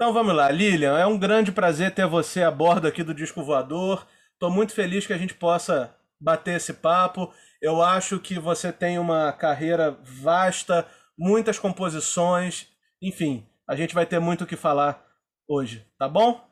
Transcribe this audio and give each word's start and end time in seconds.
Então 0.00 0.14
vamos 0.14 0.34
lá, 0.34 0.50
Lilian, 0.50 0.98
é 0.98 1.04
um 1.04 1.18
grande 1.18 1.52
prazer 1.52 1.94
ter 1.94 2.06
você 2.06 2.42
a 2.42 2.50
bordo 2.50 2.88
aqui 2.88 3.02
do 3.02 3.12
Disco 3.12 3.44
Voador. 3.44 4.06
Estou 4.32 4.50
muito 4.50 4.72
feliz 4.72 5.06
que 5.06 5.12
a 5.12 5.18
gente 5.18 5.34
possa 5.34 5.94
bater 6.18 6.56
esse 6.56 6.72
papo. 6.72 7.30
Eu 7.60 7.82
acho 7.82 8.18
que 8.18 8.38
você 8.38 8.72
tem 8.72 8.98
uma 8.98 9.30
carreira 9.30 9.90
vasta, 10.02 10.88
muitas 11.18 11.58
composições, 11.58 12.66
enfim, 13.02 13.46
a 13.68 13.76
gente 13.76 13.94
vai 13.94 14.06
ter 14.06 14.18
muito 14.18 14.44
o 14.44 14.46
que 14.46 14.56
falar 14.56 15.04
hoje, 15.46 15.86
tá 15.98 16.08
bom? 16.08 16.48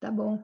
Tá 0.00 0.12
bom. 0.12 0.38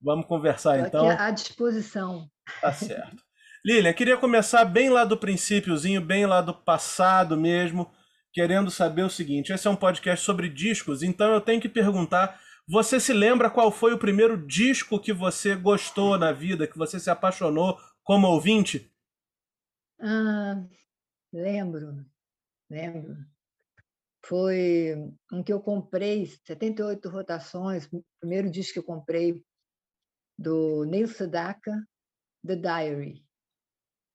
Vamos 0.00 0.24
conversar 0.24 0.78
Tô 0.78 0.86
então. 0.86 1.10
Aqui 1.10 1.22
à 1.22 1.30
disposição. 1.30 2.30
Tá 2.62 2.72
certo. 2.72 3.22
Lilian, 3.62 3.92
queria 3.92 4.16
começar 4.16 4.64
bem 4.64 4.88
lá 4.88 5.04
do 5.04 5.18
princípiozinho, 5.18 6.00
bem 6.00 6.24
lá 6.24 6.40
do 6.40 6.54
passado 6.54 7.36
mesmo, 7.36 7.92
querendo 8.32 8.70
saber 8.70 9.04
o 9.04 9.10
seguinte: 9.10 9.52
esse 9.52 9.66
é 9.66 9.70
um 9.70 9.76
podcast 9.76 10.24
sobre 10.24 10.48
discos, 10.48 11.02
então 11.02 11.32
eu 11.32 11.40
tenho 11.40 11.60
que 11.60 11.68
perguntar. 11.68 12.40
Você 12.66 13.00
se 13.00 13.12
lembra 13.12 13.50
qual 13.50 13.72
foi 13.72 13.92
o 13.92 13.98
primeiro 13.98 14.46
disco 14.46 15.00
que 15.00 15.12
você 15.12 15.54
gostou 15.54 16.16
na 16.16 16.32
vida, 16.32 16.66
que 16.66 16.78
você 16.78 16.98
se 16.98 17.10
apaixonou 17.10 17.78
como 18.04 18.28
ouvinte? 18.28 18.90
Ah, 20.00 20.64
lembro, 21.32 22.04
lembro. 22.70 23.16
Foi 24.24 24.94
um 25.32 25.42
que 25.42 25.52
eu 25.52 25.60
comprei, 25.60 26.26
78 26.26 27.08
rotações, 27.08 27.88
o 27.92 28.04
primeiro 28.20 28.48
disco 28.48 28.74
que 28.74 28.78
eu 28.78 28.84
comprei 28.84 29.44
do 30.38 30.84
Neil 30.84 31.08
Sedaka, 31.08 31.84
The 32.46 32.56
Diary. 32.56 33.26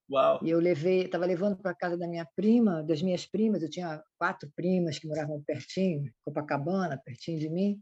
Uau. 0.10 0.40
E 0.42 0.50
eu 0.50 0.60
levei, 0.60 1.04
estava 1.04 1.26
levando 1.26 1.58
para 1.58 1.76
casa 1.76 1.98
da 1.98 2.08
minha 2.08 2.26
prima, 2.36 2.82
das 2.82 3.02
minhas 3.02 3.26
primas, 3.26 3.62
eu 3.62 3.70
tinha 3.70 4.02
quatro 4.18 4.50
primas 4.56 4.98
que 4.98 5.08
moravam 5.08 5.44
pertinho, 5.44 6.12
Copacabana, 6.24 7.02
pertinho 7.04 7.40
de 7.40 7.50
mim, 7.50 7.82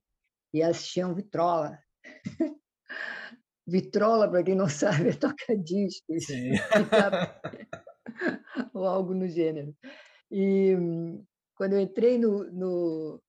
e 0.54 0.62
elas 0.62 0.88
tinham 0.88 1.14
vitrola. 1.14 1.78
vitrola, 3.68 4.30
para 4.30 4.44
quem 4.44 4.56
não 4.56 4.68
sabe, 4.70 5.10
é 5.10 5.14
toca-discos. 5.14 6.26
Ou 8.74 8.86
algo 8.86 9.14
no 9.14 9.28
gênero. 9.28 9.76
E 10.32 10.76
quando 11.56 11.74
eu 11.74 11.80
entrei 11.80 12.18
no, 12.18 12.44
no, 12.52 13.22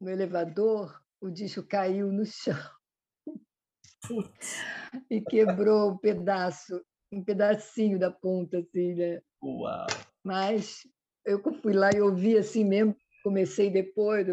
no 0.00 0.10
elevador, 0.10 1.00
o 1.20 1.30
disco 1.30 1.62
caiu 1.62 2.12
no 2.12 2.26
chão. 2.26 2.58
E 5.08 5.20
quebrou 5.22 5.92
um 5.92 5.96
pedaço 5.96 6.84
um 7.12 7.22
pedacinho 7.22 7.98
da 7.98 8.10
ponta, 8.10 8.58
assim, 8.58 8.94
né? 8.94 9.20
Uau! 9.42 9.86
Mas 10.24 10.86
eu 11.24 11.40
fui 11.60 11.72
lá 11.72 11.90
e 11.94 12.00
ouvi 12.00 12.36
assim 12.36 12.64
mesmo, 12.64 12.96
comecei 13.22 13.70
depois, 13.70 14.26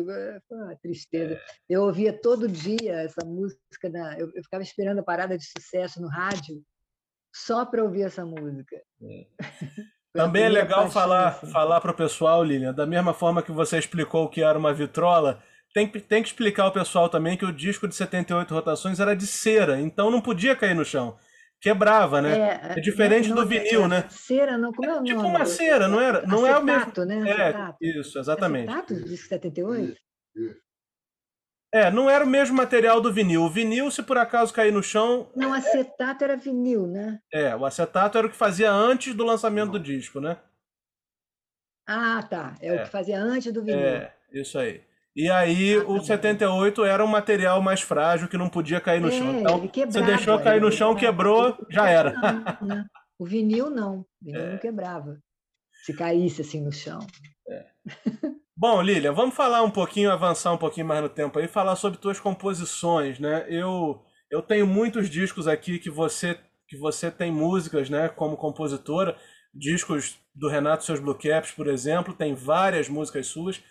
foi 0.48 0.58
uma 0.58 0.76
tristeza. 0.78 1.34
É. 1.34 1.42
Eu 1.68 1.84
ouvia 1.84 2.14
todo 2.14 2.48
dia 2.48 2.94
essa 3.02 3.26
música, 3.26 3.90
na, 3.90 4.18
eu, 4.18 4.32
eu, 4.34 4.44
ficava 4.44 4.64
esperando 4.64 5.00
a 5.00 5.04
parada 5.04 5.38
de 5.38 5.46
sucesso 5.46 6.02
no 6.02 6.08
rádio 6.08 6.64
só 7.34 7.66
para 7.66 7.84
ouvir 7.84 8.04
essa 8.04 8.26
música. 8.26 8.82
É. 9.04 9.28
Também 10.12 10.44
é 10.44 10.50
legal 10.50 10.84
paixão, 10.84 10.92
falar 10.92 11.28
assim. 11.28 11.52
falar 11.52 11.82
para 11.82 11.92
o 11.92 11.96
pessoal, 11.96 12.44
Lilian, 12.44 12.74
da 12.74 12.86
mesma 12.86 13.14
forma 13.14 13.44
que 13.44 13.52
você 13.52 13.78
explicou 13.78 14.26
o 14.26 14.30
que 14.30 14.42
era 14.42 14.58
uma 14.58 14.74
vitrola, 14.74 15.40
tem, 15.72 15.88
tem 15.88 16.24
que 16.24 16.30
explicar 16.30 16.64
ao 16.64 16.72
pessoal 16.72 17.10
também 17.10 17.38
que 17.38 17.46
o 17.46 17.54
disco 17.54 17.88
de 17.88 17.94
78 17.94 18.52
rotações 18.52 19.00
era 19.00 19.16
de 19.16 19.28
cera, 19.28 19.80
então 19.80 20.10
não 20.10 20.20
podia 20.20 20.56
cair 20.56 20.74
no 20.74 20.84
chão 20.84 21.16
quebrava, 21.62 22.22
né? 22.22 22.40
É, 22.40 22.78
é 22.78 22.80
diferente 22.80 23.30
não, 23.30 23.38
do 23.38 23.46
vinil, 23.46 23.86
é, 23.86 23.88
né? 23.88 24.10
Cera, 24.10 24.58
não, 24.58 24.72
como 24.72 24.90
é 24.90 25.00
o 25.00 25.04
tipo 25.04 25.22
nome? 25.22 25.36
uma 25.36 25.46
cera, 25.46 25.88
não 25.88 26.00
era? 26.00 26.26
Não 26.26 26.46
acetato, 26.46 27.02
é 27.02 27.04
o 27.04 27.08
mesmo. 27.08 27.24
né? 27.24 27.30
É, 27.30 27.34
acetato. 27.34 27.78
isso, 27.82 28.20
exatamente. 28.20 28.70
Acetato 28.70 28.96
de 28.96 29.18
78? 29.18 29.98
É, 31.72 31.92
não 31.92 32.10
era 32.10 32.26
o 32.26 32.28
mesmo 32.28 32.56
material 32.56 33.00
do 33.00 33.14
vinil. 33.14 33.44
O 33.44 33.50
vinil, 33.50 33.92
se 33.92 34.02
por 34.02 34.18
acaso 34.18 34.54
cair 34.54 34.72
no 34.72 34.82
chão. 34.82 35.30
Não, 35.36 35.54
acetato 35.54 36.24
era 36.24 36.36
vinil, 36.36 36.88
né? 36.88 37.20
É, 37.32 37.56
o 37.56 37.66
acetato 37.66 38.18
era 38.18 38.26
o 38.26 38.30
que 38.30 38.36
fazia 38.36 38.72
antes 38.72 39.14
do 39.14 39.24
lançamento 39.24 39.72
do 39.72 39.80
disco, 39.80 40.20
né? 40.20 40.38
Ah, 41.88 42.24
tá. 42.24 42.56
É, 42.60 42.70
é, 42.70 42.76
o 42.76 42.84
que 42.86 42.90
fazia 42.90 43.20
antes 43.20 43.52
do 43.54 43.64
vinil. 43.64 43.80
É, 43.80 44.16
isso 44.32 44.58
aí. 44.58 44.82
E 45.20 45.30
aí 45.30 45.76
ah, 45.76 45.84
o 45.86 46.02
78 46.02 46.86
era 46.86 47.04
um 47.04 47.08
material 47.08 47.62
mais 47.62 47.82
frágil 47.82 48.30
que 48.30 48.38
não 48.38 48.48
podia 48.48 48.80
cair 48.80 49.02
no 49.02 49.10
é, 49.10 49.12
chão. 49.12 49.38
Então, 49.38 49.68
quebrava, 49.68 49.92
você 49.92 50.02
deixou 50.02 50.40
cair 50.40 50.62
no 50.62 50.72
chão, 50.72 50.96
quebrou, 50.96 51.58
já 51.70 51.90
era. 51.90 52.14
Não, 52.14 52.68
não. 52.68 52.86
O 53.20 53.26
vinil 53.26 53.70
não, 53.70 54.00
o 54.00 54.06
vinil 54.22 54.42
é. 54.42 54.52
não 54.54 54.58
quebrava. 54.60 55.20
Se 55.84 55.94
caísse 55.94 56.42
assim 56.42 56.64
no 56.64 56.72
chão. 56.72 57.00
É. 57.50 57.66
Bom, 58.56 58.82
Lilian, 58.82 59.12
vamos 59.12 59.36
falar 59.36 59.62
um 59.62 59.70
pouquinho, 59.70 60.10
avançar 60.10 60.54
um 60.54 60.58
pouquinho 60.58 60.86
mais 60.86 61.02
no 61.02 61.10
tempo 61.10 61.38
aí, 61.38 61.50
falar 61.50 61.76
sobre 61.76 62.00
tuas 62.00 62.18
composições, 62.18 63.20
né? 63.20 63.46
Eu 63.50 64.02
eu 64.32 64.42
tenho 64.42 64.66
muitos 64.66 65.10
discos 65.10 65.50
aqui 65.50 65.80
que 65.80 65.90
você 65.90 66.40
que 66.66 66.78
você 66.78 67.12
tem 67.12 67.30
músicas, 67.30 67.90
né, 67.90 68.08
como 68.08 68.38
compositora, 68.38 69.18
discos 69.54 70.18
do 70.34 70.48
Renato 70.48 70.86
Seus 70.86 71.02
Blue 71.02 71.16
Caps, 71.16 71.52
por 71.52 71.68
exemplo, 71.68 72.14
tem 72.14 72.34
várias 72.36 72.88
músicas 72.88 73.28
suas. 73.28 73.62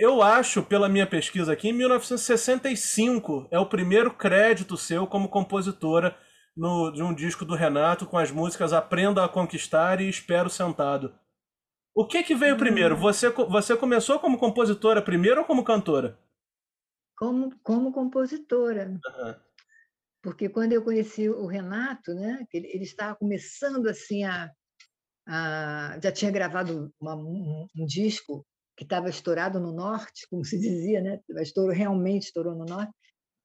Eu 0.00 0.22
acho, 0.22 0.62
pela 0.62 0.88
minha 0.88 1.06
pesquisa 1.06 1.52
aqui, 1.52 1.68
em 1.68 1.74
1965 1.74 3.46
é 3.50 3.58
o 3.58 3.68
primeiro 3.68 4.10
crédito 4.10 4.74
seu 4.74 5.06
como 5.06 5.28
compositora 5.28 6.16
no, 6.56 6.90
de 6.90 7.02
um 7.02 7.14
disco 7.14 7.44
do 7.44 7.54
Renato 7.54 8.06
com 8.06 8.16
as 8.16 8.30
músicas 8.30 8.72
Aprenda 8.72 9.22
a 9.22 9.28
Conquistar 9.28 10.00
e 10.00 10.08
Espero 10.08 10.48
Sentado. 10.48 11.14
O 11.94 12.06
que 12.06 12.22
que 12.22 12.34
veio 12.34 12.54
hum. 12.54 12.58
primeiro? 12.58 12.96
Você, 12.96 13.28
você 13.28 13.76
começou 13.76 14.18
como 14.18 14.38
compositora 14.38 15.02
primeiro 15.02 15.40
ou 15.42 15.46
como 15.46 15.62
cantora? 15.62 16.18
Como, 17.14 17.54
como 17.62 17.92
compositora. 17.92 18.88
Uhum. 18.88 19.34
Porque 20.22 20.48
quando 20.48 20.72
eu 20.72 20.82
conheci 20.82 21.28
o 21.28 21.44
Renato, 21.44 22.14
né, 22.14 22.46
ele, 22.54 22.68
ele 22.68 22.84
estava 22.84 23.16
começando 23.16 23.86
assim 23.86 24.24
a, 24.24 24.50
a, 25.28 25.98
já 26.02 26.10
tinha 26.10 26.30
gravado 26.30 26.90
uma, 26.98 27.14
um, 27.14 27.66
um, 27.76 27.84
disco 27.84 28.46
que 28.80 28.84
estava 28.84 29.10
estourado 29.10 29.60
no 29.60 29.72
norte, 29.72 30.26
como 30.30 30.42
se 30.42 30.56
dizia, 30.58 31.02
né? 31.02 31.20
Estourou, 31.42 31.70
realmente 31.70 32.28
estourou 32.28 32.54
no 32.54 32.64
norte, 32.64 32.90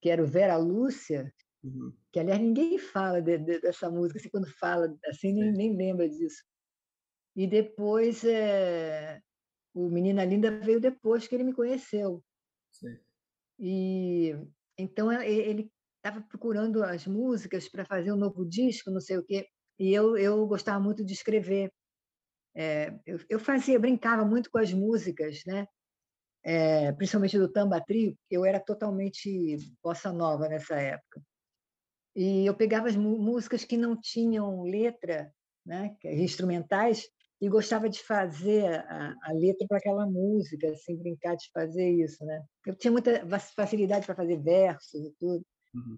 que 0.01 0.09
era 0.09 0.23
o 0.23 0.25
Vera 0.25 0.55
Lúcia, 0.55 1.29
uhum. 1.61 1.93
que 2.09 2.21
aliás 2.21 2.39
ninguém 2.39 2.77
fala 2.77 3.21
de, 3.21 3.37
de, 3.37 3.59
dessa 3.59 3.91
música, 3.91 4.17
assim, 4.17 4.29
quando 4.29 4.47
fala 4.57 4.97
assim 5.07 5.33
nem, 5.33 5.51
nem 5.51 5.75
lembra 5.75 6.07
disso. 6.07 6.41
E 7.35 7.45
depois 7.45 8.23
é, 8.23 9.19
o 9.73 9.89
Menina 9.89 10.23
Linda 10.23 10.57
veio 10.57 10.79
depois 10.79 11.27
que 11.27 11.35
ele 11.35 11.43
me 11.43 11.53
conheceu. 11.53 12.23
Sim. 12.71 12.97
E 13.59 14.37
então 14.77 15.11
ele 15.11 15.69
estava 15.97 16.21
procurando 16.21 16.81
as 16.81 17.05
músicas 17.05 17.67
para 17.67 17.83
fazer 17.83 18.13
um 18.13 18.17
novo 18.17 18.45
disco, 18.45 18.89
não 18.89 19.01
sei 19.01 19.17
o 19.17 19.25
quê. 19.25 19.45
E 19.77 19.93
eu, 19.93 20.15
eu 20.15 20.47
gostava 20.47 20.79
muito 20.79 21.03
de 21.03 21.11
escrever. 21.11 21.73
É, 22.55 22.93
eu, 23.05 23.19
eu, 23.29 23.39
fazia, 23.39 23.79
brincava 23.79 24.23
muito 24.23 24.49
com 24.49 24.57
as 24.57 24.71
músicas, 24.71 25.41
né? 25.45 25.67
É, 26.43 26.91
principalmente 26.93 27.37
do 27.37 27.51
Tamba 27.51 27.81
Trio, 27.81 28.17
eu 28.29 28.45
era 28.45 28.59
totalmente 28.59 29.57
bossa 29.83 30.13
nova 30.13 30.47
nessa 30.47 30.75
época. 30.75 31.21
E 32.15 32.45
eu 32.45 32.55
pegava 32.55 32.87
as 32.87 32.95
músicas 32.95 33.65
que 33.65 33.75
não 33.75 33.99
tinham 33.99 34.61
letra, 34.61 35.33
né, 35.65 35.97
instrumentais, 36.05 37.09
e 37.41 37.49
gostava 37.49 37.89
de 37.89 38.01
fazer 38.01 38.65
a, 38.87 39.13
a 39.23 39.33
letra 39.33 39.67
para 39.67 39.77
aquela 39.77 40.05
música, 40.05 40.69
assim, 40.69 40.95
brincar 40.95 41.35
de 41.35 41.49
fazer 41.51 41.89
isso, 41.91 42.23
né? 42.23 42.41
Eu 42.65 42.75
tinha 42.75 42.91
muita 42.91 43.27
facilidade 43.55 44.05
para 44.05 44.15
fazer 44.15 44.37
versos 44.41 45.05
e 45.05 45.13
tudo. 45.19 45.45
Uhum. 45.73 45.97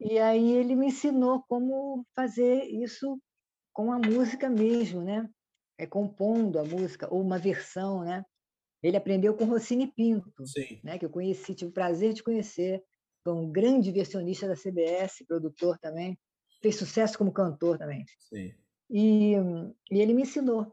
E 0.00 0.18
aí 0.18 0.52
ele 0.52 0.76
me 0.76 0.88
ensinou 0.88 1.42
como 1.48 2.04
fazer 2.14 2.64
isso 2.64 3.18
com 3.72 3.90
a 3.92 3.98
música 3.98 4.50
mesmo, 4.50 5.02
né? 5.02 5.26
É, 5.78 5.86
compondo 5.86 6.58
a 6.58 6.64
música, 6.64 7.12
ou 7.12 7.20
uma 7.20 7.38
versão, 7.38 8.04
né? 8.04 8.24
Ele 8.82 8.98
aprendeu 8.98 9.34
com 9.34 9.46
Rossini 9.46 9.86
Pinto, 9.86 10.46
Sim. 10.46 10.78
né? 10.84 10.98
que 10.98 11.06
eu 11.06 11.10
conheci, 11.10 11.54
tive 11.54 11.70
o 11.70 11.74
prazer 11.74 12.12
de 12.12 12.22
conhecer. 12.22 12.84
Foi 13.22 13.32
um 13.32 13.50
grande 13.50 13.90
versionista 13.90 14.46
da 14.46 14.54
CBS, 14.54 15.24
produtor 15.26 15.78
também. 15.78 16.18
Fez 16.60 16.76
sucesso 16.76 17.16
como 17.16 17.32
cantor 17.32 17.78
também. 17.78 18.04
Sim. 18.18 18.52
E, 18.90 19.32
e 19.90 20.00
ele 20.00 20.12
me 20.12 20.22
ensinou. 20.22 20.70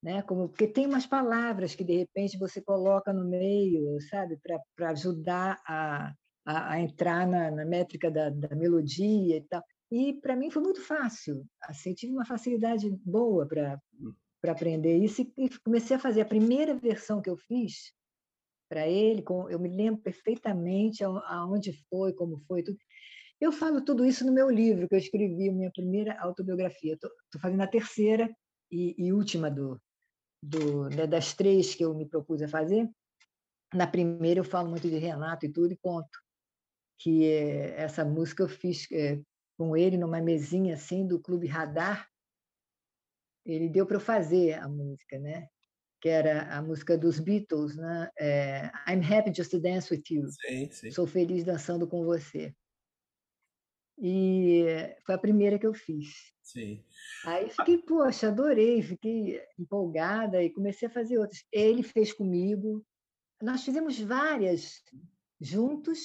Né? 0.00 0.22
Como, 0.22 0.48
porque 0.48 0.68
tem 0.68 0.86
umas 0.86 1.04
palavras 1.04 1.74
que, 1.74 1.82
de 1.82 1.96
repente, 1.96 2.38
você 2.38 2.62
coloca 2.62 3.12
no 3.12 3.24
meio, 3.24 4.00
sabe? 4.02 4.38
Para 4.76 4.90
ajudar 4.90 5.60
a, 5.66 6.14
a, 6.44 6.74
a, 6.74 6.80
entrar 6.80 7.26
na, 7.26 7.50
na 7.50 7.64
métrica 7.64 8.08
da, 8.08 8.30
da 8.30 8.54
melodia 8.54 9.38
e 9.38 9.42
tal. 9.42 9.64
E 9.90 10.14
para 10.14 10.36
mim 10.36 10.50
foi 10.50 10.62
muito 10.62 10.80
fácil. 10.80 11.46
Assim, 11.62 11.94
tive 11.94 12.12
uma 12.12 12.24
facilidade 12.24 12.90
boa 13.04 13.46
para 13.46 13.80
hum. 14.00 14.12
para 14.40 14.52
aprender 14.52 14.96
isso 14.98 15.22
e 15.36 15.48
comecei 15.64 15.96
a 15.96 16.00
fazer 16.00 16.20
a 16.20 16.26
primeira 16.26 16.74
versão 16.74 17.22
que 17.22 17.30
eu 17.30 17.36
fiz 17.36 17.94
para 18.68 18.86
ele, 18.86 19.24
eu 19.48 19.58
me 19.58 19.68
lembro 19.68 20.02
perfeitamente 20.02 21.04
aonde 21.04 21.72
foi, 21.88 22.12
como 22.12 22.38
foi, 22.46 22.62
tudo. 22.62 22.76
Eu 23.40 23.52
falo 23.52 23.84
tudo 23.84 24.04
isso 24.04 24.24
no 24.24 24.32
meu 24.32 24.50
livro 24.50 24.88
que 24.88 24.94
eu 24.94 24.98
escrevi, 24.98 25.50
minha 25.50 25.70
primeira 25.70 26.18
autobiografia. 26.20 26.94
Estou 26.94 27.40
fazendo 27.40 27.62
a 27.62 27.66
terceira 27.66 28.34
e, 28.70 28.94
e 28.98 29.12
última 29.12 29.50
do, 29.50 29.80
do, 30.42 30.88
né, 30.88 31.06
das 31.06 31.34
três 31.34 31.74
que 31.74 31.84
eu 31.84 31.94
me 31.94 32.06
propus 32.06 32.42
a 32.42 32.48
fazer. 32.48 32.88
na 33.74 33.86
primeira 33.86 34.40
eu 34.40 34.44
falo 34.44 34.68
muito 34.68 34.88
de 34.88 34.98
Renato 34.98 35.46
e 35.46 35.52
tudo, 35.52 35.72
e 35.72 35.76
conto 35.76 36.18
que 36.98 37.30
essa 37.76 38.04
música 38.04 38.42
eu 38.42 38.48
fiz 38.48 38.86
com 39.56 39.76
ele 39.76 39.96
numa 39.96 40.20
mesinha 40.20 40.74
assim 40.74 41.06
do 41.06 41.20
Clube 41.20 41.46
Radar. 41.46 42.08
Ele 43.44 43.68
deu 43.68 43.86
para 43.86 43.96
eu 43.96 44.00
fazer 44.00 44.54
a 44.54 44.68
música, 44.68 45.18
né? 45.18 45.48
Que 46.00 46.08
era 46.08 46.54
a 46.54 46.60
música 46.60 46.98
dos 46.98 47.18
Beatles, 47.18 47.76
né? 47.76 48.10
É, 48.18 48.70
I'm 48.88 49.02
happy 49.02 49.32
just 49.34 49.50
to 49.50 49.60
dance 49.60 49.92
with 49.92 50.02
you. 50.10 50.28
Sim, 50.28 50.70
sim. 50.70 50.90
Sou 50.90 51.06
feliz 51.06 51.44
dançando 51.44 51.86
com 51.88 52.04
você. 52.04 52.54
E 53.98 54.64
foi 55.04 55.14
a 55.14 55.18
primeira 55.18 55.58
que 55.58 55.66
eu 55.66 55.72
fiz. 55.72 56.34
Sim. 56.42 56.84
Aí 57.24 57.48
fiquei, 57.50 57.78
poxa, 57.78 58.28
adorei, 58.28 58.82
fiquei 58.82 59.42
empolgada 59.58 60.42
e 60.42 60.50
comecei 60.50 60.86
a 60.86 60.90
fazer 60.90 61.18
outras. 61.18 61.44
Ele 61.50 61.82
fez 61.82 62.12
comigo. 62.12 62.84
Nós 63.42 63.64
fizemos 63.64 63.98
várias 63.98 64.82
juntos, 65.40 66.00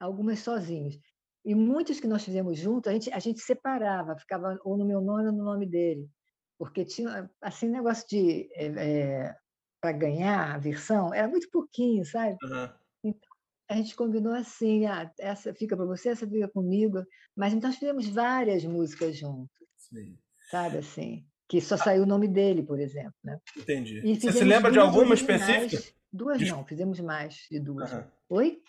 algumas 0.00 0.40
sozinhos. 0.40 0.98
E 1.46 1.54
muitas 1.54 2.00
que 2.00 2.08
nós 2.08 2.24
fizemos 2.24 2.58
juntos, 2.58 2.90
a 2.90 2.92
gente, 2.92 3.12
a 3.12 3.20
gente 3.20 3.38
separava, 3.38 4.18
ficava 4.18 4.58
ou 4.64 4.76
no 4.76 4.84
meu 4.84 5.00
nome 5.00 5.26
ou 5.26 5.32
no 5.32 5.44
nome 5.44 5.64
dele. 5.64 6.10
Porque 6.58 6.84
tinha, 6.84 7.30
assim, 7.40 7.68
negócio 7.68 8.04
de. 8.08 8.48
É, 8.52 8.66
é, 8.66 9.36
para 9.80 9.92
ganhar 9.92 10.56
a 10.56 10.58
versão, 10.58 11.14
era 11.14 11.28
muito 11.28 11.48
pouquinho, 11.52 12.04
sabe? 12.04 12.36
Uhum. 12.42 12.68
Então, 13.04 13.30
a 13.70 13.76
gente 13.76 13.94
combinou 13.94 14.32
assim: 14.32 14.86
ah, 14.86 15.08
essa 15.20 15.54
fica 15.54 15.76
para 15.76 15.86
você, 15.86 16.08
essa 16.08 16.26
fica 16.26 16.48
comigo. 16.48 17.04
Mas 17.36 17.54
então 17.54 17.70
nós 17.70 17.78
fizemos 17.78 18.08
várias 18.08 18.64
músicas 18.64 19.16
juntos. 19.16 19.56
Sim. 19.76 20.18
Sabe 20.50 20.78
assim? 20.78 21.24
Que 21.48 21.60
só 21.60 21.76
saiu 21.76 22.02
o 22.02 22.06
nome 22.06 22.26
dele, 22.26 22.64
por 22.64 22.80
exemplo. 22.80 23.14
Né? 23.22 23.38
Entendi. 23.56 24.00
Você 24.18 24.32
se 24.32 24.42
lembra 24.42 24.72
de 24.72 24.80
alguma 24.80 25.14
específica? 25.14 25.80
Duas 26.12 26.40
não, 26.40 26.64
fizemos 26.64 26.98
mais 26.98 27.46
de 27.48 27.60
duas. 27.60 27.92
Uhum. 27.92 28.04
Oi? 28.30 28.62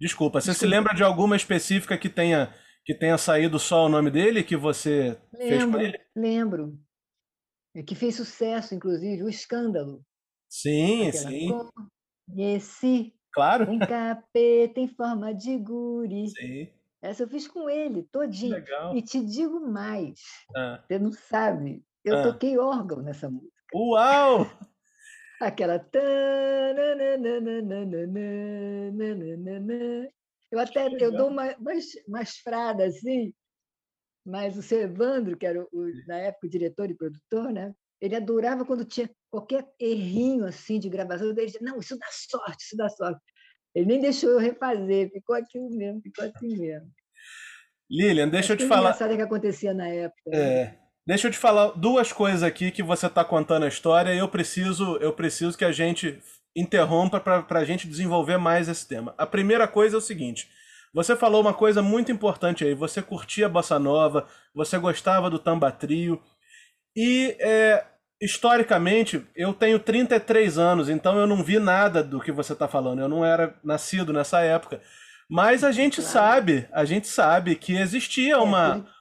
Desculpa, 0.00 0.40
você 0.40 0.52
Desculpa. 0.52 0.66
se 0.66 0.76
lembra 0.76 0.94
de 0.94 1.02
alguma 1.02 1.36
específica 1.36 1.98
que 1.98 2.08
tenha 2.08 2.54
que 2.84 2.94
tenha 2.94 3.18
saído 3.18 3.58
só 3.58 3.84
o 3.84 3.88
nome 3.88 4.10
dele 4.10 4.42
que 4.42 4.56
você 4.56 5.18
lembro, 5.32 5.48
fez 5.48 5.64
com 5.64 5.80
ele? 5.80 6.00
Lembro. 6.16 6.78
É 7.76 7.82
que 7.82 7.94
fez 7.94 8.16
sucesso, 8.16 8.74
inclusive, 8.74 9.22
o 9.22 9.28
escândalo. 9.28 10.02
Sim, 10.48 11.08
Aquela 11.08 11.28
sim. 11.28 11.50
Esse 12.36 13.14
claro. 13.32 13.70
um 13.70 13.78
capeta 13.78 14.80
em 14.80 14.88
forma 14.88 15.32
de 15.34 15.56
guri. 15.58 16.28
Sim. 16.28 16.68
Essa 17.02 17.22
eu 17.22 17.28
fiz 17.28 17.46
com 17.46 17.70
ele, 17.70 18.02
todinho. 18.10 18.54
Legal. 18.54 18.96
E 18.96 19.02
te 19.02 19.24
digo 19.24 19.60
mais, 19.60 20.20
ah. 20.56 20.82
você 20.86 20.98
não 20.98 21.12
sabe, 21.12 21.82
eu 22.04 22.18
ah. 22.18 22.22
toquei 22.22 22.58
órgão 22.58 23.02
nessa 23.02 23.30
música. 23.30 23.52
Uau! 23.74 24.46
Aquela. 25.40 25.84
Eu 30.52 30.58
até 30.58 30.88
eu 31.00 31.12
dou 31.12 31.28
uma, 31.28 31.56
fradas 32.42 32.96
assim, 32.96 33.32
mas 34.24 34.56
o 34.56 34.62
seu 34.62 34.80
Evandro, 34.82 35.36
que 35.36 35.46
era, 35.46 35.62
o, 35.62 36.06
na 36.06 36.18
época, 36.18 36.46
o 36.46 36.50
diretor 36.50 36.90
e 36.90 36.96
produtor, 36.96 37.52
né? 37.52 37.74
ele 38.00 38.16
adorava 38.16 38.64
quando 38.64 38.84
tinha 38.84 39.10
qualquer 39.30 39.66
errinho 39.78 40.46
assim 40.46 40.78
de 40.78 40.88
gravação. 40.88 41.28
Ele 41.28 41.46
dizia, 41.46 41.60
não, 41.62 41.78
isso 41.78 41.98
dá 41.98 42.06
sorte, 42.10 42.64
isso 42.64 42.76
dá 42.76 42.88
sorte. 42.88 43.20
Ele 43.74 43.86
nem 43.86 44.00
deixou 44.00 44.30
eu 44.30 44.38
refazer, 44.38 45.10
ficou 45.12 45.36
aquilo 45.36 45.68
mesmo, 45.70 46.00
ficou 46.00 46.24
assim 46.24 46.56
mesmo. 46.56 46.90
Lilian, 47.88 48.28
deixa 48.28 48.54
eu 48.54 48.56
te 48.56 48.66
falar. 48.66 48.96
Que 48.96 49.22
acontecia 49.22 49.74
na 49.74 49.88
época. 49.88 50.30
É. 50.32 50.64
Né? 50.64 50.78
Deixa 51.10 51.26
eu 51.26 51.32
te 51.32 51.38
falar 51.38 51.72
duas 51.74 52.12
coisas 52.12 52.44
aqui 52.44 52.70
que 52.70 52.84
você 52.84 53.08
está 53.08 53.24
contando 53.24 53.64
a 53.64 53.68
história 53.68 54.14
e 54.14 54.18
eu 54.18 54.28
preciso, 54.28 54.96
eu 54.98 55.12
preciso 55.12 55.58
que 55.58 55.64
a 55.64 55.72
gente 55.72 56.22
interrompa 56.54 57.18
para 57.18 57.58
a 57.58 57.64
gente 57.64 57.88
desenvolver 57.88 58.38
mais 58.38 58.68
esse 58.68 58.86
tema. 58.86 59.12
A 59.18 59.26
primeira 59.26 59.66
coisa 59.66 59.96
é 59.96 59.98
o 59.98 60.00
seguinte: 60.00 60.48
você 60.94 61.16
falou 61.16 61.40
uma 61.40 61.52
coisa 61.52 61.82
muito 61.82 62.12
importante 62.12 62.64
aí. 62.64 62.74
Você 62.74 63.02
curtia 63.02 63.46
a 63.46 63.48
bossa 63.48 63.76
nova, 63.76 64.24
você 64.54 64.78
gostava 64.78 65.28
do 65.28 65.40
tamba 65.40 65.72
trio 65.72 66.22
e 66.96 67.36
é, 67.40 67.84
historicamente 68.22 69.26
eu 69.34 69.52
tenho 69.52 69.80
33 69.80 70.58
anos, 70.58 70.88
então 70.88 71.18
eu 71.18 71.26
não 71.26 71.42
vi 71.42 71.58
nada 71.58 72.04
do 72.04 72.20
que 72.20 72.30
você 72.30 72.52
está 72.52 72.68
falando. 72.68 73.00
Eu 73.00 73.08
não 73.08 73.24
era 73.24 73.56
nascido 73.64 74.12
nessa 74.12 74.42
época, 74.42 74.80
mas 75.28 75.64
a 75.64 75.72
gente 75.72 76.00
sabe, 76.02 76.68
a 76.70 76.84
gente 76.84 77.08
sabe 77.08 77.56
que 77.56 77.76
existia 77.76 78.34
é, 78.34 78.99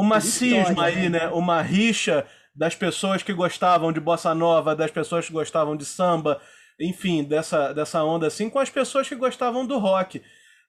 uma 0.00 0.20
cisma 0.20 0.84
aí, 0.84 1.08
né? 1.08 1.20
né? 1.20 1.28
Uma 1.28 1.62
rixa 1.62 2.26
das 2.54 2.74
pessoas 2.74 3.22
que 3.22 3.32
gostavam 3.32 3.92
de 3.92 4.00
bossa 4.00 4.34
nova, 4.34 4.76
das 4.76 4.90
pessoas 4.90 5.26
que 5.26 5.32
gostavam 5.32 5.76
de 5.76 5.84
samba, 5.84 6.40
enfim, 6.80 7.24
dessa, 7.24 7.72
dessa 7.72 8.02
onda 8.04 8.26
assim, 8.26 8.50
com 8.50 8.58
as 8.58 8.70
pessoas 8.70 9.08
que 9.08 9.14
gostavam 9.14 9.66
do 9.66 9.78
rock. 9.78 10.22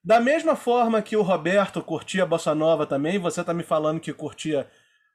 Da 0.03 0.19
mesma 0.19 0.55
forma 0.55 1.01
que 1.01 1.17
o 1.17 1.21
Roberto 1.21 1.81
curtia 1.81 2.25
bossa 2.25 2.55
nova 2.55 2.85
também, 2.85 3.19
você 3.19 3.43
tá 3.43 3.53
me 3.53 3.63
falando 3.63 3.99
que 3.99 4.13
curtia 4.13 4.69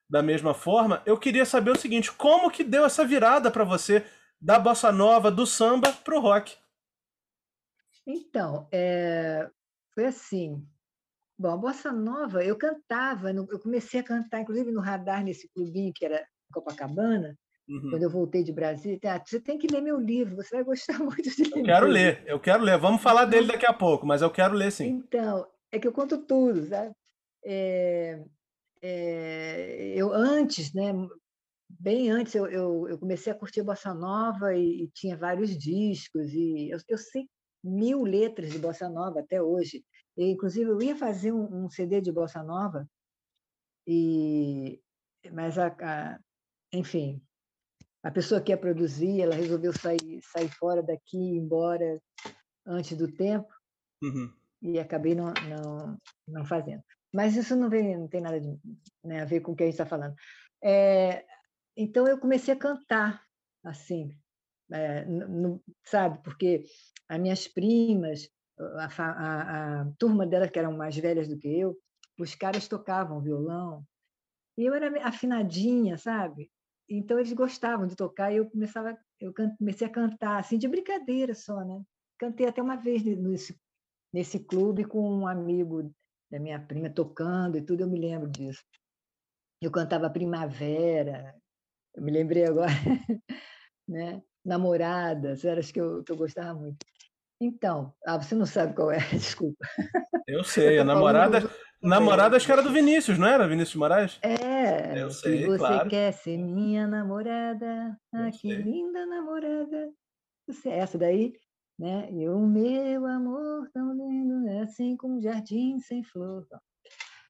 da 0.08 0.22
mesma 0.22 0.52
forma, 0.52 1.02
eu 1.06 1.16
queria 1.16 1.46
saber 1.46 1.70
o 1.70 1.78
seguinte, 1.78 2.12
como 2.12 2.50
que 2.50 2.62
deu 2.62 2.84
essa 2.84 3.02
virada 3.02 3.50
para 3.50 3.64
você 3.64 4.04
da 4.38 4.58
bossa 4.58 4.92
nova, 4.92 5.30
do 5.30 5.46
samba 5.46 5.90
pro 6.04 6.20
rock? 6.20 6.54
Então, 8.06 8.68
é... 8.70 9.48
foi 9.94 10.04
assim, 10.04 10.66
Bom, 11.42 11.50
a 11.50 11.56
bossa 11.56 11.90
nova, 11.90 12.44
eu 12.44 12.56
cantava, 12.56 13.32
eu 13.32 13.58
comecei 13.58 13.98
a 13.98 14.04
cantar, 14.04 14.42
inclusive 14.42 14.70
no 14.70 14.80
radar, 14.80 15.24
nesse 15.24 15.48
clubinho 15.48 15.92
que 15.92 16.04
era 16.04 16.24
Copacabana, 16.52 17.36
uhum. 17.68 17.90
quando 17.90 18.04
eu 18.04 18.10
voltei 18.10 18.44
de 18.44 18.52
Brasília. 18.52 18.96
Ah, 19.06 19.20
você 19.26 19.40
tem 19.40 19.58
que 19.58 19.66
ler 19.66 19.80
meu 19.80 19.98
livro, 19.98 20.36
você 20.36 20.54
vai 20.54 20.62
gostar 20.62 20.98
muito 21.02 21.28
de 21.28 21.42
ler. 21.42 21.58
Eu 21.58 21.64
quero 21.64 21.86
ler, 21.88 22.22
eu 22.26 22.38
quero 22.38 22.62
ler. 22.62 22.78
Vamos 22.78 23.02
falar 23.02 23.24
dele 23.24 23.48
daqui 23.48 23.66
a 23.66 23.72
pouco, 23.72 24.06
mas 24.06 24.22
eu 24.22 24.30
quero 24.30 24.54
ler 24.54 24.70
sim. 24.70 24.86
Então, 24.86 25.44
é 25.72 25.80
que 25.80 25.88
eu 25.88 25.92
conto 25.92 26.16
tudo, 26.16 26.64
sabe? 26.64 26.94
É, 27.44 28.22
é, 28.80 29.94
eu 29.96 30.12
antes, 30.12 30.72
né, 30.72 30.92
bem 31.68 32.08
antes, 32.08 32.36
eu, 32.36 32.46
eu, 32.46 32.88
eu, 32.88 32.96
comecei 33.00 33.32
a 33.32 33.36
curtir 33.36 33.64
bossa 33.64 33.92
nova 33.92 34.54
e, 34.54 34.84
e 34.84 34.88
tinha 34.94 35.16
vários 35.16 35.58
discos 35.58 36.32
e 36.32 36.70
eu, 36.70 36.78
eu 36.88 36.98
sei 36.98 37.26
mil 37.64 38.04
letras 38.04 38.52
de 38.52 38.60
bossa 38.60 38.88
nova 38.88 39.18
até 39.18 39.42
hoje. 39.42 39.82
Inclusive, 40.16 40.70
eu 40.70 40.82
ia 40.82 40.96
fazer 40.96 41.32
um, 41.32 41.64
um, 41.64 41.70
CD 41.70 42.00
de 42.00 42.12
bossa 42.12 42.42
nova, 42.42 42.88
e 43.86 44.80
mas, 45.32 45.58
a, 45.58 45.68
a, 45.68 46.18
enfim, 46.72 47.22
a 48.02 48.10
pessoa 48.10 48.40
que 48.40 48.50
ia 48.50 48.58
produzir, 48.58 49.20
ela 49.20 49.34
resolveu 49.34 49.72
sair, 49.72 50.20
sair 50.22 50.48
fora 50.48 50.82
daqui, 50.82 51.18
embora 51.18 52.00
antes 52.66 52.96
do 52.96 53.10
tempo, 53.10 53.48
uhum. 54.02 54.32
e 54.60 54.78
acabei 54.78 55.14
não, 55.14 55.32
não, 55.48 55.98
não 56.26 56.44
fazendo. 56.44 56.82
Mas 57.12 57.36
isso 57.36 57.54
não, 57.54 57.68
vem, 57.68 57.96
não 57.96 58.08
tem 58.08 58.20
nada 58.20 58.40
de, 58.40 58.58
né, 59.04 59.20
a 59.20 59.24
ver 59.24 59.40
com 59.40 59.52
o 59.52 59.56
que 59.56 59.62
a 59.62 59.66
gente 59.66 59.74
está 59.74 59.86
falando. 59.86 60.14
É, 60.62 61.24
então, 61.76 62.06
eu 62.06 62.18
comecei 62.18 62.54
a 62.54 62.58
cantar, 62.58 63.22
assim, 63.64 64.16
é, 64.70 65.04
no, 65.04 65.62
sabe? 65.84 66.22
Porque 66.22 66.64
as 67.08 67.20
minhas 67.20 67.46
primas, 67.46 68.28
a, 68.78 68.86
a, 68.86 69.80
a, 69.80 69.92
turma 69.98 70.26
delas, 70.26 70.50
que 70.50 70.58
eram 70.58 70.76
mais 70.76 70.96
velhas 70.96 71.28
do 71.28 71.38
que 71.38 71.48
eu, 71.48 71.76
os 72.18 72.34
caras 72.34 72.68
tocavam 72.68 73.20
violão. 73.20 73.84
E 74.56 74.64
eu 74.64 74.74
era 74.74 75.06
afinadinha, 75.06 75.96
sabe? 75.96 76.50
Então 76.88 77.18
eles 77.18 77.32
gostavam 77.32 77.86
de 77.86 77.96
tocar 77.96 78.32
e 78.32 78.36
eu 78.36 78.50
começava, 78.50 78.98
eu 79.18 79.32
comecei 79.58 79.86
a 79.86 79.90
cantar, 79.90 80.38
assim, 80.38 80.58
de 80.58 80.68
brincadeira 80.68 81.34
só, 81.34 81.64
né? 81.64 81.82
Cantei 82.18 82.46
até 82.46 82.60
uma 82.60 82.76
vez 82.76 83.02
nesse, 83.02 83.58
nesse 84.12 84.38
clube 84.38 84.84
com 84.84 85.00
um 85.00 85.26
amigo 85.26 85.92
da 86.30 86.38
minha 86.38 86.60
prima 86.60 86.90
tocando 86.90 87.56
e 87.56 87.62
tudo, 87.62 87.82
eu 87.82 87.88
me 87.88 87.98
lembro 87.98 88.30
disso. 88.30 88.62
Eu 89.60 89.70
cantava 89.70 90.10
Primavera, 90.10 91.34
eu 91.94 92.02
me 92.02 92.10
lembrei 92.10 92.44
agora, 92.44 92.72
né? 93.88 94.22
Namoradas, 94.44 95.44
eram 95.44 95.60
as 95.60 95.70
que 95.70 95.80
eu, 95.80 96.02
que 96.02 96.10
eu 96.10 96.16
gostava 96.16 96.58
muito. 96.58 96.84
Então, 97.44 97.92
ah, 98.06 98.22
você 98.22 98.36
não 98.36 98.46
sabe 98.46 98.72
qual 98.72 98.92
é, 98.92 98.98
desculpa. 99.10 99.66
Eu 100.28 100.44
sei, 100.44 100.78
a 100.78 100.84
namorada. 100.84 101.40
Do... 101.40 101.50
Namorada 101.82 102.36
acho 102.36 102.46
que 102.46 102.52
era 102.52 102.62
do 102.62 102.72
Vinícius, 102.72 103.18
não 103.18 103.26
era? 103.26 103.48
Vinícius 103.48 103.74
Moraes? 103.74 104.20
É. 104.22 105.02
Eu 105.02 105.10
sei, 105.10 105.44
você 105.44 105.58
claro. 105.58 105.90
quer 105.90 106.12
ser 106.12 106.38
minha 106.38 106.86
namorada, 106.86 107.98
ah, 108.14 108.30
que 108.30 108.48
sei. 108.48 108.62
linda 108.62 109.04
namorada. 109.04 109.90
Você, 110.46 110.68
essa 110.68 110.96
daí, 110.96 111.32
né? 111.76 112.08
E 112.12 112.28
o 112.28 112.38
meu 112.38 113.04
amor 113.06 113.68
tão 113.74 113.92
lindo, 113.92 114.48
é 114.48 114.60
assim 114.60 114.96
como 114.96 115.18
um 115.18 115.20
jardim 115.20 115.80
sem 115.80 116.04
flor. 116.04 116.46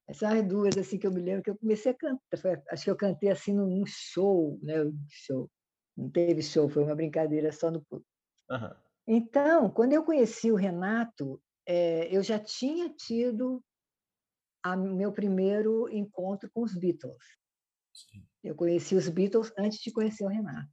Essas 0.07 0.43
duas 0.47 0.77
assim 0.77 0.99
que 0.99 1.07
eu 1.07 1.11
me 1.11 1.21
lembro 1.21 1.41
que 1.41 1.49
eu 1.49 1.57
comecei 1.57 1.91
a 1.91 1.95
cantar. 1.95 2.37
Foi, 2.37 2.61
acho 2.69 2.83
que 2.83 2.91
eu 2.91 2.95
cantei 2.95 3.31
assim 3.31 3.53
num 3.53 3.83
show, 3.87 4.59
né? 4.61 4.83
Um 4.83 4.93
show. 5.09 5.49
Não 5.97 6.11
teve 6.11 6.43
show, 6.43 6.69
foi 6.69 6.83
uma 6.83 6.95
brincadeira 6.95 7.51
só 7.51 7.71
no 7.71 7.81
público. 7.81 8.07
Uhum. 8.51 8.83
Então, 9.07 9.69
quando 9.69 9.93
eu 9.93 10.03
conheci 10.03 10.51
o 10.51 10.55
Renato, 10.55 11.41
é, 11.65 12.15
eu 12.15 12.23
já 12.23 12.39
tinha 12.39 12.89
tido 12.89 13.63
o 14.65 14.77
meu 14.77 15.11
primeiro 15.11 15.89
encontro 15.89 16.49
com 16.53 16.61
os 16.61 16.73
Beatles. 16.73 17.17
Sim. 17.93 18.25
Eu 18.43 18.55
conheci 18.55 18.95
os 18.95 19.09
Beatles 19.09 19.51
antes 19.57 19.79
de 19.79 19.91
conhecer 19.91 20.23
o 20.23 20.29
Renato. 20.29 20.71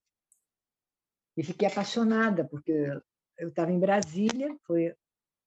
E 1.37 1.43
fiquei 1.43 1.67
apaixonada, 1.67 2.47
porque 2.47 2.73
eu 3.39 3.49
estava 3.49 3.73
em 3.73 3.81
Brasília, 3.81 4.57
foi 4.67 4.95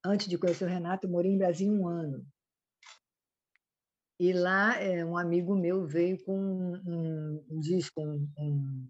antes 0.04 0.28
de 0.28 0.38
conhecer 0.38 0.66
o 0.66 0.70
Renato, 0.70 1.08
eu 1.08 1.12
morei 1.12 1.32
em 1.32 1.38
Brasília 1.38 1.72
um 1.72 1.88
ano. 1.88 2.26
E 4.20 4.32
lá 4.34 4.76
é, 4.82 5.04
um 5.04 5.18
amigo 5.18 5.56
meu 5.56 5.86
veio 5.86 6.24
com 6.24 6.38
um, 6.38 7.46
um 7.50 7.60
disco, 7.60 8.02
um, 8.02 8.30
um 8.38 8.90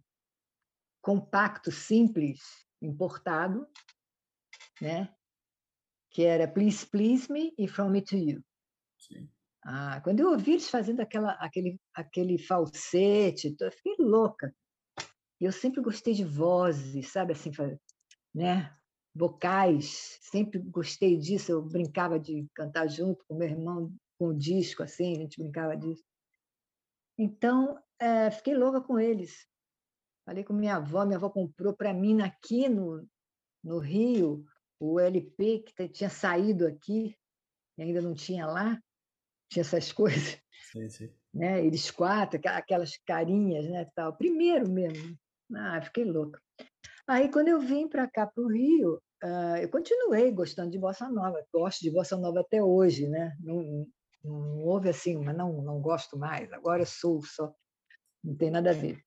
compacto 1.02 1.72
simples, 1.72 2.40
importado, 2.86 3.68
né? 4.82 5.14
que 6.12 6.24
era 6.24 6.48
Please 6.48 6.86
Please 6.86 7.32
Me 7.32 7.54
e 7.58 7.68
From 7.68 7.90
Me 7.90 8.02
to 8.02 8.16
You. 8.16 8.44
Sim. 9.00 9.30
Ah, 9.66 10.00
quando 10.04 10.20
eu 10.20 10.32
ouvi 10.32 10.52
eles 10.52 10.70
fazendo 10.70 11.00
aquela, 11.00 11.32
aquele, 11.34 11.80
aquele 11.94 12.38
falsete, 12.38 13.56
eu 13.60 13.72
fiquei 13.72 13.96
louca. 13.98 14.54
Eu 15.40 15.52
sempre 15.52 15.82
gostei 15.82 16.14
de 16.14 16.24
vozes, 16.24 17.12
sabe 17.12 17.32
assim, 17.32 17.52
né? 18.34 18.76
vocais, 19.16 20.18
sempre 20.22 20.60
gostei 20.60 21.18
disso. 21.18 21.52
Eu 21.52 21.62
brincava 21.62 22.20
de 22.20 22.48
cantar 22.56 22.88
junto 22.88 23.24
com 23.26 23.36
meu 23.36 23.48
irmão, 23.48 23.94
com 24.18 24.30
o 24.30 24.38
disco, 24.38 24.84
assim, 24.84 25.14
a 25.14 25.20
gente 25.20 25.42
brincava 25.42 25.78
disso. 25.78 26.04
Então, 27.18 27.80
é, 28.00 28.32
fiquei 28.32 28.56
louca 28.56 28.82
com 28.82 29.00
eles. 29.00 29.48
Falei 30.26 30.44
com 30.44 30.54
minha 30.54 30.76
avó, 30.76 31.06
minha 31.06 31.18
avó 31.18 31.30
comprou 31.30 31.74
para 31.74 31.94
mim 31.94 32.22
aqui 32.22 32.70
no, 32.70 33.06
no 33.64 33.80
Rio 33.80 34.46
o 34.80 35.00
LP 35.00 35.60
que 35.60 35.90
tinha 35.90 36.10
saído 36.10 36.68
aqui, 36.68 37.16
e 37.78 37.84
ainda 37.84 38.02
não 38.02 38.14
tinha 38.14 38.46
lá, 38.46 38.80
tinha 39.50 39.62
essas 39.62 39.92
coisas. 39.94 40.38
Sim, 40.72 40.90
sim. 40.90 41.14
Né? 41.34 41.66
Eles 41.66 41.90
quatro, 41.90 42.40
aquelas 42.46 42.98
carinhas, 43.06 43.68
né? 43.70 43.88
Tal. 43.96 44.16
Primeiro 44.16 44.70
mesmo. 44.70 45.18
Ah, 45.56 45.82
fiquei 45.82 46.06
louca. 46.06 46.42
Aí, 47.08 47.30
quando 47.30 47.50
eu 47.50 47.60
vim 47.60 47.88
para 47.88 48.08
cá, 48.08 48.26
para 48.28 48.44
o 48.44 48.48
Rio, 48.48 49.02
uh, 49.24 49.58
eu 49.62 49.70
continuei 49.70 50.32
gostando 50.32 50.72
de 50.72 50.80
bossa 50.80 51.10
nova. 51.10 51.44
Gosto 51.52 51.82
de 51.82 51.92
bossa 51.92 52.16
nova 52.18 52.42
até 52.42 52.64
hoje, 52.64 53.08
né? 53.08 53.36
Não, 53.42 53.88
não 54.24 54.64
houve 54.64 54.90
assim, 54.90 55.18
mas 55.18 55.36
não, 55.36 55.62
não 55.62 55.82
gosto 55.82 56.18
mais. 56.18 56.52
Agora 56.54 56.86
sou 56.86 57.22
só. 57.24 57.54
Não 58.24 58.36
tem 58.36 58.50
nada 58.50 58.70
a 58.70 58.74
ver. 58.74 59.04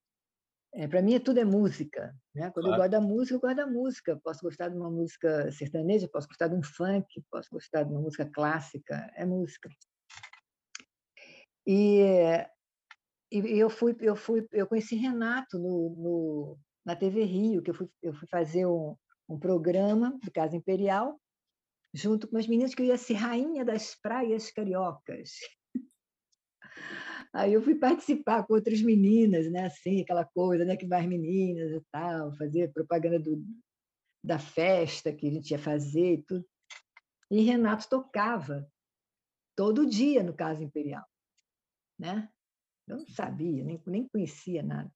É, 0.78 0.87
para 0.87 1.00
mim, 1.00 1.18
tudo 1.18 1.40
é 1.40 1.45
música. 1.45 2.14
Né? 2.35 2.50
Quando 2.50 2.66
claro. 2.66 2.83
eu 2.83 2.90
gosto 2.90 2.90
da 2.90 3.00
música, 3.00 3.35
eu 3.35 3.40
gosto 3.40 3.56
da 3.56 3.66
música. 3.66 4.21
Posso 4.23 4.40
gostar 4.42 4.68
de 4.68 4.76
uma 4.76 4.90
música 4.90 5.50
sertaneja, 5.50 6.06
posso 6.06 6.28
gostar 6.28 6.49
de 6.49 6.54
um 6.54 6.62
funk, 6.62 7.25
posso 7.30 7.49
gostar 7.50 7.85
de 7.85 7.90
uma 7.90 8.02
música 8.02 8.30
clássica. 8.30 9.11
É 9.16 9.25
música. 9.25 9.71
E, 11.66 12.02
e 13.33 13.59
eu 13.59 13.71
fui, 13.71 13.97
eu 14.00 14.14
fui, 14.14 14.47
eu 14.52 14.66
conheci 14.66 14.97
Renato 14.97 15.59
no, 15.59 15.97
no 15.97 16.59
na 16.85 16.95
TV 16.95 17.25
Rio, 17.25 17.62
que 17.62 17.71
eu 17.71 17.75
fui, 17.75 17.88
eu 18.02 18.12
fui 18.12 18.28
fazer 18.28 18.66
um, 18.66 18.95
um 19.26 19.38
programa 19.38 20.16
do 20.23 20.30
Casa 20.30 20.54
Imperial, 20.54 21.18
junto 21.92 22.28
com 22.28 22.37
as 22.37 22.47
meninas 22.47 22.75
que 22.75 22.83
eu 22.83 22.87
ia 22.87 22.99
ser 22.99 23.14
rainha 23.14 23.64
das 23.64 23.95
praias 23.95 24.50
cariocas. 24.50 25.30
Aí 27.37 27.52
eu 27.52 27.61
fui 27.61 27.75
participar 27.75 28.47
com 28.47 28.55
outras 28.55 28.81
meninas, 28.81 29.50
né? 29.52 29.66
Assim, 29.66 30.00
aquela 30.00 30.25
coisa, 30.25 30.64
né? 30.64 30.75
Que 30.75 30.87
vai 30.87 31.07
meninas 31.07 31.71
e 31.71 31.85
tal, 31.93 32.35
fazer 32.35 32.73
propaganda 32.73 33.19
do, 33.19 33.45
da 34.25 34.38
festa 34.38 35.12
que 35.12 35.28
a 35.28 35.31
gente 35.31 35.50
ia 35.50 35.59
fazer 35.59 36.14
e 36.14 36.23
tudo. 36.23 36.49
E 37.31 37.43
Renato 37.43 37.90
tocava 37.90 38.66
todo 39.55 39.85
dia 39.87 40.23
no 40.23 40.35
Casa 40.35 40.64
Imperial, 40.64 41.05
né? 41.99 42.26
Eu 42.88 42.99
não 42.99 43.07
sabia, 43.07 43.62
nem, 43.62 43.83
nem 43.87 44.09
conhecia 44.09 44.62
nada. 44.62 44.90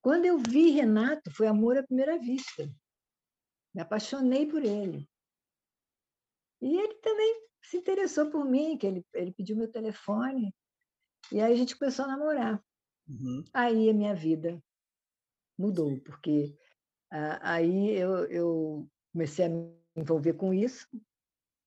Quando 0.00 0.24
eu 0.24 0.38
vi 0.38 0.70
Renato, 0.70 1.30
foi 1.30 1.46
amor 1.46 1.76
à 1.76 1.82
primeira 1.82 2.18
vista. 2.18 2.72
Me 3.74 3.82
apaixonei 3.82 4.46
por 4.46 4.64
ele. 4.64 5.06
E 6.62 6.78
ele 6.78 6.94
também 7.00 7.46
se 7.62 7.76
interessou 7.76 8.30
por 8.30 8.46
mim, 8.46 8.78
que 8.78 8.86
ele, 8.86 9.04
ele 9.12 9.34
pediu 9.34 9.56
meu 9.56 9.70
telefone. 9.70 10.54
E 11.32 11.40
aí 11.40 11.52
a 11.52 11.56
gente 11.56 11.76
começou 11.76 12.04
a 12.04 12.08
namorar. 12.08 12.62
Uhum. 13.08 13.44
Aí 13.52 13.90
a 13.90 13.94
minha 13.94 14.14
vida 14.14 14.62
mudou, 15.58 15.98
porque 16.00 16.56
uh, 17.12 17.38
aí 17.40 17.96
eu, 17.96 18.26
eu 18.26 18.88
comecei 19.12 19.46
a 19.46 19.48
me 19.48 19.74
envolver 19.96 20.34
com 20.34 20.52
isso, 20.52 20.86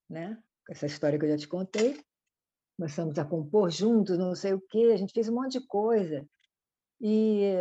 né? 0.09 0.41
com 0.65 0.73
essa 0.73 0.85
história 0.85 1.17
que 1.17 1.25
eu 1.25 1.29
já 1.29 1.37
te 1.37 1.47
contei. 1.47 1.99
Começamos 2.77 3.17
a 3.19 3.25
compor 3.25 3.69
juntos, 3.69 4.17
não 4.17 4.35
sei 4.35 4.53
o 4.53 4.61
quê, 4.61 4.91
a 4.93 4.97
gente 4.97 5.13
fez 5.13 5.27
um 5.27 5.35
monte 5.35 5.59
de 5.59 5.67
coisa. 5.67 6.25
E 7.01 7.53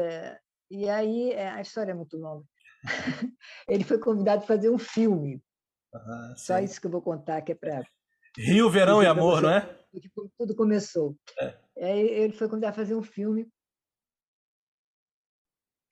e 0.70 0.88
aí, 0.88 1.32
é, 1.32 1.48
a 1.48 1.60
história 1.60 1.92
é 1.92 1.94
muito 1.94 2.16
longa. 2.18 2.44
ele 3.66 3.84
foi 3.84 3.98
convidado 3.98 4.42
a 4.44 4.46
fazer 4.46 4.70
um 4.70 4.78
filme. 4.78 5.42
Uhum, 5.94 6.34
Só 6.36 6.58
isso 6.58 6.80
que 6.80 6.86
eu 6.86 6.90
vou 6.90 7.00
contar, 7.00 7.40
que 7.42 7.52
é 7.52 7.54
para. 7.54 7.82
Rio, 8.36 8.70
Verão 8.70 9.02
e 9.02 9.06
Amor, 9.06 9.40
não 9.40 9.50
é? 9.50 9.77
Que 9.92 10.10
tudo 10.38 10.54
começou. 10.54 11.16
É. 11.40 11.58
Aí 11.78 12.08
ele 12.08 12.32
foi 12.32 12.48
convidado 12.48 12.72
a 12.72 12.76
fazer 12.76 12.94
um 12.94 13.02
filme 13.02 13.50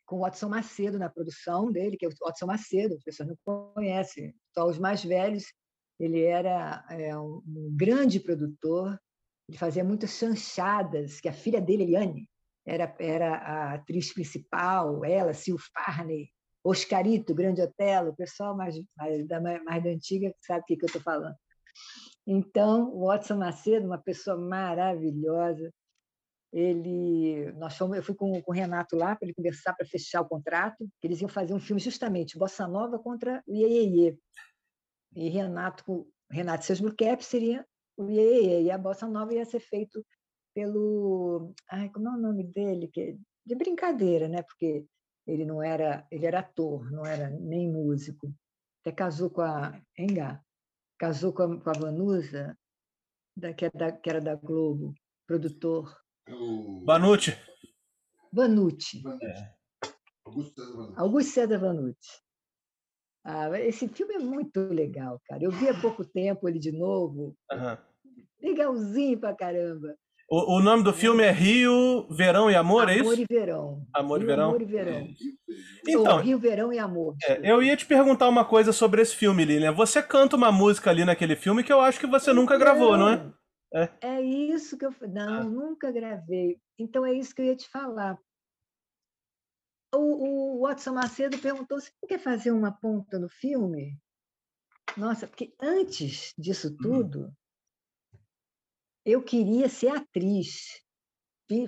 com 0.07 0.17
o 0.17 0.21
Watson 0.21 0.49
Macedo 0.49 0.99
na 0.99 1.11
produção 1.11 1.71
dele, 1.71 1.97
que 1.97 2.07
é 2.07 2.09
o 2.09 2.13
Watson 2.21 2.47
Macedo, 2.47 2.95
as 2.95 3.03
pessoas 3.03 3.29
não 3.29 3.37
conhecem. 3.75 4.35
Só 4.55 4.67
os 4.67 4.79
mais 4.79 5.05
velhos, 5.05 5.45
ele 5.99 6.23
era 6.23 6.87
é, 6.91 7.19
um, 7.19 7.43
um 7.47 7.77
grande 7.77 8.21
produtor, 8.21 8.99
ele 9.49 9.59
fazia 9.59 9.83
muitas 9.83 10.11
chanchadas, 10.11 11.21
que 11.21 11.29
a 11.29 11.33
filha 11.33 11.61
dele, 11.61 11.85
Eliane, 11.85 12.29
era, 12.65 12.95
era 12.99 13.37
a 13.37 13.75
atriz 13.75 14.13
principal, 14.13 15.05
ela, 15.05 15.35
Sil 15.35 15.59
Farney, 15.59 16.31
Oscarito, 16.65 17.35
Grande 17.35 17.63
Otelo, 17.63 18.11
o 18.11 18.17
pessoal 18.17 18.57
mais, 18.57 18.77
mais, 18.97 19.27
da, 19.27 19.41
mais 19.41 19.85
da 19.85 19.91
antiga 19.91 20.35
sabe 20.41 20.61
o 20.61 20.65
que, 20.65 20.77
que 20.77 20.85
eu 20.85 20.89
estou 20.89 21.03
falando. 21.03 21.37
Então, 22.27 22.93
o 22.93 23.07
Watson 23.07 23.37
Macedo, 23.37 23.87
uma 23.87 23.99
pessoa 23.99 24.37
maravilhosa, 24.37 25.73
ele, 26.53 27.53
nós 27.53 27.77
fomos, 27.77 27.97
eu 27.97 28.03
fui 28.03 28.15
com, 28.15 28.41
com 28.41 28.51
o 28.51 28.55
Renato 28.55 28.97
lá 28.97 29.15
para 29.15 29.27
ele 29.27 29.35
conversar 29.35 29.75
para 29.75 29.87
fechar 29.87 30.23
o 30.23 30.29
contrato, 30.29 30.89
que 31.01 31.07
eles 31.07 31.21
iam 31.21 31.29
fazer 31.29 31.53
um 31.53 31.61
filme 31.61 31.81
justamente 31.81 32.39
Bossa 32.39 32.67
Nova 32.67 32.99
contra 32.99 33.43
o 33.47 33.55
Iê, 33.55 34.17
E 35.15 35.29
Renato, 35.29 36.09
Renato 36.31 36.65
seus 36.65 36.81
Caps 36.95 37.27
seria 37.27 37.65
o 37.97 38.09
Iê, 38.11 38.63
e 38.63 38.71
a 38.71 38.79
Bossa 38.79 39.07
Nova 39.07 39.35
ia 39.35 39.45
ser 39.45 39.61
feito 39.61 40.05
pelo. 40.55 41.53
Ai, 41.71 41.91
como 41.91 42.09
é 42.09 42.13
o 42.13 42.17
nome 42.17 42.45
dele? 42.45 42.89
Que, 42.89 43.19
de 43.45 43.55
brincadeira, 43.55 44.27
né? 44.27 44.43
Porque 44.43 44.87
ele 45.27 45.45
não 45.45 45.63
era. 45.63 46.07
Ele 46.11 46.25
era 46.25 46.41
ator, 46.41 46.91
não 46.91 47.05
era 47.05 47.29
nem 47.29 47.71
músico. 47.71 48.33
Até 48.81 48.93
casou 48.93 49.29
com 49.29 49.43
a. 49.43 49.79
Engá. 49.99 50.43
Casou 50.99 51.33
com 51.33 51.43
a, 51.43 51.61
com 51.61 51.71
a 51.71 51.73
Vanusa, 51.73 52.59
da, 53.37 53.53
que, 53.53 53.65
era 53.67 53.75
é 53.75 53.79
da, 53.79 53.93
que 53.93 54.11
era 54.11 54.21
da 54.21 54.35
Globo, 54.35 54.95
produtor. 55.27 55.95
Vanucci. 56.85 57.37
Vanucci. 58.33 59.03
É. 59.23 59.55
Augusto 60.97 61.31
César 61.31 61.59
Vanucci. 61.59 62.23
Ah, 63.25 63.59
esse 63.61 63.89
filme 63.89 64.15
é 64.15 64.19
muito 64.19 64.61
legal, 64.69 65.21
cara. 65.27 65.43
Eu 65.43 65.51
vi 65.51 65.69
há 65.69 65.81
pouco 65.81 66.05
tempo 66.05 66.49
ele 66.49 66.59
de 66.59 66.71
novo. 66.71 67.37
Uhum. 67.51 67.77
Legalzinho 68.41 69.19
pra 69.19 69.35
caramba. 69.35 69.97
O, 70.29 70.57
o, 70.57 70.61
nome 70.61 70.83
do 70.83 70.93
filme 70.93 71.23
é 71.23 71.31
Rio, 71.31 72.09
Verão 72.11 72.51
e 72.51 72.57
Amor, 72.57 72.83
amor 72.83 72.89
é 72.89 72.95
isso? 72.95 73.05
Amor 73.05 73.19
e 73.19 73.27
Verão. 73.29 73.87
Amor 73.95 74.19
Rio, 74.19 74.25
e 74.25 74.27
Verão. 74.27 74.49
Amor 74.49 74.63
e 74.63 74.65
Verão. 74.65 75.09
Então, 75.87 76.19
Rio, 76.19 76.39
Verão 76.39 76.73
e 76.73 76.79
Amor. 76.81 77.15
É, 77.25 77.53
eu 77.53 77.63
ia 77.63 77.77
te 77.77 77.87
perguntar 77.87 78.29
uma 78.29 78.45
coisa 78.45 78.73
sobre 78.73 79.01
esse 79.01 79.15
filme, 79.15 79.45
Lilian. 79.45 79.73
Você 79.73 80.03
canta 80.03 80.35
uma 80.35 80.51
música 80.51 80.91
ali 80.91 81.05
naquele 81.05 81.37
filme 81.37 81.63
que 81.63 81.73
eu 81.73 81.81
acho 81.81 82.01
que 82.01 82.09
você 82.09 82.33
nunca 82.33 82.59
gravou, 82.59 82.97
não 82.97 83.09
é? 83.09 83.33
É, 83.73 83.91
é 84.01 84.21
isso 84.21 84.77
que 84.77 84.85
eu. 84.85 84.95
Não, 85.09 85.35
ah. 85.35 85.45
nunca 85.45 85.93
gravei. 85.93 86.59
Então 86.77 87.07
é 87.07 87.13
isso 87.13 87.35
que 87.35 87.43
eu 87.43 87.47
ia 87.47 87.57
te 87.57 87.69
falar. 87.69 88.19
O, 89.95 90.59
o 90.59 90.61
Watson 90.63 90.95
Macedo 90.95 91.39
perguntou: 91.39 91.79
se 91.79 91.91
você 92.01 92.07
quer 92.09 92.19
fazer 92.19 92.51
uma 92.51 92.73
ponta 92.73 93.19
no 93.19 93.29
filme? 93.29 93.97
Nossa, 94.97 95.27
porque 95.27 95.55
antes 95.61 96.33
disso 96.39 96.69
uhum. 96.69 96.77
tudo, 96.77 97.33
eu 99.07 99.23
queria 99.23 99.69
ser 99.69 99.89
atriz. 99.89 100.85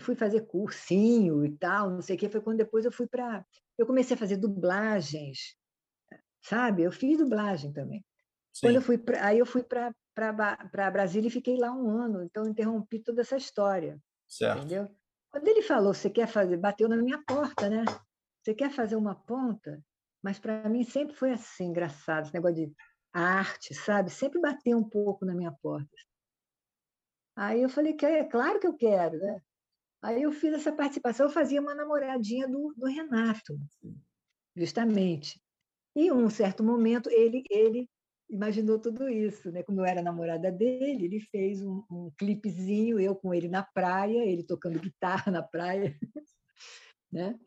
Fui 0.00 0.16
fazer 0.16 0.40
cursinho 0.46 1.44
e 1.46 1.56
tal, 1.56 1.88
não 1.88 2.02
sei 2.02 2.16
o 2.16 2.18
quê. 2.18 2.28
Foi 2.28 2.40
quando 2.40 2.58
depois 2.58 2.84
eu 2.84 2.90
fui 2.90 3.06
para. 3.06 3.46
Eu 3.78 3.86
comecei 3.86 4.16
a 4.16 4.18
fazer 4.18 4.36
dublagens, 4.36 5.56
sabe? 6.42 6.82
Eu 6.82 6.90
fiz 6.90 7.16
dublagem 7.16 7.72
também. 7.72 8.04
Sim. 8.52 8.66
Quando 8.66 8.74
eu 8.74 8.82
fui 8.82 8.98
pra, 8.98 9.24
aí 9.24 9.38
eu 9.38 9.46
fui 9.46 9.62
para 9.62 10.90
Brasília 10.90 11.28
e 11.28 11.30
fiquei 11.30 11.56
lá 11.56 11.70
um 11.70 11.88
ano, 11.88 12.24
então 12.24 12.48
interrompi 12.48 12.98
toda 12.98 13.20
essa 13.20 13.36
história. 13.36 14.00
Certo. 14.28 14.58
Entendeu? 14.58 14.88
Quando 15.30 15.46
ele 15.46 15.62
falou, 15.62 15.94
você 15.94 16.10
quer 16.10 16.26
fazer, 16.26 16.56
bateu 16.56 16.88
na 16.88 16.96
minha 16.96 17.22
porta, 17.22 17.70
né? 17.70 17.84
Você 18.42 18.54
quer 18.54 18.72
fazer 18.72 18.96
uma 18.96 19.14
ponta? 19.14 19.80
Mas 20.20 20.40
para 20.40 20.68
mim 20.68 20.82
sempre 20.82 21.14
foi 21.14 21.30
assim, 21.30 21.66
engraçado, 21.66 22.24
esse 22.24 22.34
negócio 22.34 22.56
de 22.56 22.72
arte, 23.12 23.74
sabe? 23.74 24.10
Sempre 24.10 24.40
bateu 24.40 24.76
um 24.76 24.88
pouco 24.88 25.24
na 25.24 25.34
minha 25.34 25.52
porta. 25.62 25.96
Aí 27.38 27.62
eu 27.62 27.68
falei 27.68 27.92
que 27.92 28.04
é 28.04 28.24
claro 28.24 28.58
que 28.58 28.66
eu 28.66 28.76
quero, 28.76 29.16
né? 29.16 29.40
Aí 30.02 30.22
eu 30.22 30.32
fiz 30.32 30.52
essa 30.54 30.72
participação, 30.72 31.26
eu 31.26 31.30
fazia 31.30 31.60
uma 31.60 31.72
namoradinha 31.72 32.48
do, 32.48 32.74
do 32.76 32.86
Renato, 32.86 33.56
justamente. 34.56 35.40
E, 35.94 36.08
em 36.08 36.12
um 36.12 36.28
certo 36.28 36.64
momento, 36.64 37.08
ele, 37.10 37.44
ele 37.48 37.88
imaginou 38.28 38.76
tudo 38.80 39.08
isso, 39.08 39.52
né? 39.52 39.62
Como 39.62 39.80
eu 39.80 39.84
era 39.84 40.02
namorada 40.02 40.50
dele, 40.50 41.04
ele 41.04 41.20
fez 41.20 41.62
um, 41.62 41.84
um 41.88 42.10
clipezinho, 42.18 42.98
eu 42.98 43.14
com 43.14 43.32
ele 43.32 43.46
na 43.46 43.62
praia, 43.62 44.24
ele 44.24 44.42
tocando 44.42 44.80
guitarra 44.80 45.30
na 45.30 45.42
praia, 45.42 45.96
né? 47.10 47.38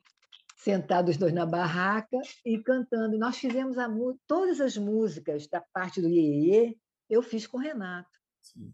Sentados 0.56 1.18
dois 1.18 1.34
na 1.34 1.46
barraca 1.46 2.18
e 2.46 2.58
cantando. 2.64 3.18
Nós 3.18 3.38
fizemos 3.38 3.78
a, 3.78 3.90
todas 4.26 4.62
as 4.62 4.78
músicas 4.78 5.50
da 5.50 5.60
parte 5.74 6.02
do 6.02 6.08
Iê, 6.08 6.78
eu 7.10 7.22
fiz 7.22 7.46
com 7.46 7.58
o 7.58 7.62
Renato, 7.62 8.10
Sim. 8.42 8.74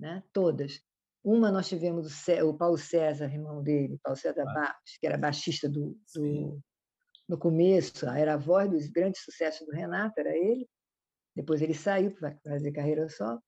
Né? 0.00 0.24
Todas. 0.32 0.80
Uma 1.22 1.52
nós 1.52 1.68
tivemos 1.68 2.06
o, 2.06 2.10
Cé, 2.10 2.42
o 2.42 2.54
Paulo 2.54 2.78
César, 2.78 3.26
irmão 3.26 3.62
dele, 3.62 4.00
Paulo 4.02 4.18
César 4.18 4.42
ah. 4.48 4.52
Barros, 4.52 4.96
que 4.98 5.06
era 5.06 5.18
baixista 5.18 5.68
do, 5.68 5.96
do 6.14 6.60
no 7.28 7.38
começo, 7.38 8.08
era 8.08 8.34
a 8.34 8.36
voz 8.36 8.68
dos 8.68 8.88
grandes 8.88 9.22
sucessos 9.22 9.64
do 9.64 9.72
Renato, 9.72 10.18
era 10.18 10.36
ele. 10.36 10.68
Depois 11.36 11.62
ele 11.62 11.74
saiu 11.74 12.12
para 12.12 12.36
fazer 12.42 12.72
carreira 12.72 13.08
só. 13.08 13.38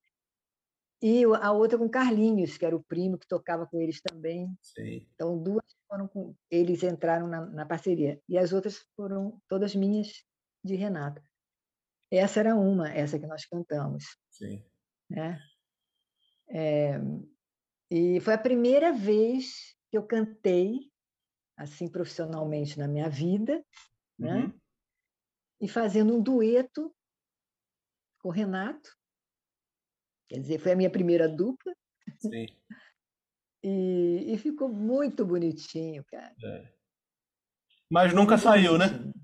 E 1.02 1.24
a 1.24 1.50
outra 1.50 1.76
com 1.76 1.88
Carlinhos, 1.88 2.56
que 2.56 2.64
era 2.64 2.76
o 2.76 2.84
primo 2.84 3.18
que 3.18 3.26
tocava 3.26 3.66
com 3.66 3.80
eles 3.80 4.00
também. 4.00 4.56
Sim. 4.62 5.04
Então, 5.14 5.36
duas 5.36 5.64
foram 5.88 6.06
com. 6.06 6.32
Eles 6.48 6.84
entraram 6.84 7.26
na, 7.26 7.44
na 7.46 7.66
parceria. 7.66 8.22
E 8.28 8.38
as 8.38 8.52
outras 8.52 8.86
foram 8.94 9.36
todas 9.48 9.74
minhas 9.74 10.24
de 10.64 10.76
Renato. 10.76 11.20
Essa 12.08 12.38
era 12.38 12.54
uma, 12.54 12.88
essa 12.88 13.18
que 13.18 13.26
nós 13.26 13.44
cantamos. 13.46 14.16
Sim. 14.30 14.64
Né? 15.10 15.40
É, 16.52 17.00
e 17.90 18.20
foi 18.20 18.34
a 18.34 18.38
primeira 18.38 18.92
vez 18.92 19.74
que 19.90 19.96
eu 19.96 20.06
cantei 20.06 20.90
assim 21.56 21.88
profissionalmente 21.88 22.78
na 22.78 22.86
minha 22.86 23.08
vida, 23.08 23.64
né? 24.18 24.44
uhum. 24.44 24.60
E 25.60 25.68
fazendo 25.68 26.16
um 26.16 26.22
dueto 26.22 26.94
com 28.18 28.28
o 28.28 28.32
Renato. 28.32 28.96
Quer 30.28 30.40
dizer, 30.40 30.58
foi 30.58 30.72
a 30.72 30.76
minha 30.76 30.90
primeira 30.90 31.28
dupla. 31.28 31.74
Sim. 32.18 32.46
E, 33.64 34.32
e 34.32 34.38
ficou 34.38 34.68
muito 34.68 35.24
bonitinho, 35.24 36.04
cara. 36.06 36.34
É. 36.44 36.72
Mas 37.88 38.12
nunca 38.12 38.32
muito 38.32 38.42
saiu, 38.42 38.76
né? 38.76 38.88
bonitinho. 38.88 39.06
né? 39.06 39.22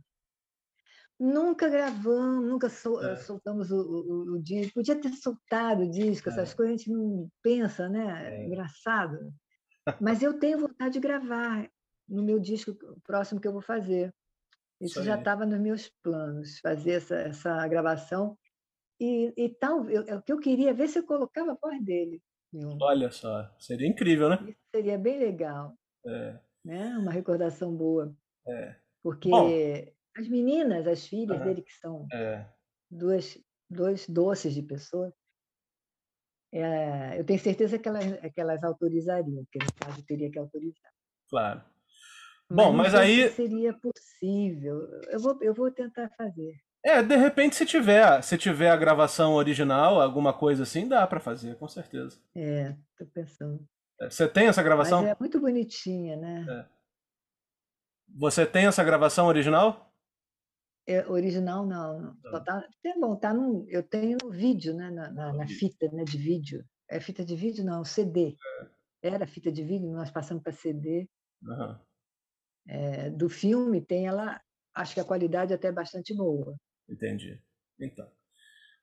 Nunca 1.19 1.69
gravamos, 1.69 2.49
nunca 2.49 2.69
sol, 2.69 3.03
é. 3.05 3.17
soltamos 3.17 3.73
o, 3.73 3.77
o, 3.77 4.35
o, 4.35 4.43
disco. 4.43 4.75
Podia 4.75 4.95
ter 4.95 5.13
soltado 5.15 5.83
o 5.83 5.91
disco, 5.91 6.29
é. 6.29 6.33
essas 6.33 6.55
coisas 6.55 6.75
a 6.75 6.77
gente 6.77 6.91
não 6.93 7.29
pensa, 7.43 7.89
né? 7.89 8.37
É. 8.37 8.47
Engraçado. 8.47 9.19
Mas 10.01 10.23
eu 10.23 10.39
tenho 10.39 10.61
vontade 10.61 10.95
de 10.95 11.01
gravar 11.01 11.69
no 12.09 12.23
meu 12.23 12.39
disco 12.39 12.73
próximo 13.03 13.41
que 13.41 13.49
eu 13.49 13.53
vou 13.53 13.63
fazer. 13.63 14.15
Isso, 14.81 15.01
Isso 15.01 15.03
já 15.03 15.19
estava 15.19 15.45
nos 15.45 15.59
meus 15.59 15.89
planos, 16.03 16.61
fazer 16.61 16.93
essa, 16.93 17.17
essa 17.17 17.67
gravação. 17.67 18.39
E, 19.01 19.33
e 19.37 19.49
tal, 19.49 19.89
eu, 19.91 20.03
o 20.19 20.23
que 20.23 20.33
eu 20.33 20.39
queria 20.39 20.73
ver 20.73 20.89
se 20.89 21.01
eu 21.01 21.07
colocava 21.07 21.53
a 21.53 21.59
voz 21.61 21.85
dele. 21.85 22.23
Olha 22.81 23.11
só, 23.11 23.53
seria 23.59 23.89
incrível, 23.89 24.29
né? 24.29 24.39
Isso 24.49 24.61
seria 24.75 24.97
bem 24.97 25.19
legal. 25.19 25.77
É. 26.07 26.39
Né? 26.65 26.97
Uma 26.97 27.13
recordação 27.13 27.75
boa. 27.75 28.15
É. 28.47 28.77
Porque 29.03 29.29
Bom, 29.29 29.49
as 30.19 30.29
meninas, 30.29 30.87
as 30.87 31.07
filhas 31.07 31.41
dele, 31.43 31.63
que 31.63 31.73
são 31.73 32.07
é. 32.13 32.45
duas, 32.91 33.39
dois 33.71 34.09
doces 34.09 34.53
de 34.55 34.63
pessoas, 34.63 35.13
é, 36.53 37.21
eu 37.21 37.25
tenho 37.25 37.39
certeza 37.39 37.79
que 37.79 37.89
elas, 37.89 38.05
que 38.35 38.41
elas 38.41 38.65
autorizariam, 38.65 39.45
porque 39.45 39.59
no 39.59 39.73
caso 39.75 40.03
teria 40.05 40.31
que 40.31 40.39
autorizar. 40.39 40.91
Claro. 41.29 41.63
Bom, 42.51 42.73
mas, 42.73 42.93
mas 42.93 42.95
aí. 42.95 43.29
seria 43.31 43.75
possível. 43.75 44.89
Eu 45.11 45.21
vou, 45.21 45.39
eu 45.43 45.55
vou 45.55 45.71
tentar 45.71 46.09
fazer. 46.17 46.55
É, 46.83 47.03
de 47.03 47.17
repente, 47.17 47.55
se 47.55 47.67
tiver, 47.67 48.23
se 48.23 48.39
tiver 48.39 48.71
a 48.71 48.77
gravação 48.77 49.35
original, 49.35 50.01
alguma 50.01 50.33
coisa 50.33 50.63
assim, 50.63 50.89
dá 50.89 51.07
para 51.07 51.21
fazer, 51.21 51.57
com 51.57 51.69
certeza. 51.69 52.19
É, 52.35 52.75
tô 52.97 53.05
pensando. 53.07 53.63
É, 54.01 54.09
você 54.09 54.27
tem 54.27 54.47
essa 54.47 54.63
gravação? 54.63 55.03
Mas 55.03 55.11
é 55.11 55.17
muito 55.21 55.39
bonitinha, 55.39 56.17
né? 56.17 56.47
É. 56.49 56.79
Você 58.17 58.47
tem 58.47 58.67
essa 58.67 58.83
gravação 58.83 59.27
original? 59.27 59.88
É, 60.89 61.07
original 61.07 61.67
não, 61.67 62.01
não. 62.01 62.17
Só 62.31 62.41
tá, 62.41 62.67
é 62.83 62.99
bom, 62.99 63.15
tá 63.15 63.35
no, 63.35 63.67
eu 63.69 63.83
tenho 63.83 64.17
no 64.23 64.31
vídeo, 64.31 64.73
né, 64.73 64.89
na, 64.89 65.11
na, 65.11 65.33
na, 65.35 65.47
fita, 65.47 65.87
né, 65.93 66.03
de 66.03 66.17
vídeo. 66.17 66.65
É 66.89 66.99
fita 66.99 67.23
de 67.23 67.37
vídeo 67.37 67.63
não, 67.63 67.85
CD. 67.85 68.39
É. 69.03 69.09
Era 69.09 69.27
fita 69.27 69.53
de 69.53 69.63
vídeo, 69.63 69.91
nós 69.91 70.11
passamos 70.11 70.43
para 70.43 70.51
CD. 70.51 71.07
Uhum. 71.43 71.79
É, 72.67 73.11
do 73.11 73.29
filme 73.29 73.83
tem 73.83 74.07
ela, 74.07 74.41
acho 74.75 74.95
que 74.95 75.01
a 75.01 75.05
qualidade 75.05 75.53
até 75.53 75.69
é 75.69 75.73
bastante 75.73 76.17
boa. 76.17 76.57
Entendi. 76.89 77.39
Então. 77.79 78.11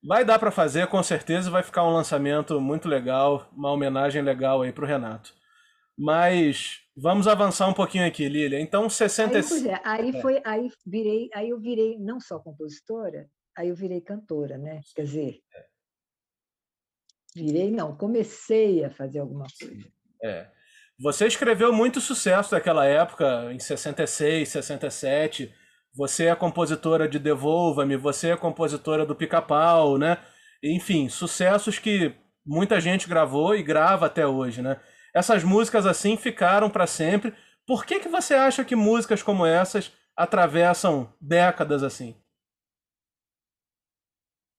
Vai 0.03 0.23
dar 0.23 0.37
para 0.37 0.51
fazer, 0.51 0.85
com 0.85 1.01
certeza 1.01 1.49
vai 1.49 1.63
ficar 1.63 1.83
um 1.83 1.93
lançamento 1.93 2.61
muito 2.61 2.87
legal, 2.87 3.49
uma 3.51 3.71
homenagem 3.71 4.21
legal 4.21 4.61
aí 4.61 4.71
pro 4.71 4.85
Renato. 4.85 5.33
Mas 5.97 6.84
vamos 6.95 7.27
avançar 7.27 7.67
um 7.67 7.73
pouquinho 7.73 8.07
aqui, 8.07 8.27
Lília. 8.27 8.59
Então, 8.59 8.89
65. 8.89 9.67
Aí, 9.67 9.73
é, 9.73 9.81
aí 9.83 10.09
é. 10.09 10.21
foi, 10.21 10.41
aí 10.43 10.69
virei, 10.85 11.29
aí 11.33 11.49
eu 11.49 11.59
virei 11.59 11.97
não 11.99 12.19
só 12.19 12.39
compositora, 12.39 13.29
aí 13.57 13.69
eu 13.69 13.75
virei 13.75 14.01
cantora, 14.01 14.57
né? 14.57 14.81
Quer 14.95 15.03
dizer, 15.03 15.39
é. 15.53 15.65
virei 17.35 17.71
não, 17.71 17.95
comecei 17.95 18.83
a 18.83 18.89
fazer 18.89 19.19
alguma 19.19 19.45
coisa. 19.59 19.87
É. 20.23 20.49
Você 20.99 21.27
escreveu 21.27 21.73
muito 21.73 21.99
sucesso 21.99 22.55
naquela 22.55 22.85
época, 22.85 23.51
em 23.51 23.59
66, 23.59 24.47
67 24.47 25.53
você 25.95 26.25
é 26.25 26.35
compositora 26.35 27.07
de 27.07 27.17
Devolva-me, 27.17 27.95
você 27.95 28.31
é 28.31 28.37
compositora 28.37 29.05
do 29.05 29.15
Pica-Pau, 29.15 29.97
né? 29.97 30.17
Enfim, 30.61 31.07
sucessos 31.07 31.79
que 31.79 32.13
muita 32.45 32.81
gente 32.81 33.07
gravou 33.07 33.55
e 33.55 33.63
grava 33.63 34.07
até 34.07 34.27
hoje, 34.27 34.61
né? 34.61 34.77
Essas 35.15 35.43
músicas 35.43 35.85
assim 35.85 36.17
ficaram 36.17 36.69
para 36.69 36.85
sempre. 36.85 37.33
Por 37.65 37.85
que 37.85 37.99
que 37.99 38.09
você 38.09 38.33
acha 38.33 38.65
que 38.65 38.75
músicas 38.75 39.23
como 39.23 39.45
essas 39.45 39.91
atravessam 40.15 41.13
décadas 41.19 41.83
assim? 41.83 42.15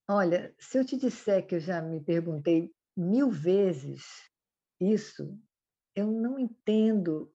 Olha, 0.08 0.54
se 0.58 0.78
eu 0.78 0.84
te 0.84 0.96
disser 0.96 1.46
que 1.46 1.56
eu 1.56 1.60
já 1.60 1.82
me 1.82 2.00
perguntei 2.00 2.72
mil 2.96 3.30
vezes 3.30 4.04
isso, 4.80 5.38
eu 5.94 6.06
não 6.06 6.38
entendo 6.38 7.32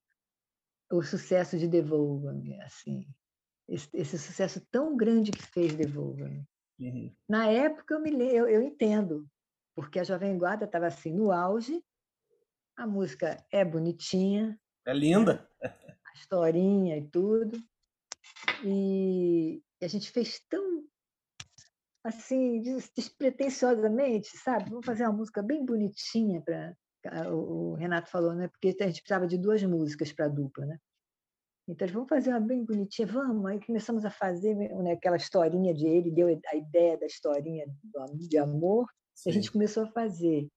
o 0.91 1.03
sucesso 1.03 1.57
de 1.57 1.67
Devolva-me, 1.67 2.59
assim 2.61 3.05
esse, 3.71 3.89
esse, 3.93 4.19
sucesso 4.19 4.61
tão 4.69 4.95
grande 4.95 5.31
que 5.31 5.43
fez 5.43 5.73
Devolva. 5.73 6.27
Né? 6.27 6.43
Uhum. 6.79 7.15
Na 7.27 7.47
época, 7.47 7.93
eu, 7.93 8.01
me, 8.01 8.11
eu, 8.11 8.47
eu 8.47 8.61
entendo, 8.61 9.25
porque 9.73 9.99
a 9.99 10.03
Jovem 10.03 10.37
Guarda 10.37 10.65
estava 10.65 10.87
assim 10.87 11.13
no 11.13 11.31
auge, 11.31 11.81
a 12.77 12.87
música 12.87 13.43
é 13.51 13.63
bonitinha. 13.63 14.59
É 14.85 14.93
linda. 14.93 15.47
A 15.63 16.13
historinha 16.15 16.97
e 16.97 17.07
tudo. 17.07 17.57
E 18.63 19.61
a 19.81 19.87
gente 19.87 20.11
fez 20.11 20.39
tão 20.49 20.83
assim, 22.03 22.61
despretensiosamente, 22.95 24.35
sabe? 24.37 24.69
Vamos 24.69 24.85
fazer 24.85 25.03
uma 25.03 25.17
música 25.17 25.41
bem 25.41 25.63
bonitinha 25.63 26.41
para 26.41 26.75
o 27.31 27.73
Renato 27.75 28.09
falou, 28.09 28.33
né? 28.33 28.47
Porque 28.47 28.75
a 28.79 28.87
gente 28.87 29.01
precisava 29.01 29.27
de 29.27 29.37
duas 29.37 29.63
músicas 29.63 30.11
para 30.11 30.25
a 30.25 30.29
dupla, 30.29 30.65
né? 30.65 30.77
Então, 31.67 31.87
vamos 31.87 32.09
fazer 32.09 32.31
uma 32.31 32.39
bem 32.39 32.65
bonitinha, 32.65 33.07
vamos. 33.07 33.45
Aí 33.45 33.63
começamos 33.63 34.03
a 34.03 34.09
fazer 34.09 34.55
né, 34.55 34.91
aquela 34.93 35.15
historinha 35.15 35.73
de 35.73 35.87
ele, 35.87 36.11
deu 36.11 36.27
a 36.27 36.55
ideia 36.55 36.97
da 36.97 37.05
historinha 37.05 37.65
de 38.15 38.37
amor, 38.37 38.87
Sim. 39.15 39.29
e 39.29 39.31
a 39.31 39.33
gente 39.33 39.51
começou 39.51 39.83
a 39.83 39.91
fazer. 39.91 40.47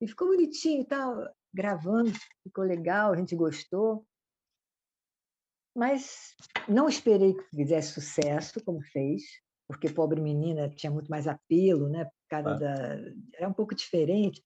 E 0.00 0.06
ficou 0.06 0.28
bonitinho 0.28 0.82
e 0.82 0.84
tal, 0.84 1.28
gravando, 1.52 2.10
ficou 2.42 2.64
legal, 2.64 3.12
a 3.12 3.16
gente 3.16 3.36
gostou. 3.36 4.06
Mas 5.74 6.34
não 6.68 6.88
esperei 6.88 7.34
que 7.34 7.56
fizesse 7.56 7.92
sucesso, 7.92 8.62
como 8.64 8.82
fez, 8.82 9.22
porque 9.66 9.90
Pobre 9.90 10.20
Menina 10.20 10.68
tinha 10.68 10.90
muito 10.92 11.08
mais 11.08 11.26
apelo, 11.26 11.88
né? 11.88 12.04
Por 12.04 12.28
causa 12.28 12.50
ah. 12.50 12.58
da... 12.58 12.96
Era 13.34 13.48
um 13.48 13.54
pouco 13.54 13.74
diferente. 13.74 14.44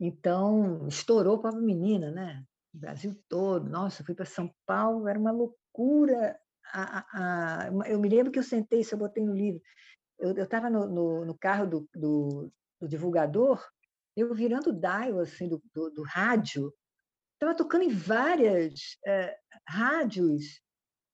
Então, 0.00 0.88
estourou 0.88 1.40
Pobre 1.40 1.62
Menina, 1.62 2.10
né? 2.10 2.44
o 2.74 2.78
Brasil 2.78 3.16
todo. 3.28 3.70
Nossa, 3.70 4.04
fui 4.04 4.14
para 4.14 4.24
São 4.24 4.52
Paulo, 4.66 5.08
era 5.08 5.18
uma 5.18 5.30
loucura. 5.30 6.36
A, 6.72 6.98
a, 6.98 7.68
a, 7.68 7.88
eu 7.88 8.00
me 8.00 8.08
lembro 8.08 8.32
que 8.32 8.38
eu 8.38 8.42
sentei, 8.42 8.80
isso 8.80 8.94
eu 8.94 8.98
botei 8.98 9.24
no 9.24 9.32
livro. 9.32 9.60
Eu 10.18 10.32
estava 10.32 10.68
no, 10.68 10.86
no, 10.86 11.24
no, 11.24 11.38
carro 11.38 11.66
do, 11.66 11.88
do, 11.94 12.52
do, 12.80 12.88
divulgador, 12.88 13.64
eu 14.16 14.34
virando 14.34 14.70
o 14.70 14.80
dial 14.80 15.20
assim, 15.20 15.48
do, 15.48 15.62
do, 15.72 15.90
do 15.90 16.02
rádio, 16.02 16.72
estava 17.34 17.56
tocando 17.56 17.84
em 17.84 17.90
várias 17.90 18.96
é, 19.06 19.36
rádios, 19.68 20.60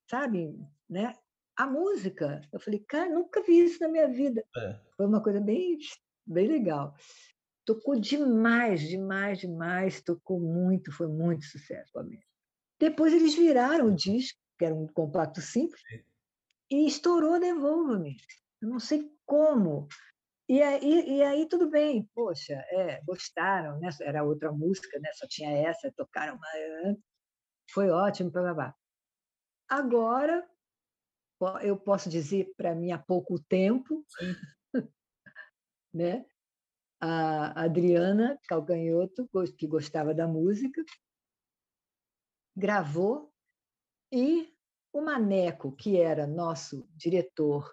sabe? 0.08 0.54
Né? 0.88 1.14
A 1.56 1.66
música. 1.66 2.40
Eu 2.52 2.60
falei, 2.60 2.80
cara, 2.80 3.08
nunca 3.08 3.42
vi 3.42 3.64
isso 3.64 3.80
na 3.80 3.88
minha 3.88 4.08
vida. 4.08 4.44
É. 4.56 4.80
Foi 4.96 5.06
uma 5.06 5.22
coisa 5.22 5.40
bem, 5.40 5.78
bem 6.26 6.48
legal 6.48 6.94
tocou 7.70 7.98
demais, 7.98 8.80
demais, 8.80 9.38
demais, 9.38 10.02
tocou 10.02 10.40
muito, 10.40 10.90
foi 10.90 11.06
muito 11.06 11.44
sucesso 11.44 11.92
para 11.92 12.02
mim. 12.02 12.18
Depois 12.80 13.12
eles 13.12 13.34
viraram 13.34 13.86
o 13.86 13.94
disco, 13.94 14.38
que 14.58 14.64
era 14.64 14.74
um 14.74 14.88
compacto 14.88 15.40
simples, 15.40 15.80
e 16.68 16.86
estourou 16.86 17.38
Devolva-me. 17.38 18.16
Eu 18.60 18.68
não 18.68 18.80
sei 18.80 19.08
como. 19.24 19.86
E 20.50 20.60
aí, 20.60 21.18
e 21.18 21.22
aí 21.22 21.46
tudo 21.48 21.70
bem, 21.70 22.10
poxa, 22.12 22.54
é, 22.54 23.00
gostaram, 23.04 23.78
né? 23.78 23.88
Era 24.00 24.24
outra 24.24 24.50
música, 24.50 24.98
né? 24.98 25.08
Só 25.12 25.24
tinha 25.28 25.48
essa, 25.48 25.92
tocaram 25.96 26.34
uma. 26.34 26.96
Foi 27.70 27.88
ótimo, 27.88 28.32
blá, 28.32 28.42
blá, 28.42 28.54
blá. 28.54 28.74
Agora, 29.68 30.50
eu 31.62 31.78
posso 31.78 32.10
dizer 32.10 32.52
para 32.56 32.74
mim 32.74 32.90
há 32.90 32.98
pouco 32.98 33.38
tempo, 33.38 34.04
né? 35.94 36.26
A 37.00 37.62
Adriana 37.62 38.36
Calcanhoto, 38.48 39.30
que 39.56 39.68
gostava 39.68 40.12
da 40.12 40.26
música, 40.26 40.82
gravou 42.56 43.32
e 44.12 44.52
o 44.92 45.00
Maneco, 45.00 45.70
que 45.76 45.96
era 45.96 46.26
nosso 46.26 46.88
diretor 46.96 47.72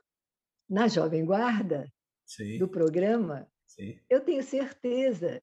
na 0.70 0.88
Jovem 0.88 1.26
Guarda, 1.26 1.92
Sim. 2.28 2.60
do 2.60 2.68
programa, 2.68 3.48
Sim. 3.66 3.98
eu 4.10 4.22
tenho 4.22 4.44
certeza 4.44 5.42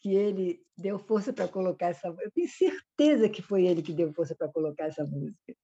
que 0.00 0.14
ele 0.14 0.64
deu 0.76 0.98
força 0.98 1.32
para 1.32 1.48
colocar 1.48 1.88
essa 1.88 2.08
Eu 2.08 2.30
tenho 2.32 2.48
certeza 2.48 3.28
que 3.28 3.42
foi 3.42 3.66
ele 3.66 3.82
que 3.82 3.92
deu 3.92 4.12
força 4.12 4.34
para 4.34 4.48
colocar 4.48 4.86
essa 4.86 5.04
música. 5.04 5.54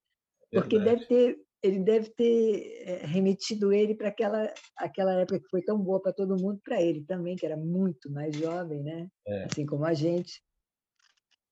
Porque 0.53 0.79
deve 0.79 1.07
ter, 1.07 1.39
ele 1.63 1.81
deve 1.81 2.11
ter 2.11 2.83
eh, 2.87 3.07
remetido 3.07 3.73
ele 3.73 3.95
para 3.95 4.09
aquela, 4.09 4.53
aquela 4.77 5.13
época 5.21 5.41
que 5.41 5.49
foi 5.49 5.63
tão 5.63 5.79
boa 5.79 6.01
para 6.01 6.13
todo 6.13 6.41
mundo, 6.41 6.61
para 6.65 6.81
ele 6.81 7.05
também, 7.05 7.37
que 7.37 7.45
era 7.45 7.57
muito 7.57 8.11
mais 8.11 8.35
jovem, 8.35 8.83
né? 8.83 9.09
É. 9.27 9.45
assim 9.45 9.67
como 9.67 9.85
a 9.85 9.93
gente. 9.93 10.43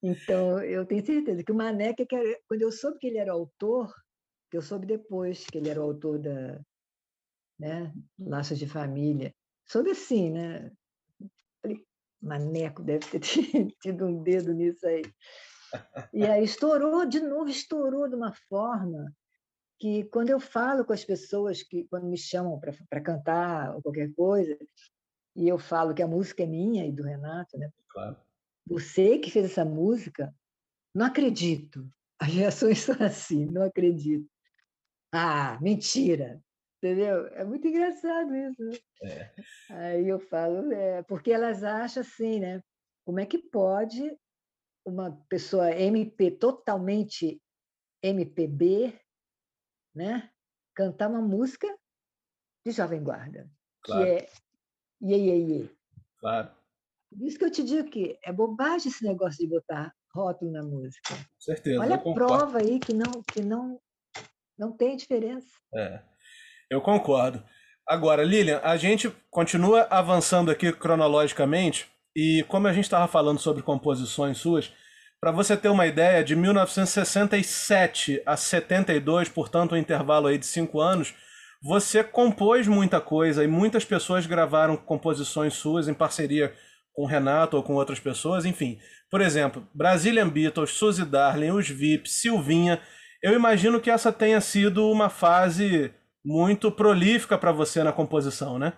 Então, 0.03 0.62
eu 0.62 0.87
tenho 0.87 1.05
certeza 1.05 1.42
que 1.42 1.53
o 1.53 1.55
Maneca, 1.55 2.07
quando 2.49 2.62
eu 2.62 2.73
soube 2.73 2.99
que 2.99 3.07
ele 3.07 3.19
era 3.19 3.33
autor, 3.33 3.92
eu 4.53 4.62
soube 4.62 4.87
depois 4.87 5.45
que 5.45 5.59
ele 5.59 5.69
era 5.69 5.81
o 5.81 5.85
autor 5.85 6.19
da 6.19 6.61
né, 7.59 7.92
Laços 8.19 8.59
de 8.59 8.69
Família, 8.69 9.35
soube 9.66 9.90
assim, 9.90 10.31
né? 10.31 10.71
Falei, 11.62 11.85
Maneco 12.21 12.83
deve 12.83 13.07
ter 13.07 13.21
tido 13.81 14.07
um 14.07 14.23
dedo 14.23 14.53
nisso 14.53 14.87
aí. 14.87 15.03
E 16.12 16.25
aí 16.25 16.45
estourou 16.45 17.07
de 17.07 17.21
novo, 17.21 17.49
estourou 17.49 18.09
de 18.09 18.14
uma 18.14 18.33
forma 18.49 19.12
que 19.79 20.05
quando 20.05 20.31
eu 20.31 20.40
falo 20.40 20.85
com 20.85 20.92
as 20.92 21.05
pessoas 21.05 21.62
que 21.62 21.85
quando 21.88 22.07
me 22.07 22.16
chamam 22.16 22.59
para 22.59 23.01
cantar 23.01 23.75
ou 23.75 23.83
qualquer 23.83 24.12
coisa, 24.14 24.57
e 25.35 25.49
eu 25.49 25.59
falo 25.59 25.95
que 25.95 26.03
a 26.03 26.09
música 26.09 26.42
é 26.42 26.47
minha 26.47 26.87
e 26.87 26.92
do 26.92 27.03
Renato, 27.03 27.59
né? 27.59 27.71
Claro. 27.90 28.16
Você 28.66 29.19
que 29.19 29.31
fez 29.31 29.45
essa 29.45 29.64
música, 29.64 30.35
não 30.95 31.07
acredito. 31.07 31.87
As 32.19 32.33
reações 32.33 32.79
são 32.81 32.97
assim, 33.01 33.45
não 33.47 33.62
acredito. 33.62 34.27
Ah, 35.12 35.59
mentira. 35.61 36.42
Entendeu? 36.79 37.27
É 37.29 37.45
muito 37.45 37.67
engraçado 37.67 38.35
isso. 38.35 38.62
Né? 38.62 38.79
É. 39.03 39.35
Aí 39.71 40.09
eu 40.09 40.21
falo, 40.21 40.71
é, 40.73 41.03
porque 41.03 41.33
elas 41.33 41.65
acham 41.65 42.03
assim, 42.03 42.41
né? 42.41 42.62
Como 43.05 43.21
é 43.21 43.27
que 43.27 43.39
pode 43.39 44.17
uma 44.85 45.11
pessoa 45.29 45.71
MP 45.71 46.31
totalmente 46.31 47.43
MPB, 48.03 48.99
né? 49.95 50.31
Cantar 50.75 51.09
uma 51.09 51.23
música 51.23 51.67
de 52.65 52.73
Jovem 52.73 53.03
Guarda, 53.03 53.51
claro. 53.83 54.05
que 54.05 54.11
é 54.11 54.29
Iê, 55.01 55.17
Iê, 55.17 55.37
Iê. 55.39 55.71
Claro. 56.19 56.51
Por 57.11 57.23
isso 57.23 57.39
que 57.39 57.45
eu 57.45 57.51
te 57.51 57.62
digo 57.62 57.89
que 57.89 58.19
é 58.23 58.33
bobagem 58.33 58.91
esse 58.91 59.05
negócio 59.05 59.39
de 59.39 59.49
botar 59.49 59.95
rótulo 60.12 60.51
na 60.51 60.62
música. 60.62 61.15
Com 61.15 61.41
certeza. 61.41 61.81
Olha 61.81 61.97
a 61.97 61.99
prova 61.99 62.59
aí 62.59 62.79
que 62.79 62.93
não, 62.93 63.23
que 63.33 63.43
não, 63.43 63.81
não 64.59 64.73
tem 64.73 64.97
diferença. 64.97 65.49
É, 65.75 66.03
eu 66.70 66.81
concordo. 66.81 67.42
Agora, 67.88 68.24
Lilian, 68.24 68.61
a 68.64 68.76
gente 68.76 69.12
continua 69.31 69.87
avançando 69.90 70.50
aqui 70.50 70.72
cronologicamente 70.72 71.87
e 72.16 72.44
como 72.48 72.66
a 72.66 72.72
gente 72.72 72.85
estava 72.85 73.07
falando 73.07 73.38
sobre 73.38 73.62
composições 73.62 74.38
suas, 74.38 74.72
para 75.20 75.31
você 75.31 75.57
ter 75.57 75.68
uma 75.68 75.87
ideia, 75.87 76.24
de 76.24 76.35
1967 76.37 78.22
a 78.26 78.37
72, 78.37 79.29
portanto 79.29 79.74
um 79.74 79.79
intervalo 79.79 80.26
aí 80.26 80.38
de 80.38 80.46
cinco 80.46 80.81
anos, 80.81 81.14
você 81.62 82.05
compôs 82.05 82.66
muita 82.66 83.00
coisa 83.00 83.42
e 83.42 83.46
muitas 83.46 83.85
pessoas 83.85 84.26
gravaram 84.26 84.76
composições 84.76 85.55
suas 85.55 85.88
em 85.88 85.94
parceria 85.94 86.52
com 86.92 87.02
o 87.02 87.07
Renato 87.07 87.57
ou 87.57 87.62
com 87.62 87.74
outras 87.74 88.00
pessoas, 88.00 88.44
enfim. 88.44 88.79
Por 89.11 89.20
exemplo, 89.20 89.66
Brazilian 89.74 90.29
Beatles, 90.29 90.70
Suzy 90.70 91.05
Darling, 91.05 91.50
Os 91.50 91.68
VIP, 91.68 92.09
Silvinha. 92.09 92.81
Eu 93.22 93.35
imagino 93.35 93.81
que 93.81 93.90
essa 93.90 94.12
tenha 94.12 94.40
sido 94.40 94.90
uma 94.90 95.09
fase 95.09 95.92
muito 96.27 96.73
prolífica 96.73 97.39
para 97.39 97.53
você 97.53 97.85
na 97.85 97.93
composição, 97.93 98.59
né? 98.59 98.77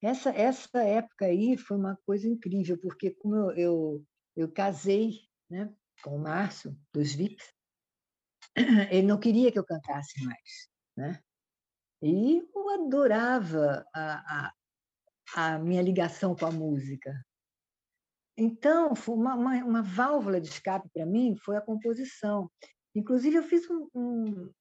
Essa, 0.00 0.30
essa 0.30 0.80
época 0.80 1.26
aí 1.26 1.56
foi 1.56 1.76
uma 1.76 1.98
coisa 2.06 2.28
incrível, 2.28 2.78
porque 2.78 3.10
como 3.10 3.34
eu, 3.34 3.50
eu, 3.56 4.06
eu 4.36 4.52
casei 4.52 5.18
né, 5.50 5.74
com 6.00 6.14
o 6.14 6.20
Márcio, 6.20 6.78
dos 6.92 7.12
VIPs, 7.12 7.52
ele 8.90 9.06
não 9.06 9.18
queria 9.18 9.50
que 9.50 9.58
eu 9.58 9.64
cantasse 9.64 10.24
mais. 10.24 10.70
Né? 10.96 11.20
E 12.00 12.38
eu 12.54 12.70
adorava 12.70 13.84
a, 13.92 14.52
a, 15.34 15.54
a 15.54 15.58
minha 15.58 15.82
ligação 15.82 16.36
com 16.36 16.46
a 16.46 16.52
música. 16.52 17.12
Então, 18.36 18.94
foi 18.94 19.16
uma, 19.16 19.34
uma, 19.34 19.56
uma 19.64 19.82
válvula 19.82 20.40
de 20.40 20.48
escape 20.48 20.88
para 20.94 21.04
mim 21.04 21.36
foi 21.36 21.56
a 21.56 21.60
composição. 21.60 22.48
Inclusive, 22.94 23.36
eu 23.36 23.42
fiz 23.42 23.68
um, 23.68 23.88
um, 23.94 24.52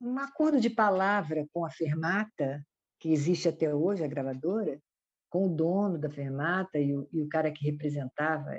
um 0.00 0.18
acordo 0.18 0.60
de 0.60 0.70
palavra 0.70 1.46
com 1.52 1.64
a 1.64 1.70
Fermata, 1.70 2.64
que 2.98 3.12
existe 3.12 3.48
até 3.48 3.74
hoje, 3.74 4.04
a 4.04 4.08
gravadora, 4.08 4.80
com 5.28 5.46
o 5.46 5.54
dono 5.54 5.98
da 5.98 6.10
Fermata 6.10 6.78
e 6.78 6.94
o, 6.94 7.08
e 7.12 7.22
o 7.22 7.28
cara 7.28 7.52
que 7.52 7.64
representava 7.64 8.50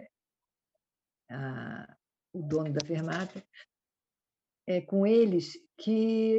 a, 1.29 1.97
o 2.33 2.41
dono 2.41 2.71
da 2.71 2.85
Fermata, 2.85 3.43
é, 4.67 4.79
com 4.81 5.05
eles, 5.05 5.53
que 5.77 5.91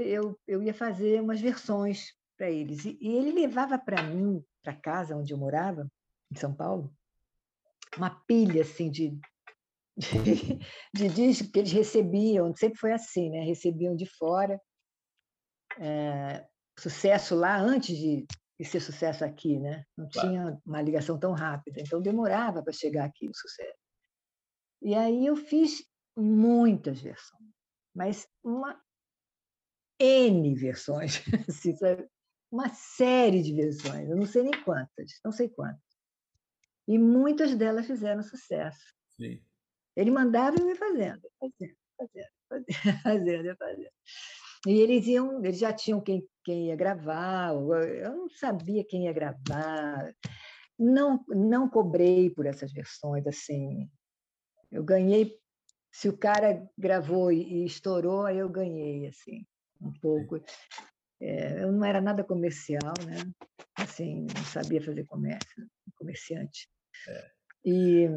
eu, 0.06 0.38
eu 0.46 0.62
ia 0.62 0.72
fazer 0.72 1.20
umas 1.20 1.40
versões 1.40 2.14
para 2.36 2.50
eles. 2.50 2.84
E, 2.84 2.98
e 3.00 3.08
ele 3.08 3.32
levava 3.32 3.78
para 3.78 4.02
mim 4.02 4.42
para 4.62 4.74
casa 4.74 5.16
onde 5.16 5.32
eu 5.32 5.38
morava, 5.38 5.90
em 6.30 6.36
São 6.36 6.54
Paulo, 6.54 6.94
uma 7.96 8.10
pilha 8.26 8.62
assim 8.62 8.90
de, 8.90 9.18
de, 9.96 10.58
de 10.94 11.08
discos 11.08 11.50
que 11.50 11.58
eles 11.58 11.72
recebiam, 11.72 12.54
sempre 12.54 12.78
foi 12.78 12.92
assim, 12.92 13.28
né? 13.28 13.40
Recebiam 13.40 13.94
de 13.94 14.06
fora. 14.06 14.60
É, 15.78 16.46
sucesso 16.78 17.34
lá 17.34 17.58
antes 17.58 17.96
de, 17.96 18.26
de, 18.58 18.64
ser 18.64 18.80
sucesso 18.80 19.24
aqui, 19.24 19.58
né? 19.58 19.84
Não 19.96 20.08
claro. 20.08 20.28
tinha 20.28 20.60
uma 20.66 20.82
ligação 20.82 21.18
tão 21.18 21.32
rápida, 21.32 21.80
então 21.80 22.00
demorava 22.00 22.62
para 22.62 22.72
chegar 22.72 23.04
aqui 23.04 23.28
o 23.28 23.34
sucesso. 23.34 23.78
E 24.80 24.94
aí 24.94 25.26
eu 25.26 25.36
fiz 25.36 25.84
muitas 26.16 27.00
versões, 27.00 27.50
mas 27.94 28.26
uma 28.42 28.80
N 30.00 30.54
versões, 30.54 31.22
assim, 31.48 31.74
uma 32.50 32.68
série 32.70 33.42
de 33.42 33.54
versões, 33.54 34.10
eu 34.10 34.16
não 34.16 34.26
sei 34.26 34.42
nem 34.42 34.64
quantas, 34.64 35.20
não 35.24 35.32
sei 35.32 35.48
quantas. 35.48 35.80
E 36.88 36.98
muitas 36.98 37.54
delas 37.54 37.86
fizeram 37.86 38.22
sucesso. 38.22 38.92
Sim. 39.16 39.40
Ele 39.94 40.10
mandava 40.10 40.56
e 40.56 40.60
eu 40.60 40.68
ia 40.68 40.76
fazendo, 40.76 41.22
fazendo, 41.38 41.76
fazendo, 41.96 42.28
fazendo, 42.48 43.02
fazendo, 43.02 43.56
fazendo. 43.56 43.90
E 44.66 44.80
eles 44.80 45.06
iam, 45.06 45.44
eles 45.44 45.58
já 45.58 45.72
tinham 45.72 46.00
quem, 46.00 46.26
quem 46.44 46.68
ia 46.68 46.76
gravar, 46.76 47.52
eu 47.52 48.16
não 48.16 48.28
sabia 48.30 48.84
quem 48.84 49.04
ia 49.06 49.12
gravar. 49.12 50.14
Não, 50.78 51.24
não 51.28 51.68
cobrei 51.68 52.30
por 52.30 52.46
essas 52.46 52.72
versões 52.72 53.26
assim. 53.26 53.90
Eu 54.70 54.84
ganhei 54.84 55.36
se 55.92 56.08
o 56.08 56.16
cara 56.16 56.66
gravou 56.78 57.30
e, 57.30 57.64
estourou, 57.66 58.24
aí 58.24 58.38
eu 58.38 58.48
ganhei 58.48 59.06
assim 59.08 59.44
um 59.80 59.92
pouco. 59.92 60.42
É, 61.20 61.62
eu 61.62 61.72
não 61.72 61.84
era 61.84 62.00
nada 62.00 62.24
comercial, 62.24 62.94
né? 63.04 63.16
Assim, 63.76 64.26
não 64.34 64.44
sabia 64.44 64.82
fazer 64.82 65.04
comércio, 65.06 65.68
comerciante. 65.96 66.68
É. 67.08 67.30
E 67.64 68.08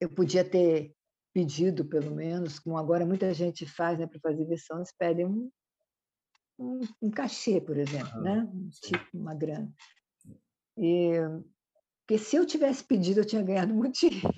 eu 0.00 0.10
podia 0.10 0.44
ter 0.44 0.94
pedido, 1.36 1.84
pelo 1.84 2.14
menos, 2.14 2.58
como 2.58 2.78
agora 2.78 3.04
muita 3.04 3.34
gente 3.34 3.66
faz, 3.66 3.98
né, 3.98 4.06
para 4.06 4.18
fazer 4.20 4.46
versão, 4.46 4.78
eles 4.78 4.90
pedem 4.98 5.26
um, 5.26 5.50
um, 6.58 6.80
um 7.02 7.10
cachê, 7.10 7.60
por 7.60 7.76
exemplo, 7.76 8.18
né? 8.22 8.50
Tipo 8.82 9.04
uma 9.12 9.34
grana. 9.34 9.70
E 10.78 11.12
porque 12.06 12.16
se 12.16 12.36
eu 12.36 12.46
tivesse 12.46 12.82
pedido, 12.82 13.20
eu 13.20 13.24
tinha 13.26 13.42
ganhado 13.42 13.74
muito 13.74 13.98
dinheiro. 14.00 14.30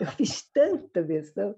eu 0.00 0.06
fiz 0.16 0.50
tanta 0.54 1.02
versão, 1.02 1.54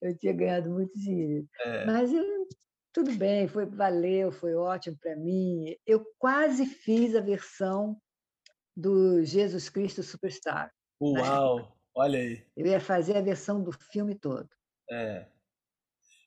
eu 0.00 0.18
tinha 0.18 0.32
ganhado 0.32 0.68
muito 0.68 0.98
dinheiro. 0.98 1.46
É. 1.60 1.86
Mas 1.86 2.12
eu 2.12 2.48
tudo 2.92 3.12
bem, 3.12 3.46
foi 3.46 3.66
valeu, 3.66 4.32
foi 4.32 4.56
ótimo 4.56 4.98
para 5.00 5.14
mim. 5.14 5.76
Eu 5.86 6.04
quase 6.18 6.66
fiz 6.66 7.14
a 7.14 7.20
versão 7.20 7.96
do 8.76 9.22
Jesus 9.22 9.68
Cristo 9.68 10.02
Superstar. 10.02 10.72
Uau, 11.00 11.58
né? 11.58 11.71
Olha 11.94 12.18
aí. 12.18 12.44
Eu 12.56 12.66
ia 12.66 12.80
fazer 12.80 13.16
a 13.16 13.22
versão 13.22 13.62
do 13.62 13.72
filme 13.72 14.14
todo. 14.14 14.48
É. 14.90 15.26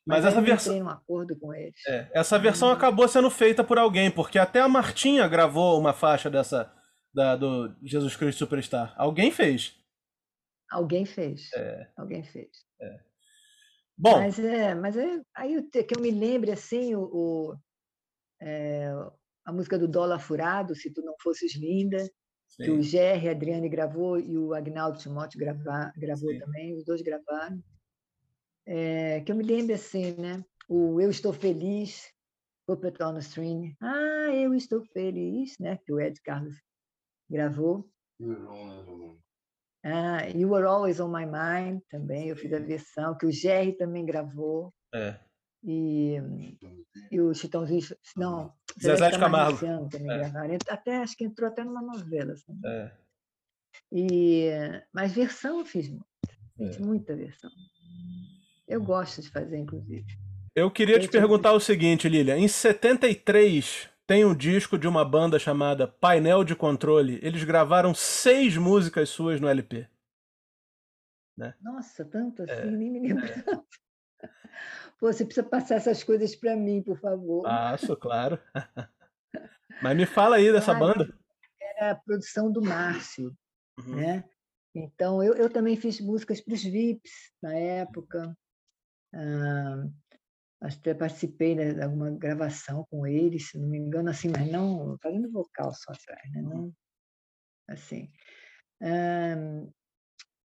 Mas, 0.07 0.23
Mas 0.23 0.25
essa 0.25 0.41
versão. 0.41 0.79
num 0.79 0.89
acordo 0.89 1.35
com 1.39 1.53
eles. 1.53 1.79
é, 1.87 2.09
essa 2.13 2.37
versão 2.37 2.69
acabou 2.69 3.07
sendo 3.07 3.29
feita 3.31 3.63
por 3.63 3.79
alguém, 3.79 4.11
porque 4.11 4.37
até 4.37 4.59
a 4.61 4.67
Martinha 4.67 5.27
gravou 5.27 5.79
uma 5.79 5.93
faixa 5.93 6.29
dessa 6.29 6.71
da, 7.13 7.35
do 7.35 7.75
Jesus 7.83 8.15
Cristo 8.15 8.39
Superstar. 8.39 8.93
Alguém 8.97 9.31
fez. 9.31 9.75
Alguém 10.69 11.05
fez. 11.05 11.51
É. 11.53 11.87
Alguém 11.97 12.23
fez. 12.23 12.49
Bom, 13.97 14.19
Mas 14.19 14.37
é, 14.37 14.75
mas 14.75 14.97
é 14.97 15.21
aí 15.33 15.61
que 15.69 15.95
eu 15.95 16.01
me 16.01 16.11
lembre 16.11 16.51
assim 16.51 16.93
o, 16.95 17.03
o, 17.03 17.55
é, 18.41 18.89
a 19.45 19.53
música 19.53 19.79
do 19.79 19.87
Dólar 19.87 20.19
Furado, 20.19 20.75
Se 20.75 20.91
Tu 20.93 21.01
Não 21.01 21.15
Fosses 21.21 21.55
Linda, 21.55 21.97
que 22.57 22.71
o 22.71 22.81
Gerry 22.81 23.29
Adriane 23.29 23.69
gravou 23.69 24.19
e 24.19 24.37
o 24.37 24.53
Agnaldo 24.53 24.97
Timóteo 24.97 25.39
grava, 25.39 25.91
gravou 25.97 26.31
Sim. 26.31 26.39
também, 26.39 26.75
os 26.75 26.83
dois 26.83 27.01
gravaram. 27.01 27.61
É, 28.65 29.21
que 29.21 29.31
eu 29.31 29.35
me 29.35 29.43
lembre 29.43 29.73
assim, 29.73 30.13
né? 30.13 30.43
O 30.67 30.99
Eu 30.99 31.09
Estou 31.09 31.31
Feliz, 31.31 32.11
Puppet 32.65 33.01
on 33.03 33.13
the 33.13 33.19
String. 33.19 33.75
Ah, 33.79 34.33
eu 34.33 34.53
estou 34.55 34.83
feliz, 34.85 35.55
né? 35.59 35.77
Que 35.85 35.93
o 35.93 35.99
Ed 35.99 36.19
Carlos 36.21 36.55
gravou. 37.29 37.87
Ah, 39.83 40.27
You 40.33 40.49
Were 40.49 40.65
Always 40.65 40.99
on 40.99 41.09
My 41.09 41.25
Mind 41.25 41.81
também, 41.89 42.29
eu 42.29 42.35
fiz 42.35 42.51
a 42.53 42.59
versão, 42.59 43.15
que 43.15 43.27
o 43.27 43.31
Jerry 43.31 43.73
também 43.73 44.05
gravou. 44.05 44.73
é. 44.93 45.19
E, 45.67 46.15
e 47.11 47.19
o 47.19 47.33
Chitãozinho, 47.33 47.81
não, 48.15 48.53
Zezé 48.79 49.09
de 49.09 49.17
Camargo 49.17 49.57
também 49.89 50.11
É. 50.11 50.17
gravaram. 50.19 50.57
Até, 50.69 50.97
acho 50.97 51.17
que 51.17 51.23
entrou 51.23 51.49
até 51.49 51.63
numa 51.63 51.81
novela. 51.81 52.33
assim. 52.33 52.53
É. 52.63 52.91
E, 53.91 54.49
mas 54.93 55.11
versão 55.11 55.59
eu 55.59 55.65
fiz 55.65 55.89
muito, 55.89 56.05
fiz 56.57 56.77
É. 56.77 56.79
muita 56.79 57.15
versão. 57.15 57.49
Eu 58.67 58.81
gosto 58.83 59.21
de 59.21 59.29
fazer, 59.29 59.57
inclusive. 59.57 60.05
Eu 60.55 60.69
queria 60.71 60.99
te 60.99 61.05
Eu 61.05 61.11
perguntar 61.11 61.51
o 61.53 61.59
seguinte, 61.59 62.07
Lilia. 62.07 62.37
Em 62.37 62.47
73 62.47 63.89
tem 64.07 64.23
um 64.23 64.35
disco 64.35 64.77
de 64.77 64.87
uma 64.87 65.03
banda 65.03 65.39
chamada 65.39 65.87
Painel 65.87 66.43
de 66.43 66.55
Controle. 66.55 67.19
Eles 67.23 67.43
gravaram 67.43 67.93
seis 67.93 68.55
músicas 68.55 69.09
suas 69.09 69.41
no 69.41 69.47
LP. 69.47 69.87
Nossa, 71.61 72.05
tanto 72.05 72.43
assim, 72.43 72.53
É, 72.53 72.65
nem 72.71 72.89
me 72.91 72.99
lembro 72.99 73.27
tanto. 73.43 73.65
Pô, 74.99 75.11
você 75.11 75.25
precisa 75.25 75.45
passar 75.45 75.75
essas 75.75 76.03
coisas 76.03 76.35
para 76.35 76.55
mim, 76.55 76.81
por 76.81 76.97
favor. 76.99 77.43
Passo, 77.43 77.95
claro. 77.97 78.39
Mas 79.81 79.97
me 79.97 80.05
fala 80.05 80.37
aí 80.37 80.51
dessa 80.51 80.71
Ah, 80.71 80.79
banda. 80.79 81.17
Era 81.59 81.91
a 81.91 81.95
produção 81.95 82.51
do 82.51 82.61
Márcio. 82.61 83.35
Uhum. 83.77 83.95
né? 83.97 84.23
Então, 84.73 85.21
eu, 85.23 85.33
eu 85.35 85.49
também 85.49 85.75
fiz 85.75 85.99
músicas 85.99 86.41
para 86.41 86.53
os 86.53 86.63
VIPs 86.63 87.31
na 87.41 87.53
época. 87.53 88.35
Ah, 89.13 89.87
até 90.61 90.93
participei 90.93 91.55
de 91.55 91.81
alguma 91.81 92.09
gravação 92.11 92.85
com 92.89 93.05
eles, 93.05 93.49
se 93.49 93.57
não 93.57 93.67
me 93.67 93.77
engano, 93.77 94.09
assim, 94.09 94.29
mas 94.29 94.49
não 94.49 94.97
fazendo 95.01 95.31
vocal 95.31 95.73
só 95.73 95.91
atrás, 95.91 96.31
né? 96.31 96.41
Não, 96.41 96.73
assim. 97.69 98.09
Ah, 98.81 99.35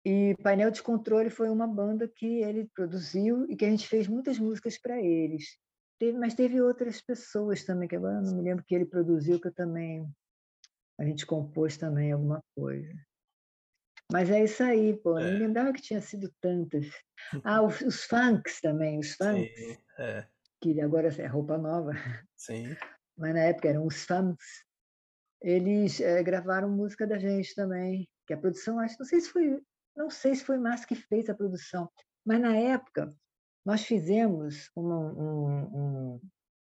e 0.09 0.37
Painel 0.41 0.71
de 0.71 0.81
Controle 0.85 1.31
foi 1.31 1.51
uma 1.51 1.67
banda 1.67 2.07
que 2.07 2.41
ele 2.41 2.71
produziu 2.73 3.45
e 3.51 3.57
que 3.57 3.65
a 3.65 3.69
gente 3.69 3.89
fez 3.89 4.07
muitas 4.07 4.39
músicas 4.39 4.79
para 4.79 5.03
eles. 5.03 5.59
Teve, 5.99 6.17
mas 6.17 6.33
teve 6.33 6.61
outras 6.61 7.01
pessoas 7.01 7.65
também, 7.65 7.89
que 7.89 7.97
agora 7.97 8.19
eu 8.19 8.23
não 8.23 8.37
me 8.37 8.43
lembro 8.43 8.65
que 8.65 8.73
ele 8.73 8.87
produziu, 8.87 9.41
que 9.41 9.49
eu 9.49 9.53
também. 9.53 10.09
A 10.97 11.05
gente 11.05 11.27
compôs 11.27 11.77
também 11.77 12.13
alguma 12.13 12.41
coisa. 12.55 12.95
Mas 14.13 14.31
é 14.31 14.45
isso 14.45 14.63
aí, 14.63 14.97
pô. 14.97 15.19
Eu 15.19 15.27
É. 15.27 15.31
nem 15.33 15.41
lembrava 15.41 15.73
que 15.73 15.83
tinha 15.83 16.01
sido 16.01 16.33
tantas. 16.41 16.87
Ah, 17.43 17.63
os, 17.63 17.81
os 17.81 18.05
funks 18.05 18.61
também, 18.61 19.01
os 19.01 19.15
funks, 19.15 19.59
Sim, 19.59 19.77
é, 19.99 20.29
que 20.63 20.81
agora 20.81 21.09
é 21.09 21.27
roupa 21.27 21.59
nova, 21.59 21.91
sim. 22.37 22.77
mas 23.19 23.35
na 23.35 23.41
época 23.41 23.71
eram 23.71 23.85
os 23.85 24.05
funks. 24.05 24.65
Eles 25.43 26.01
eh, 26.01 26.23
gravaram 26.23 26.71
música 26.71 27.07
da 27.09 27.19
gente 27.19 27.53
também, 27.57 28.09
que 28.25 28.35
a 28.35 28.39
produção, 28.39 28.79
acho, 28.79 28.95
não 29.01 29.07
sei 29.07 29.21
se 29.21 29.31
foi, 29.31 29.61
não 29.97 30.11
sei 30.11 30.35
se 30.35 30.45
foi 30.45 30.59
Márcio 30.59 30.87
que 30.89 30.95
fez 30.95 31.29
a 31.29 31.35
produção, 31.35 31.91
mas 32.25 32.41
na 32.41 32.57
época 32.57 33.09
nós 33.65 33.83
fizemos 33.85 34.71
um, 34.77 34.93
um, 34.93 35.77
um- 36.15 36.21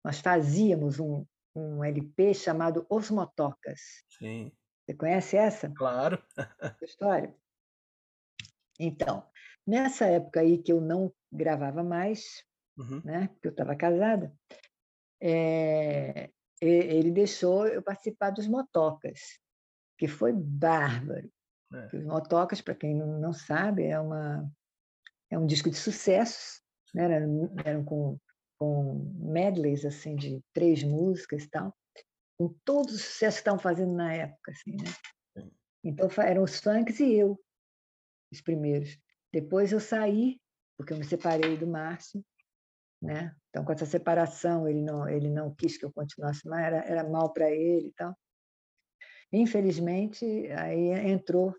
nós 0.04 0.18
fazíamos 0.20 0.98
um, 0.98 1.24
um 1.54 1.84
LP 1.84 2.34
chamado 2.34 2.84
Os 2.90 3.10
Motocas. 3.10 3.80
Sim, 4.18 4.52
Você 4.84 4.94
conhece 4.94 5.36
essa? 5.36 5.70
claro. 5.70 6.22
essa 6.36 6.84
história? 6.84 7.34
Então, 8.80 9.28
nessa 9.66 10.06
época 10.06 10.40
aí 10.40 10.58
que 10.62 10.72
eu 10.72 10.80
não 10.80 11.12
gravava 11.30 11.82
mais, 11.84 12.44
Uhum. 12.76 13.00
né, 13.04 13.28
porque 13.28 13.48
eu 13.48 13.52
estava 13.52 13.76
casada, 13.76 14.34
e- 15.20 16.30
ele 16.60 17.10
deixou 17.10 17.66
eu 17.66 17.82
participar 17.82 18.30
dos 18.30 18.46
motocas, 18.48 19.38
que 19.98 20.08
foi 20.08 20.32
bárbaro. 20.32 21.30
É. 21.74 21.88
Que 21.88 21.96
Os 21.96 22.04
motocas, 22.04 22.60
para 22.60 22.74
quem 22.74 22.94
não 22.94 23.32
sabe, 23.32 23.84
é 23.84 23.98
uma 23.98 24.50
é 25.30 25.38
um 25.38 25.46
disco 25.46 25.70
de 25.70 25.76
sucessos, 25.76 26.60
né? 26.94 27.04
eram, 27.04 27.54
eram 27.64 27.84
com, 27.84 28.18
com 28.58 29.10
medleys 29.18 29.84
assim 29.84 30.14
de 30.14 30.42
três 30.52 30.82
músicas 30.82 31.44
e 31.44 31.48
tal, 31.48 31.74
com 32.38 32.54
todos 32.64 32.94
os 32.94 33.00
sucessos 33.00 33.36
que 33.36 33.40
estavam 33.40 33.58
fazendo 33.58 33.94
na 33.94 34.12
época, 34.12 34.52
assim, 34.52 34.72
né? 34.72 35.46
Então 35.82 36.08
eram 36.22 36.42
os 36.42 36.60
funks 36.60 37.00
e 37.00 37.14
eu, 37.14 37.40
os 38.30 38.40
primeiros. 38.42 38.98
Depois 39.32 39.72
eu 39.72 39.80
saí, 39.80 40.38
porque 40.76 40.92
eu 40.92 40.98
me 40.98 41.04
separei 41.04 41.56
do 41.56 41.66
Márcio, 41.66 42.22
né? 43.00 43.34
Então 43.48 43.64
com 43.64 43.72
essa 43.72 43.86
separação 43.86 44.68
ele 44.68 44.82
não 44.82 45.08
ele 45.08 45.30
não 45.30 45.54
quis 45.54 45.78
que 45.78 45.84
eu 45.84 45.92
continuasse 45.92 46.46
mais, 46.46 46.66
era, 46.66 46.84
era 46.84 47.08
mal 47.08 47.32
para 47.32 47.50
ele 47.50 47.88
e 47.88 47.92
tal. 47.94 48.14
Infelizmente 49.32 50.24
aí 50.52 50.90
entrou, 51.10 51.54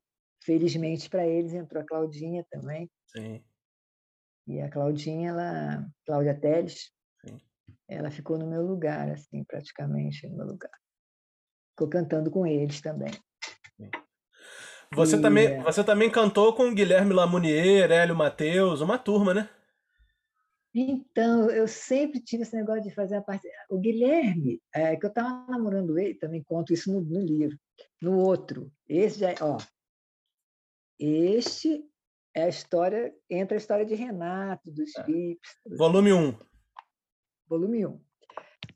felizmente 0.45 1.10
para 1.10 1.25
eles 1.27 1.53
entrou 1.53 1.82
a 1.82 1.86
Claudinha 1.86 2.45
também. 2.49 2.89
Sim, 3.08 3.43
E 4.47 4.60
a 4.62 4.69
Claudinha, 4.69 5.29
ela, 5.29 5.88
Cláudia 6.06 6.38
Teles, 6.39 6.91
Sim. 7.25 7.39
ela 7.88 8.12
ficou 8.12 8.38
no 8.38 8.45
meu 8.47 8.62
lugar, 8.62 9.10
assim, 9.10 9.43
praticamente 9.43 10.27
no 10.27 10.38
meu 10.38 10.47
lugar. 10.47 10.71
Ficou 11.71 11.89
cantando 11.89 12.29
com 12.29 12.45
eles 12.45 12.82
também. 12.82 13.12
Você 14.91 15.17
E- 15.17 15.21
também, 15.21 15.62
você 15.63 15.84
também 15.84 16.12
cantou 16.12 16.53
com 16.53 16.73
Guilherme 16.73 17.13
Lamounier, 17.13 17.91
Hélio 17.91 18.15
Matheus, 18.15 18.82
uma 18.82 18.97
turma, 18.99 19.34
né? 19.34 19.49
Então, 20.75 21.49
eu 21.51 21.67
sempre 21.67 22.19
tive 22.19 22.43
esse 22.43 22.56
negócio 22.56 22.82
de 22.84 22.93
fazer 22.93 23.15
a 23.15 23.21
parte. 23.21 23.47
O 23.69 23.79
Guilherme, 23.79 24.60
é, 24.73 24.95
que 24.95 25.06
eu 25.06 25.10
estava 25.10 25.45
namorando 25.49 25.97
ele, 25.99 26.15
também 26.15 26.43
conto 26.43 26.73
isso 26.73 26.91
no, 26.91 27.01
no 27.01 27.19
livro. 27.19 27.58
No 28.01 28.17
outro, 28.19 28.71
esse 28.88 29.19
já, 29.19 29.32
é- 29.32 29.36
ó, 29.41 29.58
este 30.99 31.84
é 32.36 32.43
a 32.43 32.49
história, 32.49 33.13
entra 33.29 33.56
a 33.56 33.60
história 33.60 33.86
de 33.86 33.95
Renato, 33.95 34.71
dos 34.71 34.91
VIPs, 35.06 35.77
Volume 35.77 36.13
1. 36.13 36.39
volume 37.47 37.86
1. 37.86 38.01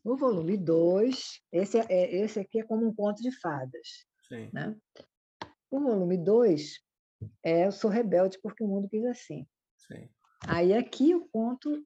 No 0.04 0.16
volume 0.16 0.58
2, 0.58 1.42
esse, 1.52 1.80
é, 1.80 1.86
é- 1.90 2.16
esse 2.24 2.40
aqui 2.40 2.60
é 2.60 2.64
como 2.64 2.88
um 2.88 2.94
conto 2.94 3.22
de 3.22 3.32
fadas. 3.40 4.06
Sim, 4.28 4.50
né? 4.54 4.76
O 5.70 5.80
volume 5.80 6.18
2 6.18 6.80
é 7.44 7.66
Eu 7.66 7.72
Sou 7.72 7.90
Rebelde 7.90 8.40
porque 8.42 8.64
o 8.64 8.68
Mundo 8.68 8.88
Quis 8.90 9.06
Assim. 9.06 9.46
sim. 9.78 10.10
Aí 10.48 10.74
aqui 10.74 11.12
eu 11.12 11.28
conto, 11.30 11.84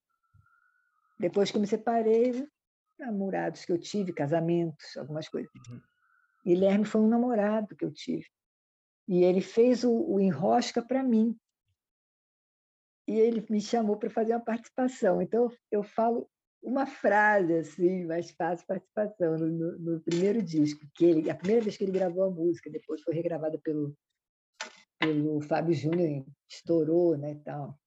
depois 1.20 1.50
que 1.50 1.58
eu 1.58 1.62
me 1.62 1.68
separei, 1.68 2.46
namorados 3.00 3.64
que 3.64 3.72
eu 3.72 3.80
tive, 3.80 4.14
casamentos, 4.14 4.98
algumas 4.98 5.30
coisas. 5.30 5.50
Uhum. 5.70 5.82
Guilherme 6.46 6.86
foi 6.86 7.02
um 7.02 7.08
namorado 7.08 7.76
que 7.76 7.86
eu 7.86 7.92
tive. 7.94 8.26
E 9.08 9.24
ele 9.24 9.42
fez 9.42 9.84
o, 9.84 9.92
o 9.92 10.20
Enrosca 10.20 10.82
para 10.82 11.04
mim. 11.04 11.36
E 13.08 13.20
ele 13.20 13.46
me 13.50 13.60
chamou 13.60 13.98
para 13.98 14.10
fazer 14.10 14.34
uma 14.34 14.40
participação. 14.44 15.22
Então, 15.22 15.52
eu 15.72 15.84
falo 15.84 16.30
uma 16.64 16.86
frase 16.86 17.54
assim, 17.58 18.06
mas 18.06 18.32
faço 18.32 18.66
participação 18.66 19.38
no, 19.38 19.48
no- 19.48 19.80
no 19.80 20.02
primeiro 20.02 20.42
disco. 20.42 20.86
Que 20.96 21.06
ele, 21.06 21.30
a 21.30 21.36
primeira 21.36 21.64
vez 21.64 21.76
que 21.76 21.84
ele 21.84 21.92
gravou 21.92 22.24
a 22.24 22.30
música, 22.30 22.70
depois 22.70 23.02
foi 23.02 23.14
regravada 23.16 23.58
pelo, 23.60 23.96
pelo 25.00 25.42
Fábio 25.42 25.74
Júnior, 25.74 26.26
estourou, 26.50 27.18
né, 27.18 27.32
e 27.32 27.40
tal. 27.40 27.78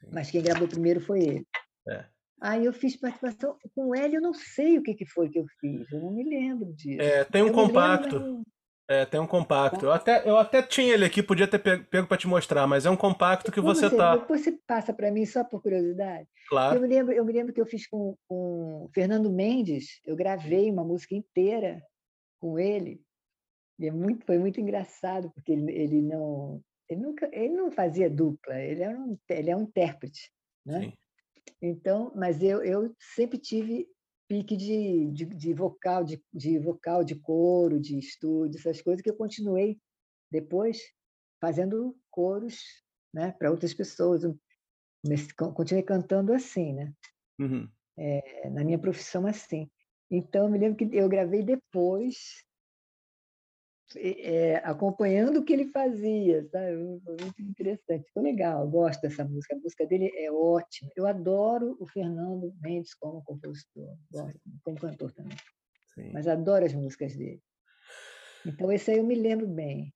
Sim. 0.00 0.08
Mas 0.12 0.30
quem 0.30 0.42
gravou 0.42 0.66
primeiro 0.66 1.00
foi 1.00 1.20
ele. 1.20 1.46
É. 1.86 2.06
Aí 2.40 2.64
eu 2.64 2.72
fiz 2.72 2.96
participação 2.96 3.58
com 3.74 3.94
ele, 3.94 4.16
eu 4.16 4.22
não 4.22 4.32
sei 4.32 4.78
o 4.78 4.82
que, 4.82 4.94
que 4.94 5.04
foi 5.04 5.28
que 5.28 5.38
eu 5.38 5.44
fiz, 5.60 5.92
eu 5.92 6.00
não 6.00 6.10
me 6.10 6.24
lembro 6.24 6.72
disso. 6.72 7.02
É, 7.02 7.22
tem 7.26 7.42
um 7.42 7.48
Eu 7.48 7.52
lembro, 7.54 7.66
compacto. 7.66 8.18
não- 8.18 8.42
É, 8.90 9.06
tem 9.06 9.20
um 9.20 9.26
compacto. 9.26 9.84
Eu 9.84 9.92
até, 9.92 10.28
eu 10.28 10.36
até 10.36 10.60
tinha 10.60 10.92
ele 10.94 11.04
aqui, 11.04 11.22
podia 11.22 11.46
ter 11.46 11.60
pe- 11.60 11.78
pego 11.78 12.08
pra 12.08 12.16
te 12.16 12.26
mostrar, 12.26 12.66
mas 12.66 12.84
é 12.84 12.90
um 12.90 12.96
compacto 12.96 13.52
que 13.52 13.60
Depois 13.60 13.78
você 13.78 13.88
tá. 13.88 14.16
Depois 14.16 14.40
você 14.40 14.58
passa 14.66 14.92
para 14.92 15.12
mim 15.12 15.24
só 15.24 15.44
por 15.44 15.62
curiosidade. 15.62 16.22
Eu 16.22 16.48
Claro. 16.48 16.80
me 16.80 16.88
lembro, 16.88 17.12
eu 17.12 17.24
me 17.24 17.32
lembro 17.32 17.52
que 17.52 17.60
eu 17.60 17.66
fiz 17.66 17.86
com, 17.86 18.16
com 18.26 18.90
Fernando 18.92 19.30
Mendes, 19.30 20.00
eu 20.04 20.16
gravei 20.16 20.68
uma 20.68 20.82
música 20.82 21.14
inteira 21.14 21.80
com 22.40 22.58
ele. 22.58 23.00
E 23.78 23.86
é 23.86 23.92
muito, 23.92 24.26
foi 24.26 24.38
muito 24.38 24.60
engraçado, 24.60 25.30
porque 25.30 25.52
ele, 25.52 25.70
ele 25.70 26.02
não 26.02 26.60
ele 26.88 27.00
nunca 27.00 27.30
ele 27.32 27.54
não 27.54 27.70
fazia 27.70 28.10
dupla, 28.10 28.58
ele, 28.60 28.82
era 28.82 28.98
um, 28.98 29.16
ele 29.28 29.50
é 29.50 29.56
um 29.56 29.62
intérprete. 29.62 30.32
Né? 30.66 30.80
Sim. 30.80 30.92
Então, 31.62 32.10
mas 32.16 32.42
eu, 32.42 32.60
eu 32.64 32.92
sempre 33.14 33.38
tive 33.38 33.86
pique 34.30 34.56
de, 34.56 35.10
de, 35.10 35.24
de 35.24 35.52
vocal, 35.52 36.04
de, 36.04 36.22
de 36.32 36.56
vocal, 36.60 37.02
de 37.02 37.16
coro, 37.16 37.80
de 37.80 37.98
estúdio, 37.98 38.60
essas 38.60 38.80
coisas 38.80 39.02
que 39.02 39.10
eu 39.10 39.16
continuei 39.16 39.76
depois 40.30 40.78
fazendo 41.40 41.98
coros, 42.08 42.60
né, 43.12 43.32
para 43.32 43.50
outras 43.50 43.74
pessoas. 43.74 44.22
continuei 45.52 45.82
cantando 45.82 46.32
assim, 46.32 46.72
né? 46.72 46.94
Uhum. 47.40 47.68
É, 47.98 48.48
na 48.50 48.62
minha 48.62 48.78
profissão 48.78 49.26
assim. 49.26 49.68
Então, 50.08 50.44
eu 50.44 50.50
me 50.50 50.58
lembro 50.58 50.76
que 50.76 50.96
eu 50.96 51.08
gravei 51.08 51.42
depois 51.42 52.44
é, 53.96 54.56
acompanhando 54.64 55.40
o 55.40 55.44
que 55.44 55.52
ele 55.52 55.66
fazia, 55.66 56.46
sabe? 56.50 56.76
Muito 56.76 57.42
interessante, 57.42 58.06
ficou 58.06 58.22
legal, 58.22 58.68
gosto 58.68 59.00
dessa 59.00 59.24
música, 59.24 59.54
a 59.54 59.58
música 59.58 59.86
dele 59.86 60.10
é 60.16 60.30
ótima. 60.30 60.90
Eu 60.96 61.06
adoro 61.06 61.76
o 61.80 61.86
Fernando 61.86 62.54
Mendes 62.60 62.94
como 62.94 63.22
compositor, 63.24 63.96
gosto, 64.10 64.40
como 64.62 64.78
cantor 64.78 65.12
também, 65.12 65.36
Sim. 65.94 66.12
mas 66.12 66.28
adoro 66.28 66.64
as 66.64 66.74
músicas 66.74 67.16
dele. 67.16 67.42
Então, 68.46 68.72
esse 68.72 68.90
aí 68.90 68.98
eu 68.98 69.04
me 69.04 69.14
lembro 69.14 69.46
bem, 69.46 69.92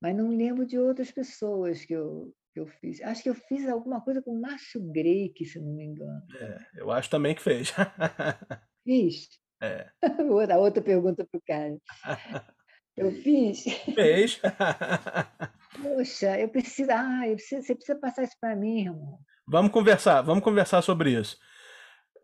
mas 0.00 0.16
não 0.16 0.28
lembro 0.28 0.66
de 0.66 0.78
outras 0.78 1.10
pessoas 1.10 1.84
que 1.84 1.92
eu, 1.92 2.32
que 2.52 2.60
eu 2.60 2.66
fiz. 2.66 3.00
Acho 3.02 3.22
que 3.22 3.30
eu 3.30 3.34
fiz 3.34 3.68
alguma 3.68 4.00
coisa 4.00 4.22
com 4.22 4.32
o 4.32 4.40
Márcio 4.40 4.80
Greik, 4.92 5.44
se 5.44 5.58
não 5.60 5.72
me 5.72 5.84
engano. 5.84 6.22
É, 6.40 6.58
eu 6.76 6.90
acho 6.90 7.10
também 7.10 7.34
que 7.34 7.42
fez. 7.42 7.72
Fiz? 8.84 9.28
É. 9.60 9.88
A 10.52 10.58
outra 10.58 10.82
pergunta 10.82 11.24
para 11.24 11.38
o 11.38 11.42
cara. 11.46 11.78
Eu 12.96 13.10
fiz. 13.12 13.64
Fez. 13.94 14.40
Poxa, 15.82 16.38
eu 16.38 16.48
preciso. 16.48 16.90
Ah, 16.90 17.26
eu 17.26 17.36
preciso, 17.36 17.62
você 17.66 17.74
precisa 17.74 17.98
passar 17.98 18.22
isso 18.24 18.36
para 18.40 18.54
mim, 18.54 18.82
irmão. 18.82 19.18
Vamos 19.46 19.72
conversar, 19.72 20.22
vamos 20.22 20.44
conversar 20.44 20.82
sobre 20.82 21.12
isso. 21.18 21.38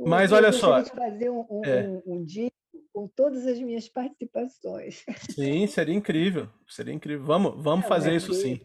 Mas 0.01 0.31
olha 0.31 0.53
só. 0.53 0.81
De 0.81 0.91
fazer 0.91 1.31
um, 1.31 1.45
um, 1.51 1.65
é. 1.65 1.89
um, 1.89 2.03
um 2.07 2.25
dia 2.25 2.51
com 2.93 3.09
todas 3.09 3.47
as 3.47 3.59
minhas 3.59 3.89
participações. 3.89 5.05
Sim, 5.31 5.67
seria 5.67 5.95
incrível. 5.95 6.49
Seria 6.69 6.93
incrível. 6.93 7.25
Vamos, 7.25 7.63
vamos 7.63 7.85
é, 7.87 7.89
fazer 7.89 8.15
isso 8.15 8.33
sim. 8.35 8.61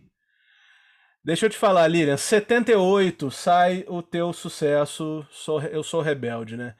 Deixa 1.23 1.45
eu 1.45 1.49
te 1.49 1.57
falar, 1.57 1.87
Lilian, 1.87 2.17
78 2.17 3.31
sai 3.31 3.85
o 3.87 4.01
teu 4.01 4.33
sucesso, 4.33 5.25
sou, 5.31 5.61
Eu 5.61 5.81
Sou 5.81 6.01
Rebelde, 6.01 6.57
né? 6.57 6.75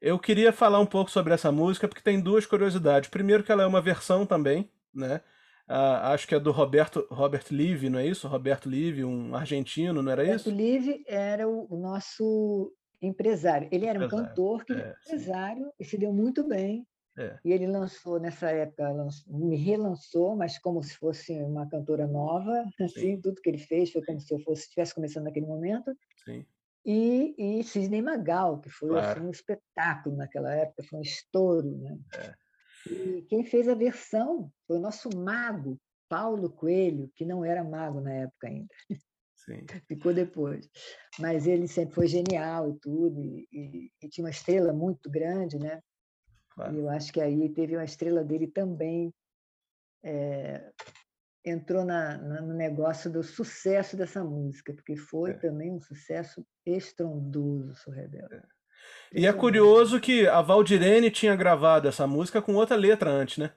Eu 0.00 0.18
queria 0.18 0.52
falar 0.52 0.80
um 0.80 0.86
pouco 0.86 1.10
sobre 1.10 1.34
essa 1.34 1.52
música 1.52 1.86
porque 1.86 2.02
tem 2.02 2.20
duas 2.20 2.46
curiosidades. 2.46 3.10
Primeiro 3.10 3.44
que 3.44 3.52
ela 3.52 3.62
é 3.62 3.66
uma 3.66 3.82
versão 3.82 4.24
também, 4.24 4.70
né? 4.94 5.20
Ah, 5.68 6.12
acho 6.12 6.26
que 6.26 6.34
é 6.34 6.40
do 6.40 6.50
Roberto 6.50 7.06
Robert 7.10 7.44
Live, 7.50 7.88
não 7.88 7.98
é 7.98 8.06
isso? 8.06 8.26
Roberto 8.26 8.68
Live, 8.68 9.04
um 9.04 9.36
argentino, 9.36 10.02
não 10.02 10.10
era 10.10 10.22
Roberto 10.22 10.40
isso? 10.40 10.50
Roberto 10.50 10.86
Live 10.86 11.04
era 11.06 11.48
o 11.48 11.76
nosso 11.76 12.72
empresário. 13.00 13.68
Ele 13.70 13.86
era 13.86 13.98
um 13.98 14.04
empresário, 14.04 14.28
cantor 14.28 14.64
que 14.64 14.72
é, 14.72 14.94
empresário 15.06 15.64
sim. 15.66 15.72
e 15.78 15.84
se 15.84 15.98
deu 15.98 16.12
muito 16.12 16.42
bem. 16.48 16.86
É. 17.16 17.38
E 17.44 17.52
ele 17.52 17.66
lançou 17.66 18.18
nessa 18.18 18.50
época, 18.50 18.88
lançou, 18.90 19.38
me 19.38 19.56
relançou, 19.56 20.34
mas 20.34 20.58
como 20.58 20.82
se 20.82 20.96
fosse 20.96 21.32
uma 21.42 21.68
cantora 21.68 22.06
nova, 22.06 22.64
assim, 22.80 23.20
tudo 23.20 23.40
que 23.42 23.48
ele 23.48 23.58
fez 23.58 23.92
foi 23.92 24.02
como 24.02 24.18
se 24.18 24.32
eu 24.32 24.38
fosse 24.40 24.62
estivesse 24.62 24.94
começando 24.94 25.24
naquele 25.24 25.46
momento. 25.46 25.92
Sim. 26.24 26.46
E, 26.84 27.34
e 27.36 27.62
Sidney 27.62 28.00
Magal, 28.00 28.60
que 28.60 28.70
foi 28.70 28.90
claro. 28.90 29.10
assim, 29.10 29.26
um 29.26 29.30
espetáculo 29.30 30.16
naquela 30.16 30.54
época, 30.54 30.82
foi 30.84 30.98
um 30.98 31.02
estouro. 31.02 31.76
Né? 31.78 31.98
É. 32.14 32.34
E 32.90 33.22
quem 33.28 33.44
fez 33.44 33.68
a 33.68 33.74
versão 33.74 34.50
foi 34.66 34.78
o 34.78 34.80
nosso 34.80 35.10
mago, 35.14 35.78
Paulo 36.08 36.50
Coelho, 36.50 37.10
que 37.14 37.24
não 37.24 37.44
era 37.44 37.62
mago 37.62 38.00
na 38.00 38.12
época 38.12 38.48
ainda. 38.48 38.74
Sim. 39.34 39.64
Ficou 39.86 40.14
depois. 40.14 40.68
Mas 41.18 41.46
ele 41.46 41.68
sempre 41.68 41.94
foi 41.94 42.06
genial 42.06 42.70
e 42.70 42.78
tudo, 42.78 43.22
e, 43.22 43.46
e, 43.52 43.92
e 44.02 44.08
tinha 44.08 44.24
uma 44.24 44.30
estrela 44.30 44.72
muito 44.72 45.10
grande, 45.10 45.58
né? 45.58 45.80
Claro. 46.54 46.74
E 46.74 46.78
eu 46.78 46.88
acho 46.88 47.12
que 47.12 47.20
aí 47.20 47.48
teve 47.50 47.76
uma 47.76 47.84
estrela 47.84 48.24
dele 48.24 48.46
também 48.46 49.12
é, 50.02 50.72
entrou 51.44 51.84
na, 51.84 52.18
na, 52.18 52.40
no 52.42 52.54
negócio 52.54 53.10
do 53.10 53.22
sucesso 53.22 53.96
dessa 53.96 54.22
música, 54.22 54.72
porque 54.74 54.96
foi 54.96 55.30
é. 55.30 55.34
também 55.34 55.72
um 55.72 55.80
sucesso 55.80 56.46
estrondoso, 56.64 57.74
Sou 57.74 57.92
Rebelde. 57.92 58.34
É. 58.34 58.42
E 59.12 59.26
é 59.26 59.32
curioso 59.32 60.00
que 60.00 60.26
a 60.26 60.40
Valdirene 60.40 61.10
tinha 61.10 61.36
gravado 61.36 61.88
essa 61.88 62.06
música 62.06 62.40
com 62.40 62.54
outra 62.54 62.76
letra 62.76 63.10
antes, 63.10 63.38
né? 63.38 63.52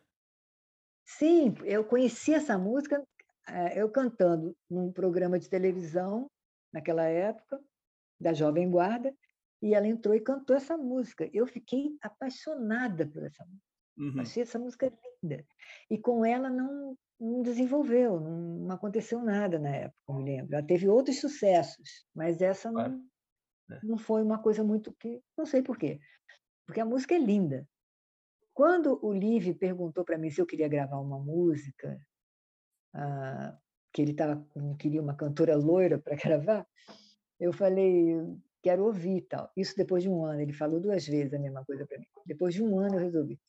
Sim, 1.06 1.54
eu 1.64 1.84
conheci 1.84 2.34
essa 2.34 2.58
música 2.58 3.04
é, 3.48 3.82
eu 3.82 3.90
cantando 3.90 4.56
num 4.70 4.92
programa 4.92 5.38
de 5.38 5.50
televisão 5.50 6.30
naquela 6.72 7.04
época 7.04 7.60
da 8.20 8.34
Jovem 8.34 8.70
Guarda 8.70 9.14
e 9.62 9.74
ela 9.74 9.88
entrou 9.88 10.16
e 10.16 10.22
cantou 10.22 10.56
essa 10.56 10.78
música. 10.78 11.30
Eu 11.34 11.46
fiquei 11.46 11.98
apaixonada 12.02 13.06
por 13.06 13.24
essa 13.24 13.44
música. 13.46 13.73
Uhum. 13.98 14.22
Achei 14.22 14.44
essa 14.44 14.60
música 14.60 14.92
linda. 15.24 15.46
E 15.90 15.98
com 15.98 16.26
ela 16.26 16.50
não 16.50 16.98
não 17.20 17.42
desenvolveu, 17.42 18.20
não, 18.20 18.38
não, 18.66 18.76
aconteceu 18.76 19.22
nada 19.24 19.58
na 19.58 19.70
época, 19.70 19.98
eu 20.10 20.16
me 20.16 20.24
lembro. 20.26 20.56
Ela 20.56 20.66
teve 20.66 20.90
outros 20.90 21.22
sucessos, 21.22 22.06
mas 22.14 22.42
essa 22.42 22.70
não, 22.70 22.82
claro. 22.82 23.02
é. 23.72 23.80
não 23.82 23.98
foi 23.98 24.22
uma 24.22 24.40
coisa 24.40 24.64
muito 24.64 24.94
que. 25.00 25.22
Não 25.38 25.46
sei 25.46 25.62
por 25.62 25.78
quê. 25.78 26.00
Porque 26.66 26.82
a 26.82 26.86
música 26.86 27.16
é 27.16 27.20
linda. 27.20 27.68
Quando 28.54 29.00
o 29.04 29.14
Liv 29.14 29.54
perguntou 29.56 30.04
para 30.04 30.18
mim 30.18 30.30
se 30.30 30.42
eu 30.42 30.46
queria 30.46 30.68
gravar 30.68 31.00
uma 31.00 31.18
música, 31.18 31.98
ah, 32.94 33.58
que 33.92 34.02
ele 34.02 34.14
tava, 34.14 34.46
queria 34.78 35.02
uma 35.02 35.16
cantora 35.16 35.56
loira 35.56 35.98
para 35.98 36.16
gravar, 36.18 36.68
eu 37.40 37.54
falei, 37.54 38.16
quero 38.62 38.86
ouvir 38.86 39.22
tal. 39.24 39.52
Isso 39.56 39.76
depois 39.76 40.04
de 40.04 40.10
um 40.10 40.26
ano. 40.26 40.42
Ele 40.42 40.54
falou 40.54 40.80
duas 40.80 41.06
vezes 41.08 41.34
a 41.34 41.40
mesma 41.40 41.64
coisa 41.66 41.86
para 41.86 41.98
mim. 41.98 42.06
Depois 42.26 42.54
de 42.54 42.64
um 42.64 42.80
ano 42.80 42.96
eu 42.96 43.00
resolvi. 43.00 43.40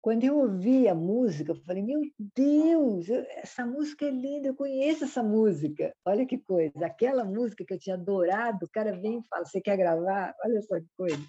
Quando 0.00 0.24
eu 0.24 0.38
ouvi 0.38 0.86
a 0.86 0.94
música, 0.94 1.52
eu 1.52 1.56
falei: 1.56 1.82
Meu 1.82 2.00
Deus, 2.34 3.08
essa 3.10 3.66
música 3.66 4.06
é 4.06 4.10
linda, 4.10 4.48
eu 4.48 4.54
conheço 4.54 5.04
essa 5.04 5.22
música. 5.22 5.92
Olha 6.04 6.24
que 6.24 6.38
coisa. 6.38 6.86
Aquela 6.86 7.24
música 7.24 7.64
que 7.64 7.74
eu 7.74 7.78
tinha 7.78 7.96
adorado, 7.96 8.64
o 8.64 8.70
cara 8.70 8.92
vem 8.92 9.18
e 9.18 9.26
fala: 9.28 9.44
Você 9.44 9.60
quer 9.60 9.76
gravar? 9.76 10.34
Olha 10.44 10.62
só 10.62 10.78
que 10.78 10.88
coisa. 10.96 11.22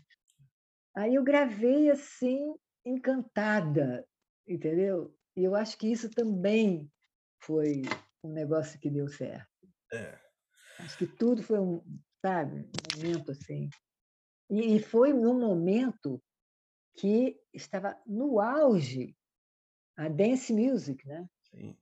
Aí 0.96 1.16
eu 1.16 1.24
gravei 1.24 1.90
assim, 1.90 2.54
encantada, 2.86 4.06
entendeu? 4.48 5.16
E 5.36 5.44
eu 5.44 5.56
acho 5.56 5.78
que 5.78 5.92
isso 5.92 6.10
também 6.10 6.92
foi 7.42 7.84
um 8.24 8.32
negócio 8.32 8.80
que 8.80 8.90
deu 8.90 9.08
certo. 9.08 9.48
É. 9.94 10.18
Acho 10.80 10.98
que 10.98 11.08
tudo 11.08 11.42
foi 11.42 11.60
um, 11.60 11.82
sabe, 12.22 12.70
um 12.96 13.02
momento 13.02 13.32
assim. 13.32 13.70
E, 14.50 14.76
e 14.76 14.80
foi 14.80 15.14
num 15.14 15.40
momento 15.40 16.22
que 17.00 17.40
estava 17.54 17.98
no 18.06 18.42
auge 18.42 19.16
a 19.96 20.10
dance 20.10 20.52
music, 20.52 21.08
né? 21.08 21.30
Sim. 21.50 21.78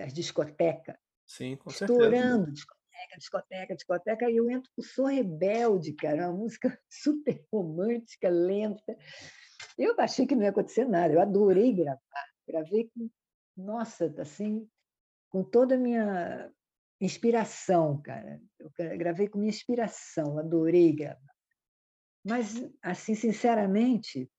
As 0.00 0.14
discotecas. 0.14 0.96
Sim, 1.26 1.56
com 1.56 1.68
Estourando, 1.68 2.52
discoteca, 2.52 3.18
discoteca, 3.18 3.74
discoteca. 3.74 4.30
E 4.30 4.36
eu 4.36 4.48
entro 4.48 4.70
com 4.74 4.82
Sou 4.82 5.06
Rebelde, 5.06 5.92
cara, 5.94 6.30
uma 6.30 6.38
música 6.38 6.78
super 6.88 7.44
romântica, 7.52 8.28
lenta. 8.28 8.96
Eu 9.76 9.96
achei 9.98 10.26
que 10.26 10.36
não 10.36 10.44
ia 10.44 10.50
acontecer 10.50 10.84
nada. 10.84 11.12
Eu 11.12 11.20
adorei 11.20 11.72
gravar. 11.72 12.00
Gravei 12.46 12.88
com, 12.94 13.10
nossa, 13.56 14.14
assim, 14.18 14.68
com 15.28 15.42
toda 15.42 15.74
a 15.74 15.78
minha 15.78 16.52
inspiração, 17.00 18.00
cara. 18.00 18.40
Eu 18.60 18.70
gravei 18.96 19.28
com 19.28 19.38
minha 19.38 19.50
inspiração, 19.50 20.38
adorei 20.38 20.94
gravar. 20.94 21.37
Mas, 22.24 22.54
assim, 22.82 23.14
sinceramente, 23.14 24.30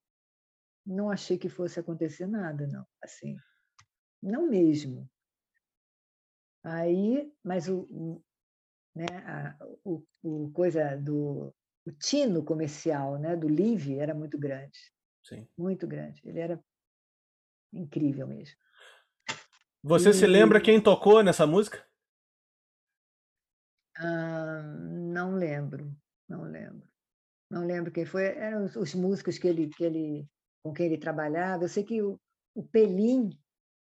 não 0.85 1.09
achei 1.09 1.37
que 1.37 1.49
fosse 1.49 1.79
acontecer 1.79 2.27
nada, 2.27 2.67
não. 2.67 2.85
Assim, 3.01 3.37
não 4.21 4.49
mesmo. 4.49 5.09
Aí, 6.63 7.31
mas 7.43 7.69
o, 7.69 7.81
o 7.89 8.23
né, 8.95 9.05
a, 9.25 9.55
o, 9.83 10.05
o, 10.21 10.51
coisa 10.51 10.97
do 10.97 11.53
o 11.85 11.91
tino 11.91 12.43
comercial, 12.43 13.17
né, 13.17 13.35
do 13.35 13.47
Live 13.47 13.97
era 13.97 14.13
muito 14.13 14.37
grande. 14.37 14.77
Sim. 15.23 15.47
Muito 15.57 15.87
grande. 15.87 16.21
Ele 16.25 16.39
era 16.39 16.63
incrível 17.71 18.27
mesmo. 18.27 18.57
Você 19.81 20.09
e... 20.09 20.13
se 20.13 20.27
lembra 20.27 20.61
quem 20.61 20.81
tocou 20.81 21.23
nessa 21.23 21.47
música? 21.47 21.87
Ah, 23.95 24.61
não 24.63 25.35
lembro, 25.35 25.95
não 26.27 26.43
lembro 26.43 26.88
não 27.49 27.65
lembro 27.65 27.91
quem 27.91 28.05
foi, 28.05 28.25
eram 28.25 28.65
os, 28.65 28.75
os, 28.75 28.93
músicos 28.93 29.37
que 29.37 29.47
ele, 29.47 29.67
que 29.69 29.83
ele, 29.83 30.27
com 30.63 30.73
quem 30.73 30.85
ele 30.85 30.97
trabalhava. 30.97 31.63
Eu 31.63 31.69
sei 31.69 31.83
que 31.83 32.01
o, 32.01 32.19
o 32.53 32.63
Pelim, 32.63 33.29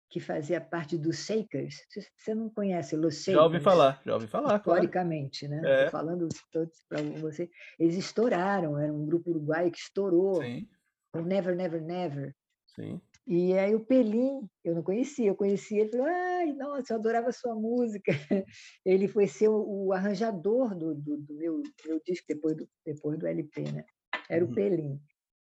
que 0.09 0.19
fazia 0.19 0.59
parte 0.59 0.97
dos 0.97 1.25
Shakers, 1.25 1.75
você 2.17 2.35
não 2.35 2.49
conhece 2.49 2.95
os 2.95 3.15
Shakers? 3.15 3.37
Já 3.37 3.43
ouvi 3.43 3.59
falar, 3.59 4.01
já 4.05 4.13
ouvi 4.13 4.27
falar, 4.27 4.57
Historicamente, 4.57 5.47
claro. 5.47 5.63
né? 5.63 5.83
É. 5.83 5.89
falando 5.89 6.27
todos 6.51 6.83
para 6.89 7.01
você. 7.19 7.49
Eles 7.79 7.95
estouraram, 7.95 8.77
era 8.77 8.93
um 8.93 9.05
grupo 9.05 9.31
uruguaio 9.31 9.71
que 9.71 9.79
estourou. 9.79 10.41
Sim. 10.41 10.67
O 11.15 11.21
Never, 11.21 11.55
Never, 11.55 11.81
Never. 11.81 12.35
Sim. 12.75 13.01
E 13.25 13.57
aí 13.57 13.73
o 13.73 13.85
Pelim, 13.85 14.49
eu 14.63 14.75
não 14.75 14.83
conhecia, 14.83 15.27
eu 15.27 15.35
conhecia, 15.35 15.81
ele 15.81 15.91
falou, 15.91 16.07
ai, 16.07 16.51
nossa, 16.53 16.93
eu 16.93 16.97
adorava 16.97 17.31
sua 17.31 17.55
música. 17.55 18.11
Ele 18.85 19.07
foi 19.07 19.27
ser 19.27 19.47
o, 19.47 19.85
o 19.85 19.93
arranjador 19.93 20.75
do, 20.75 20.93
do, 20.93 21.17
do, 21.17 21.33
meu, 21.35 21.63
meu 21.85 22.01
disco 22.05 22.25
depois 22.27 22.57
do, 22.57 22.69
depois 22.85 23.17
do 23.17 23.25
LP, 23.25 23.61
né? 23.71 23.85
Era 24.29 24.43
uhum. 24.43 24.51
o 24.51 24.53
Pelim. 24.53 25.01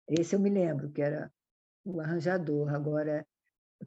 Esse 0.08 0.36
eu 0.36 0.40
me 0.40 0.52
lembro, 0.52 0.92
que 0.92 1.02
era 1.02 1.32
o 1.84 2.00
arranjador. 2.00 2.72
Agora, 2.74 3.26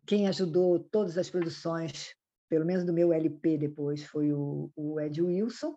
quem 0.04 0.26
ajudou 0.26 0.80
todas 0.80 1.16
as 1.16 1.30
produções, 1.30 2.14
pelo 2.48 2.66
menos 2.66 2.84
do 2.84 2.92
meu 2.92 3.12
LP 3.12 3.56
depois, 3.56 4.02
foi 4.02 4.32
o, 4.32 4.68
o 4.74 5.00
Ed 5.00 5.22
Wilson. 5.22 5.76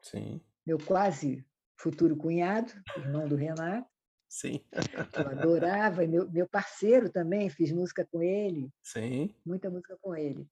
Sim. 0.00 0.40
Meu 0.66 0.78
quase 0.78 1.44
futuro 1.78 2.16
cunhado, 2.16 2.72
irmão 2.96 3.28
do 3.28 3.36
Renato. 3.36 3.93
Sim. 4.34 4.58
que 5.12 5.20
eu 5.20 5.28
adorava, 5.28 6.02
e 6.02 6.08
meu, 6.08 6.28
meu 6.28 6.48
parceiro 6.48 7.08
também, 7.08 7.48
fiz 7.48 7.70
música 7.70 8.04
com 8.04 8.20
ele. 8.20 8.68
Sim. 8.82 9.32
Muita 9.46 9.70
música 9.70 9.96
com 10.02 10.12
ele. 10.12 10.44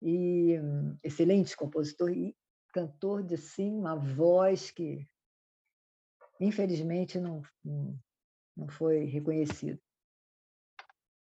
E 0.00 0.58
um, 0.58 0.96
excelente 1.02 1.54
compositor 1.54 2.10
e 2.10 2.34
cantor 2.72 3.22
de 3.22 3.34
assim, 3.34 3.70
uma 3.70 3.94
voz 3.94 4.70
que 4.70 5.06
infelizmente 6.40 7.20
não, 7.20 7.42
não, 7.62 7.94
não 8.56 8.68
foi 8.68 9.04
reconhecido. 9.04 9.78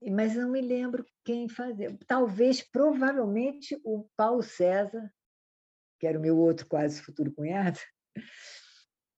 Mas 0.10 0.36
não 0.36 0.50
me 0.50 0.62
lembro 0.62 1.06
quem 1.26 1.50
fazia. 1.50 1.98
Talvez, 2.08 2.62
provavelmente, 2.62 3.78
o 3.84 4.08
Paulo 4.16 4.42
César, 4.42 5.14
que 6.00 6.08
era 6.08 6.18
o 6.18 6.22
meu 6.22 6.38
outro 6.38 6.66
quase 6.66 7.02
futuro 7.02 7.34
cunhado, 7.34 7.80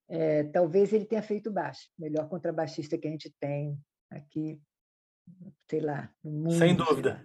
é, 0.10 0.44
talvez 0.46 0.92
ele 0.92 1.06
tenha 1.06 1.22
feito 1.22 1.52
baixo, 1.52 1.88
melhor 1.98 2.28
contrabaixista 2.28 2.98
que 2.98 3.08
a 3.08 3.12
gente 3.12 3.32
tem 3.40 3.78
aqui, 4.10 4.60
sei 5.70 5.82
lá, 5.82 6.12
no 6.24 6.32
mundo. 6.32 6.58
Sem 6.58 6.76
dúvida. 6.76 7.24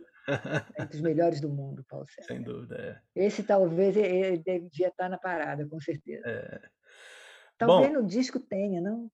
Entre 0.78 0.97
os 0.97 1.03
melhores 1.03 1.41
do 1.41 1.49
mundo, 1.49 1.85
Paulo 1.89 2.07
César. 2.12 2.28
Sem 2.28 2.43
dúvida, 2.43 2.76
é. 2.76 3.24
Esse 3.24 3.43
talvez 3.43 3.97
ele 3.97 4.39
devia 4.39 4.89
estar 4.89 5.09
na 5.09 5.18
parada, 5.18 5.66
com 5.66 5.80
certeza. 5.80 6.22
É. 6.26 6.61
Talvez 7.57 7.93
Bom, 7.93 8.03
no 8.03 8.07
disco 8.07 8.39
tenha, 8.39 8.80
não? 8.80 9.11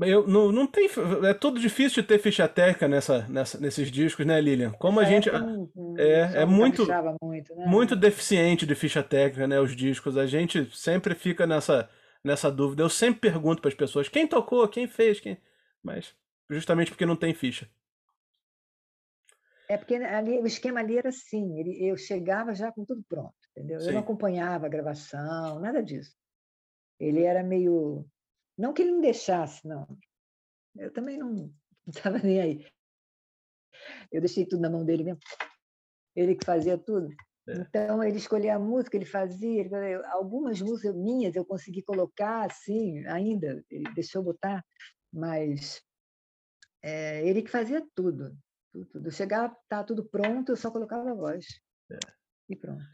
Eu, 0.00 0.26
não, 0.26 0.50
não 0.50 0.66
tem. 0.66 0.88
É 1.26 1.34
tudo 1.34 1.60
difícil 1.60 2.02
de 2.02 2.08
ter 2.08 2.18
ficha 2.18 2.48
técnica 2.48 2.88
nessa, 2.88 3.28
nessa, 3.28 3.58
nesses 3.58 3.90
discos, 3.90 4.24
né, 4.24 4.40
Lilian? 4.40 4.70
Como 4.72 4.98
a 4.98 5.02
é, 5.02 5.06
gente. 5.06 5.28
É, 5.28 6.40
é 6.42 6.44
muito, 6.46 6.86
muito, 7.22 7.54
né? 7.54 7.66
muito 7.66 7.94
deficiente 7.94 8.64
de 8.64 8.74
ficha 8.74 9.02
técnica, 9.02 9.46
né? 9.46 9.60
Os 9.60 9.76
discos. 9.76 10.16
A 10.16 10.26
gente 10.26 10.74
sempre 10.74 11.14
fica 11.14 11.46
nessa 11.46 11.88
nessa 12.28 12.50
dúvida. 12.50 12.82
Eu 12.82 12.88
sempre 12.90 13.20
pergunto 13.20 13.60
para 13.60 13.68
as 13.68 13.74
pessoas 13.74 14.08
quem 14.08 14.26
tocou, 14.26 14.68
quem 14.68 14.86
fez, 14.86 15.18
quem. 15.18 15.40
Mas 15.82 16.14
justamente 16.48 16.90
porque 16.90 17.06
não 17.06 17.16
tem 17.16 17.34
ficha. 17.34 17.68
É 19.68 19.76
porque 19.76 19.96
ali, 19.96 20.38
o 20.38 20.46
esquema 20.46 20.80
ali 20.80 20.96
era 20.96 21.10
assim, 21.10 21.58
ele, 21.58 21.84
eu 21.84 21.96
chegava 21.96 22.54
já 22.54 22.72
com 22.72 22.86
tudo 22.86 23.04
pronto, 23.06 23.34
entendeu? 23.50 23.80
Sim. 23.80 23.88
Eu 23.88 23.92
não 23.92 24.00
acompanhava 24.00 24.64
a 24.64 24.68
gravação, 24.68 25.60
nada 25.60 25.82
disso. 25.82 26.16
Ele 26.98 27.22
era 27.22 27.42
meio. 27.42 28.06
Não 28.56 28.72
que 28.72 28.82
ele 28.82 28.92
não 28.92 29.00
deixasse, 29.00 29.66
não. 29.66 29.86
Eu 30.74 30.92
também 30.92 31.18
não 31.18 31.52
estava 31.86 32.18
nem 32.24 32.40
aí. 32.40 32.66
Eu 34.10 34.20
deixei 34.20 34.46
tudo 34.46 34.62
na 34.62 34.70
mão 34.70 34.84
dele 34.84 35.04
mesmo. 35.04 35.20
Ele 36.16 36.34
que 36.34 36.46
fazia 36.46 36.78
tudo. 36.78 37.08
É. 37.48 37.60
Então, 37.60 38.04
ele 38.04 38.18
escolhia 38.18 38.56
a 38.56 38.58
música, 38.58 38.96
ele 38.96 39.06
fazia. 39.06 39.60
Ele, 39.60 39.94
algumas 40.12 40.60
músicas 40.60 40.94
minhas 40.94 41.34
eu 41.34 41.44
consegui 41.44 41.82
colocar, 41.82 42.44
assim, 42.44 43.06
ainda, 43.06 43.64
ele 43.70 43.92
deixou 43.94 44.22
botar, 44.22 44.62
mas 45.12 45.82
é, 46.82 47.26
ele 47.26 47.42
que 47.42 47.50
fazia 47.50 47.82
tudo. 47.94 48.36
tudo. 48.92 49.10
Chegava, 49.10 49.56
tá 49.68 49.82
tudo 49.82 50.04
pronto, 50.04 50.52
eu 50.52 50.56
só 50.56 50.70
colocava 50.70 51.10
a 51.10 51.14
voz. 51.14 51.46
É. 51.90 51.98
E 52.50 52.56
pronto. 52.56 52.84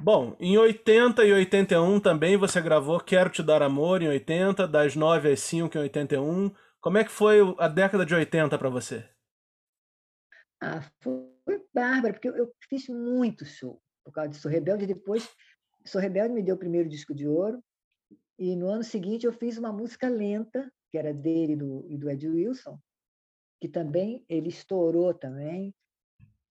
Bom, 0.00 0.36
em 0.40 0.56
80 0.58 1.24
e 1.24 1.32
81 1.32 2.00
também 2.00 2.36
você 2.36 2.60
gravou 2.60 2.98
Quero 2.98 3.30
Te 3.30 3.42
Dar 3.42 3.62
Amor, 3.62 4.02
em 4.02 4.08
80, 4.08 4.66
das 4.66 4.96
9 4.96 5.32
às 5.32 5.40
5 5.40 5.76
em 5.78 5.80
81. 5.82 6.52
Como 6.80 6.98
é 6.98 7.04
que 7.04 7.10
foi 7.10 7.38
a 7.58 7.68
década 7.68 8.04
de 8.04 8.14
80 8.14 8.58
para 8.58 8.68
você? 8.68 9.08
Ah, 10.60 10.82
foi 11.00 11.33
foi 11.44 11.62
bárbaro, 11.72 12.14
porque 12.14 12.28
eu, 12.28 12.36
eu 12.36 12.54
fiz 12.68 12.88
muito 12.88 13.44
show 13.44 13.80
por 14.04 14.12
causa 14.12 14.30
de 14.30 14.36
Sou 14.36 14.50
Rebelde. 14.50 14.86
Depois, 14.86 15.28
Sou 15.84 16.00
Rebelde 16.00 16.34
me 16.34 16.42
deu 16.42 16.56
o 16.56 16.58
primeiro 16.58 16.88
disco 16.88 17.14
de 17.14 17.26
ouro. 17.26 17.62
E 18.38 18.56
no 18.56 18.68
ano 18.68 18.82
seguinte 18.82 19.26
eu 19.26 19.32
fiz 19.32 19.58
uma 19.58 19.72
música 19.72 20.08
lenta, 20.08 20.70
que 20.90 20.98
era 20.98 21.14
dele 21.14 21.52
e 21.52 21.56
do, 21.56 21.86
e 21.88 21.96
do 21.96 22.10
Ed 22.10 22.28
Wilson, 22.28 22.78
que 23.60 23.68
também 23.68 24.24
ele 24.28 24.48
estourou 24.48 25.14
também. 25.14 25.74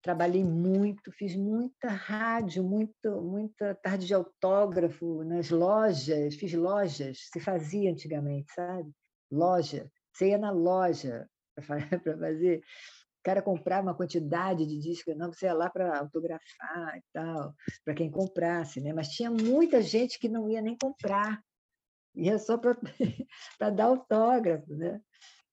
Trabalhei 0.02 0.44
muito, 0.44 1.12
fiz 1.12 1.36
muita 1.36 1.90
rádio, 1.90 2.64
muito, 2.64 3.22
muita 3.22 3.76
tarde 3.76 4.06
de 4.06 4.14
autógrafo 4.14 5.24
nas 5.24 5.50
lojas, 5.50 6.36
fiz 6.36 6.54
lojas, 6.54 7.30
se 7.32 7.40
fazia 7.40 7.92
antigamente, 7.92 8.52
sabe? 8.54 8.92
Loja. 9.32 9.90
Você 10.14 10.30
ia 10.30 10.38
na 10.38 10.52
loja 10.52 11.28
para 11.56 11.64
fazer 12.20 12.62
cara 13.24 13.42
comprava 13.42 13.88
uma 13.88 13.96
quantidade 13.96 14.66
de 14.66 14.78
discos, 14.78 15.16
não, 15.16 15.32
você 15.32 15.46
ia 15.46 15.54
lá 15.54 15.70
para 15.70 16.00
autografar 16.00 16.98
e 16.98 17.04
tal, 17.14 17.54
para 17.84 17.94
quem 17.94 18.12
comprasse, 18.12 18.82
né? 18.82 18.94
Mas 18.94 19.10
tinha 19.10 19.32
muita 19.32 19.82
gente 19.82 20.20
que 20.20 20.30
não 20.30 20.50
ia 20.50 20.62
nem 20.62 20.78
comprar, 20.78 21.42
ia 22.16 22.38
só 22.38 22.58
para 22.58 22.78
dar 23.76 23.86
autógrafo, 23.86 24.74
né? 24.76 25.02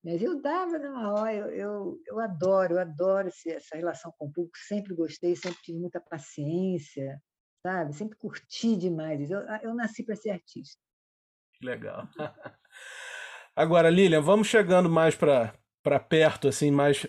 Mas 0.02 0.22
eu 0.22 0.40
dava 0.40 0.78
numa 0.78 1.12
hora, 1.12 1.34
eu, 1.34 1.50
eu, 1.50 2.00
eu 2.06 2.20
adoro, 2.20 2.74
eu 2.74 2.80
adoro 2.80 3.28
essa 3.28 3.76
relação 3.76 4.12
com 4.16 4.26
o 4.26 4.32
público, 4.32 4.56
sempre 4.66 4.94
gostei, 4.94 5.36
sempre 5.36 5.60
tive 5.62 5.78
muita 5.78 6.00
paciência, 6.00 7.20
sabe? 7.62 7.94
Sempre 7.94 8.16
curti 8.16 8.76
demais. 8.76 9.30
Eu, 9.30 9.40
eu 9.62 9.74
nasci 9.74 10.02
para 10.02 10.16
ser 10.16 10.30
artista. 10.30 10.80
Legal. 11.62 12.08
Agora, 13.54 13.90
Lilian, 13.90 14.22
vamos 14.22 14.48
chegando 14.48 14.88
mais 14.88 15.14
para 15.14 16.00
perto, 16.08 16.48
assim, 16.48 16.70
mais 16.70 17.06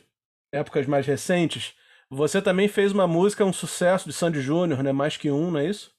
épocas 0.52 0.86
mais 0.86 1.06
recentes, 1.06 1.76
você 2.10 2.42
também 2.42 2.68
fez 2.68 2.92
uma 2.92 3.08
música, 3.08 3.46
um 3.46 3.54
sucesso 3.54 4.08
de 4.08 4.14
Sandy 4.14 4.42
Júnior, 4.42 4.84
né? 4.84 4.92
Mais 4.92 5.16
que 5.16 5.32
um, 5.32 5.50
não 5.50 5.60
é 5.60 5.68
isso? 5.68 5.96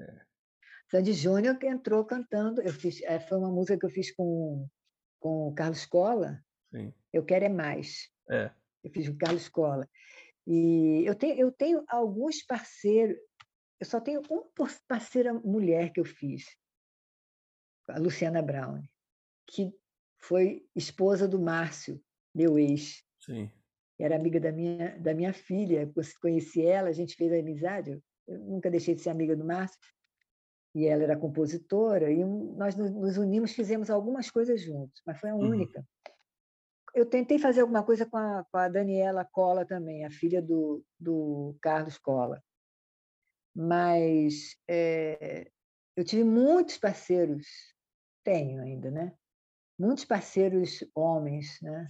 É. 0.00 0.20
Sandy 0.90 1.12
Júnior 1.12 1.56
que 1.58 1.66
entrou 1.66 2.04
cantando. 2.04 2.60
Eu 2.60 2.72
fiz, 2.72 3.00
é, 3.02 3.20
foi 3.20 3.38
uma 3.38 3.50
música 3.50 3.78
que 3.78 3.86
eu 3.86 3.90
fiz 3.90 4.12
com, 4.14 4.68
com 5.20 5.48
o 5.48 5.54
Carlos 5.54 5.86
Cola. 5.86 6.42
Sim. 6.74 6.92
Eu 7.12 7.24
Quero 7.24 7.44
É 7.44 7.48
Mais. 7.48 8.10
É. 8.28 8.50
Eu 8.82 8.90
fiz 8.90 9.08
com 9.08 9.14
o 9.14 9.18
Carlos 9.18 9.48
Cola. 9.48 9.88
E 10.44 11.04
eu 11.06 11.14
tenho, 11.14 11.38
eu 11.38 11.52
tenho 11.52 11.84
alguns 11.88 12.42
parceiros. 12.44 13.16
Eu 13.78 13.86
só 13.86 14.00
tenho 14.00 14.22
uma 14.28 14.68
parceira 14.88 15.34
mulher 15.34 15.92
que 15.92 16.00
eu 16.00 16.04
fiz, 16.04 16.46
a 17.88 17.98
Luciana 17.98 18.40
Brown, 18.40 18.82
que 19.46 19.70
foi 20.18 20.66
esposa 20.74 21.28
do 21.28 21.38
Márcio, 21.38 22.02
meu 22.36 22.58
ex. 22.58 23.02
Sim. 23.18 23.50
Era 23.98 24.14
amiga 24.14 24.38
da 24.38 24.52
minha, 24.52 24.98
da 24.98 25.14
minha 25.14 25.32
filha. 25.32 25.90
Conheci 26.20 26.62
ela, 26.62 26.90
a 26.90 26.92
gente 26.92 27.16
fez 27.16 27.32
a 27.32 27.38
amizade. 27.38 27.98
Eu 28.28 28.38
nunca 28.40 28.70
deixei 28.70 28.94
de 28.94 29.00
ser 29.00 29.08
amiga 29.10 29.34
do 29.34 29.44
Márcio. 29.44 29.80
E 30.74 30.84
ela 30.86 31.04
era 31.04 31.16
compositora. 31.16 32.12
E 32.12 32.22
nós 32.22 32.76
nos 32.76 33.16
unimos, 33.16 33.52
fizemos 33.52 33.88
algumas 33.88 34.30
coisas 34.30 34.60
juntos, 34.60 35.00
mas 35.06 35.18
foi 35.18 35.30
a 35.30 35.34
uhum. 35.34 35.48
única. 35.48 35.80
Uhum. 35.80 35.86
Eu 36.94 37.06
tentei 37.06 37.38
fazer 37.38 37.62
alguma 37.62 37.82
coisa 37.82 38.06
com 38.06 38.16
a, 38.16 38.44
com 38.50 38.58
a 38.58 38.68
Daniela 38.68 39.24
Cola 39.24 39.66
também, 39.66 40.04
a 40.04 40.10
filha 40.10 40.40
do, 40.42 40.84
do 40.98 41.56
Carlos 41.60 41.98
Cola. 41.98 42.42
Mas 43.54 44.56
é, 44.68 45.50
eu 45.94 46.04
tive 46.04 46.24
muitos 46.24 46.76
parceiros, 46.78 47.46
tenho 48.24 48.62
ainda, 48.62 48.90
né? 48.90 49.14
Muitos 49.78 50.04
parceiros 50.06 50.84
homens, 50.94 51.58
né? 51.60 51.86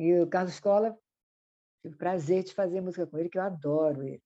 E 0.00 0.18
o 0.18 0.26
Carlos 0.26 0.58
Cola, 0.58 0.98
tive 1.82 1.94
o 1.94 1.98
prazer 1.98 2.42
de 2.42 2.54
fazer 2.54 2.80
música 2.80 3.06
com 3.06 3.18
ele, 3.18 3.28
que 3.28 3.36
eu 3.36 3.42
adoro 3.42 4.02
ele. 4.02 4.22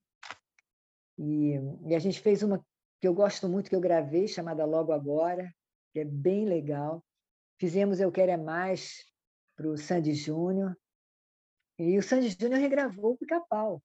E, 1.18 1.55
e 1.89 1.97
a 1.97 1.99
gente 1.99 2.20
fez 2.20 2.45
uma 2.45 2.64
que 3.01 3.09
eu 3.09 3.12
gosto 3.12 3.49
muito, 3.49 3.68
que 3.68 3.75
eu 3.75 3.81
gravei, 3.81 4.29
chamada 4.29 4.64
Logo 4.64 4.93
Agora, 4.93 5.53
que 5.93 5.99
é 5.99 6.05
bem 6.05 6.45
legal. 6.45 7.05
Fizemos 7.59 7.99
Eu 7.99 8.12
Quero 8.12 8.31
É 8.31 8.37
Mais 8.37 9.05
para 9.57 9.66
o 9.66 9.77
Sandy 9.77 10.14
Júnior. 10.14 10.79
E 11.77 11.99
o 11.99 12.03
Sandy 12.05 12.29
Júnior 12.31 12.61
regravou 12.61 13.14
o 13.14 13.18
Pica-Pau 13.18 13.83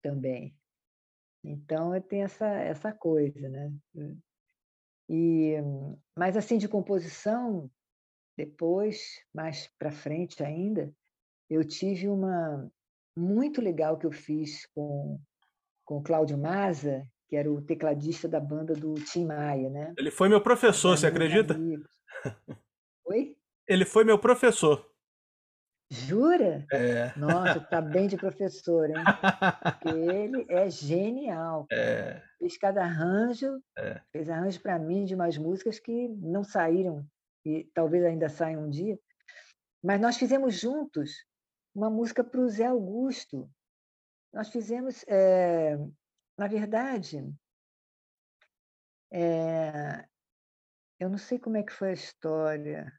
também. 0.00 0.56
Então, 1.44 1.94
eu 1.94 2.00
tenho 2.00 2.24
essa, 2.24 2.46
essa 2.46 2.90
coisa, 2.90 3.50
né? 3.50 3.70
E, 5.10 5.56
mas, 6.18 6.38
assim, 6.38 6.56
de 6.56 6.66
composição, 6.66 7.70
depois, 8.36 9.22
mais 9.34 9.68
para 9.78 9.90
frente 9.90 10.42
ainda, 10.42 10.92
eu 11.48 11.64
tive 11.64 12.08
uma 12.08 12.70
muito 13.16 13.60
legal 13.62 13.96
que 13.98 14.06
eu 14.06 14.12
fiz 14.12 14.66
com 14.74 15.18
com 15.84 15.98
o 15.98 16.02
Cláudio 16.02 16.36
Maza, 16.36 17.04
que 17.28 17.36
era 17.36 17.50
o 17.50 17.62
tecladista 17.62 18.28
da 18.28 18.40
banda 18.40 18.74
do 18.74 18.94
Tim 18.94 19.24
Maia, 19.24 19.70
né? 19.70 19.94
Ele 19.96 20.10
foi 20.10 20.28
meu 20.28 20.40
professor, 20.40 20.98
você 20.98 21.06
acredita? 21.06 21.56
Oi? 23.06 23.36
Ele 23.68 23.84
foi 23.84 24.02
meu 24.02 24.18
professor. 24.18 24.90
Jura? 25.88 26.66
É. 26.72 27.16
Nossa, 27.16 27.60
tá 27.60 27.80
bem 27.80 28.08
de 28.08 28.16
professor, 28.16 28.90
hein? 28.90 28.96
Porque 29.62 29.96
ele 29.96 30.44
é 30.48 30.68
genial. 30.68 31.66
É. 31.70 32.20
Fez 32.40 32.58
cada 32.58 32.82
arranjo, 32.82 33.62
É. 33.78 34.00
fez 34.10 34.28
arranjo 34.28 34.60
para 34.60 34.76
mim 34.78 35.04
de 35.04 35.14
umas 35.14 35.38
músicas 35.38 35.78
que 35.78 36.08
não 36.08 36.42
saíram 36.42 37.06
e 37.46 37.64
talvez 37.72 38.04
ainda 38.04 38.28
saiam 38.28 38.64
um 38.64 38.70
dia. 38.70 38.98
Mas 39.82 40.00
nós 40.00 40.16
fizemos 40.16 40.58
juntos 40.58 41.24
uma 41.72 41.88
música 41.88 42.24
para 42.24 42.40
o 42.40 42.48
Zé 42.48 42.66
Augusto. 42.66 43.48
Nós 44.32 44.48
fizemos, 44.48 45.04
eh, 45.06 45.76
na 46.36 46.48
verdade, 46.48 47.32
eh, 49.12 50.08
eu 50.98 51.08
não 51.08 51.18
sei 51.18 51.38
como 51.38 51.56
é 51.56 51.62
que 51.62 51.72
foi 51.72 51.90
a 51.90 51.94
história, 51.94 52.92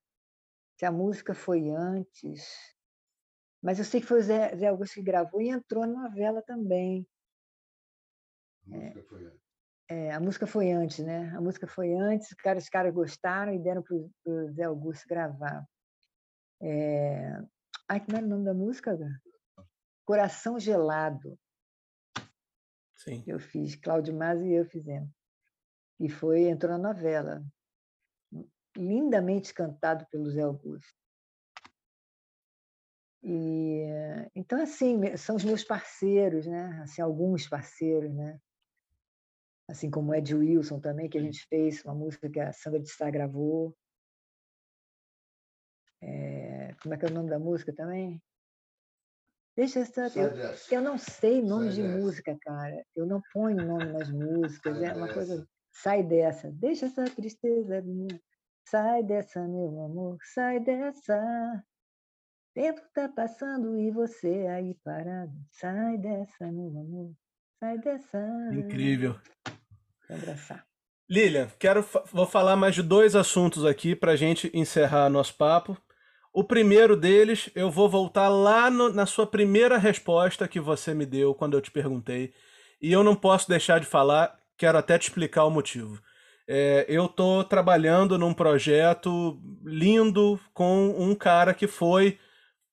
se 0.79 0.85
a 0.85 0.91
música 0.91 1.33
foi 1.33 1.69
antes, 1.69 2.47
mas 3.61 3.79
eu 3.79 3.85
sei 3.85 3.99
que 3.99 4.07
foi 4.07 4.19
o 4.19 4.23
Zé, 4.23 4.55
Zé 4.55 4.67
Augusto 4.67 4.95
que 4.95 5.01
gravou 5.01 5.41
e 5.41 5.49
entrou 5.49 5.85
na 5.85 6.03
novela 6.03 6.41
também. 6.41 7.05
A 8.65 8.69
música 8.69 9.03
foi 9.03 9.25
antes. 9.25 9.46
É, 9.89 10.11
a 10.11 10.19
música 10.19 10.45
foi 10.45 10.71
antes, 10.71 10.99
né? 10.99 11.33
A 11.35 11.39
música 11.39 11.65
foi 11.65 11.93
antes, 11.93 12.29
os 12.29 12.35
caras, 12.35 12.63
os 12.63 12.69
caras 12.69 12.93
gostaram 12.93 13.53
e 13.53 13.59
deram 13.59 13.81
para 13.81 13.95
o 13.95 14.51
Zé 14.51 14.63
Augusto 14.63 15.07
gravar. 15.07 15.65
É... 16.61 17.39
Ai, 17.87 18.03
como 18.03 18.17
era 18.17 18.25
o 18.25 18.29
nome 18.29 18.43
da 18.43 18.53
música? 18.53 18.97
Coração 20.05 20.59
Gelado. 20.59 21.39
Sim. 22.95 23.23
Eu 23.25 23.39
fiz, 23.39 23.75
Cláudio 23.75 24.13
Mas 24.13 24.41
e 24.41 24.51
eu 24.51 24.65
fizemos. 24.65 25.09
E 25.99 26.09
foi, 26.09 26.49
entrou 26.49 26.77
na 26.77 26.93
novela. 26.93 27.41
Lindamente 28.75 29.53
cantado 29.53 30.05
pelo 30.11 30.29
Zé 30.29 30.41
Augusto. 30.41 30.93
E, 33.23 33.85
então, 34.35 34.61
assim, 34.61 35.15
são 35.17 35.35
os 35.35 35.43
meus 35.43 35.63
parceiros, 35.63 36.45
né? 36.45 36.81
Assim, 36.83 37.01
alguns 37.01 37.47
parceiros, 37.47 38.13
né? 38.13 38.39
Assim 39.69 39.91
como 39.91 40.15
Ed 40.15 40.33
Wilson 40.33 40.79
também, 40.79 41.09
que 41.09 41.17
a 41.17 41.21
gente 41.21 41.45
fez 41.47 41.83
uma 41.83 41.93
música 41.93 42.29
que 42.29 42.39
a 42.39 42.53
Sandra 42.53 42.79
de 42.79 42.89
Sá 42.89 43.09
gravou. 43.09 43.75
É, 46.01 46.73
como 46.81 46.93
é 46.93 46.97
que 46.97 47.05
é 47.05 47.09
o 47.09 47.13
nome 47.13 47.29
da 47.29 47.37
música 47.37 47.73
também? 47.73 48.21
Deixa 49.57 49.79
essa. 49.79 50.07
Eu, 50.15 50.29
eu 50.71 50.81
não 50.81 50.97
sei 50.99 51.41
nome 51.41 51.71
de 51.71 51.81
música, 51.81 52.37
cara. 52.41 52.85
Eu 52.95 53.07
não 53.07 53.21
ponho 53.33 53.65
nome 53.65 53.91
nas 53.91 54.09
músicas. 54.09 54.79
é 54.81 54.93
uma 54.93 55.11
coisa. 55.11 55.47
Sai 55.73 56.03
dessa. 56.03 56.51
Deixa 56.51 56.85
essa 56.85 57.05
tristeza 57.05 57.81
minha. 57.81 58.21
Sai 58.69 59.03
dessa, 59.03 59.47
meu 59.47 59.81
amor. 59.81 60.17
Sai 60.23 60.59
dessa. 60.59 61.63
Tempo 62.53 62.81
tá 62.93 63.09
passando 63.09 63.77
e 63.77 63.89
você 63.89 64.47
aí 64.47 64.75
parado. 64.83 65.33
Sai 65.51 65.97
dessa, 65.97 66.51
meu 66.51 66.67
amor. 66.67 67.13
Sai 67.59 67.79
dessa. 67.79 68.19
Incrível. 68.53 69.15
Abraçar. 70.09 70.65
Lilian, 71.09 71.47
quero 71.57 71.85
vou 72.11 72.25
falar 72.25 72.55
mais 72.55 72.75
de 72.75 72.83
dois 72.83 73.15
assuntos 73.15 73.65
aqui 73.65 73.95
para 73.95 74.11
a 74.11 74.15
gente 74.15 74.51
encerrar 74.53 75.09
nosso 75.09 75.33
papo. 75.35 75.77
O 76.33 76.43
primeiro 76.43 76.95
deles, 76.95 77.49
eu 77.55 77.71
vou 77.71 77.89
voltar 77.89 78.27
lá 78.27 78.69
no, 78.69 78.89
na 78.89 79.05
sua 79.05 79.25
primeira 79.25 79.77
resposta 79.77 80.47
que 80.47 80.59
você 80.59 80.93
me 80.93 81.05
deu 81.05 81.33
quando 81.33 81.55
eu 81.55 81.61
te 81.61 81.71
perguntei. 81.71 82.33
E 82.81 82.91
eu 82.91 83.03
não 83.03 83.15
posso 83.15 83.49
deixar 83.49 83.79
de 83.79 83.85
falar, 83.85 84.37
quero 84.57 84.77
até 84.77 84.99
te 84.99 85.07
explicar 85.07 85.45
o 85.45 85.49
motivo. 85.49 85.99
É, 86.47 86.85
eu 86.87 87.05
estou 87.05 87.43
trabalhando 87.43 88.17
num 88.17 88.33
projeto 88.33 89.41
lindo 89.65 90.39
com 90.53 90.89
um 90.97 91.15
cara 91.15 91.53
que 91.53 91.67
foi, 91.67 92.19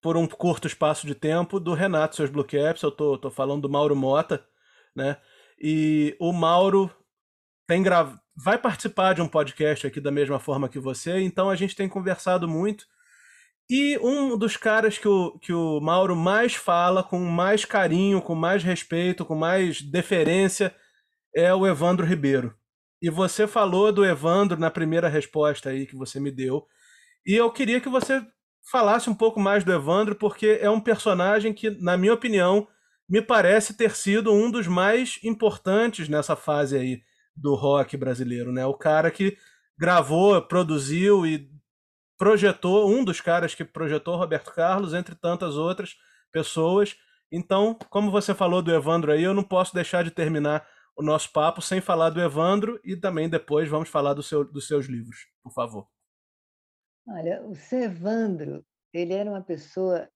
por 0.00 0.16
um 0.16 0.26
curto 0.26 0.66
espaço 0.66 1.06
de 1.06 1.14
tempo, 1.14 1.58
do 1.58 1.72
Renato 1.72 2.16
Seus 2.16 2.30
Blue 2.30 2.44
Caps. 2.44 2.82
Eu 2.82 2.90
tô 2.90 3.30
falando 3.30 3.62
do 3.62 3.70
Mauro 3.70 3.96
Mota, 3.96 4.44
né? 4.94 5.16
E 5.58 6.14
o 6.20 6.32
Mauro 6.32 6.90
tem 7.66 7.82
gra... 7.82 8.14
vai 8.36 8.58
participar 8.58 9.14
de 9.14 9.22
um 9.22 9.28
podcast 9.28 9.86
aqui 9.86 10.00
da 10.00 10.10
mesma 10.10 10.38
forma 10.38 10.68
que 10.68 10.78
você, 10.78 11.20
então 11.20 11.50
a 11.50 11.56
gente 11.56 11.76
tem 11.76 11.88
conversado 11.88 12.48
muito. 12.48 12.84
E 13.68 13.98
um 13.98 14.36
dos 14.36 14.56
caras 14.56 14.98
que 14.98 15.08
o, 15.08 15.38
que 15.38 15.52
o 15.52 15.80
Mauro 15.80 16.14
mais 16.14 16.54
fala, 16.54 17.02
com 17.02 17.18
mais 17.18 17.64
carinho, 17.64 18.20
com 18.20 18.34
mais 18.34 18.62
respeito, 18.62 19.24
com 19.24 19.34
mais 19.34 19.80
deferência, 19.80 20.74
é 21.34 21.54
o 21.54 21.66
Evandro 21.66 22.04
Ribeiro. 22.06 22.54
E 23.00 23.10
você 23.10 23.46
falou 23.46 23.90
do 23.92 24.04
Evandro 24.04 24.58
na 24.58 24.70
primeira 24.70 25.08
resposta 25.08 25.70
aí 25.70 25.86
que 25.86 25.96
você 25.96 26.20
me 26.20 26.30
deu. 26.30 26.66
E 27.26 27.34
eu 27.34 27.50
queria 27.50 27.80
que 27.80 27.88
você 27.88 28.22
falasse 28.70 29.08
um 29.08 29.14
pouco 29.14 29.40
mais 29.40 29.64
do 29.64 29.72
Evandro, 29.72 30.14
porque 30.14 30.58
é 30.60 30.68
um 30.68 30.80
personagem 30.80 31.52
que, 31.52 31.70
na 31.70 31.96
minha 31.96 32.14
opinião, 32.14 32.68
me 33.08 33.20
parece 33.20 33.74
ter 33.76 33.94
sido 33.94 34.32
um 34.32 34.50
dos 34.50 34.66
mais 34.66 35.18
importantes 35.22 36.08
nessa 36.08 36.36
fase 36.36 36.76
aí 36.76 37.02
do 37.36 37.54
rock 37.54 37.96
brasileiro, 37.96 38.52
né? 38.52 38.64
O 38.66 38.74
cara 38.74 39.10
que 39.10 39.36
gravou, 39.78 40.40
produziu 40.42 41.26
e 41.26 41.50
projetou, 42.16 42.88
um 42.88 43.04
dos 43.04 43.20
caras 43.20 43.54
que 43.54 43.64
projetou 43.64 44.16
Roberto 44.16 44.52
Carlos, 44.52 44.94
entre 44.94 45.14
tantas 45.14 45.56
outras 45.56 45.96
pessoas. 46.32 46.96
Então, 47.30 47.76
como 47.90 48.10
você 48.10 48.34
falou 48.34 48.62
do 48.62 48.72
Evandro 48.72 49.12
aí, 49.12 49.22
eu 49.22 49.34
não 49.34 49.42
posso 49.42 49.74
deixar 49.74 50.04
de 50.04 50.10
terminar 50.10 50.66
o 50.96 51.02
nosso 51.02 51.32
papo 51.32 51.60
sem 51.60 51.80
falar 51.80 52.10
do 52.10 52.20
Evandro 52.20 52.80
e 52.84 52.96
também 52.96 53.28
depois 53.28 53.68
vamos 53.68 53.88
falar 53.88 54.14
do 54.14 54.22
seu, 54.22 54.44
dos 54.44 54.68
seus 54.68 54.86
livros, 54.86 55.26
por 55.42 55.52
favor. 55.52 55.88
Olha, 57.08 57.42
o 57.44 57.54
seu 57.54 57.80
Evandro, 57.80 58.64
ele 58.92 59.12
era 59.12 59.28
uma 59.28 59.42
pessoa. 59.42 60.08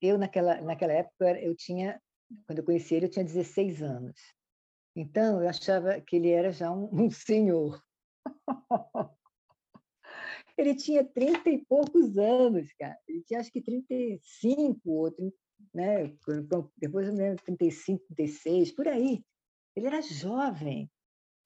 Eu, 0.00 0.18
naquela, 0.18 0.60
naquela 0.60 0.92
época, 0.92 1.38
eu 1.40 1.54
tinha, 1.54 2.00
quando 2.46 2.58
eu 2.60 2.64
conheci 2.64 2.94
ele, 2.94 3.06
eu 3.06 3.10
tinha 3.10 3.24
16 3.24 3.82
anos. 3.82 4.18
Então, 4.94 5.42
eu 5.42 5.48
achava 5.48 6.00
que 6.00 6.16
ele 6.16 6.30
era 6.30 6.52
já 6.52 6.70
um, 6.70 6.88
um 7.06 7.10
senhor. 7.10 7.82
ele 10.56 10.74
tinha 10.74 11.04
30 11.04 11.50
e 11.50 11.64
poucos 11.64 12.16
anos, 12.18 12.72
cara. 12.74 12.98
Ele 13.08 13.22
tinha 13.22 13.40
acho 13.40 13.50
que 13.50 13.62
35, 13.62 14.80
ou, 14.84 15.10
né? 15.74 16.14
depois 16.76 17.08
eu 17.08 17.14
lembro, 17.14 17.42
35, 17.44 18.04
36, 18.14 18.72
por 18.72 18.88
aí. 18.88 19.24
Ele 19.74 19.86
era 19.86 20.02
jovem, 20.02 20.90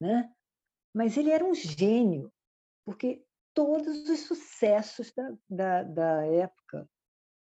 né? 0.00 0.30
mas 0.96 1.14
ele 1.18 1.30
era 1.30 1.44
um 1.44 1.52
gênio, 1.52 2.32
porque 2.82 3.22
todos 3.52 4.08
os 4.08 4.20
sucessos 4.20 5.12
da, 5.12 5.36
da, 5.46 5.82
da 5.82 6.26
época, 6.26 6.88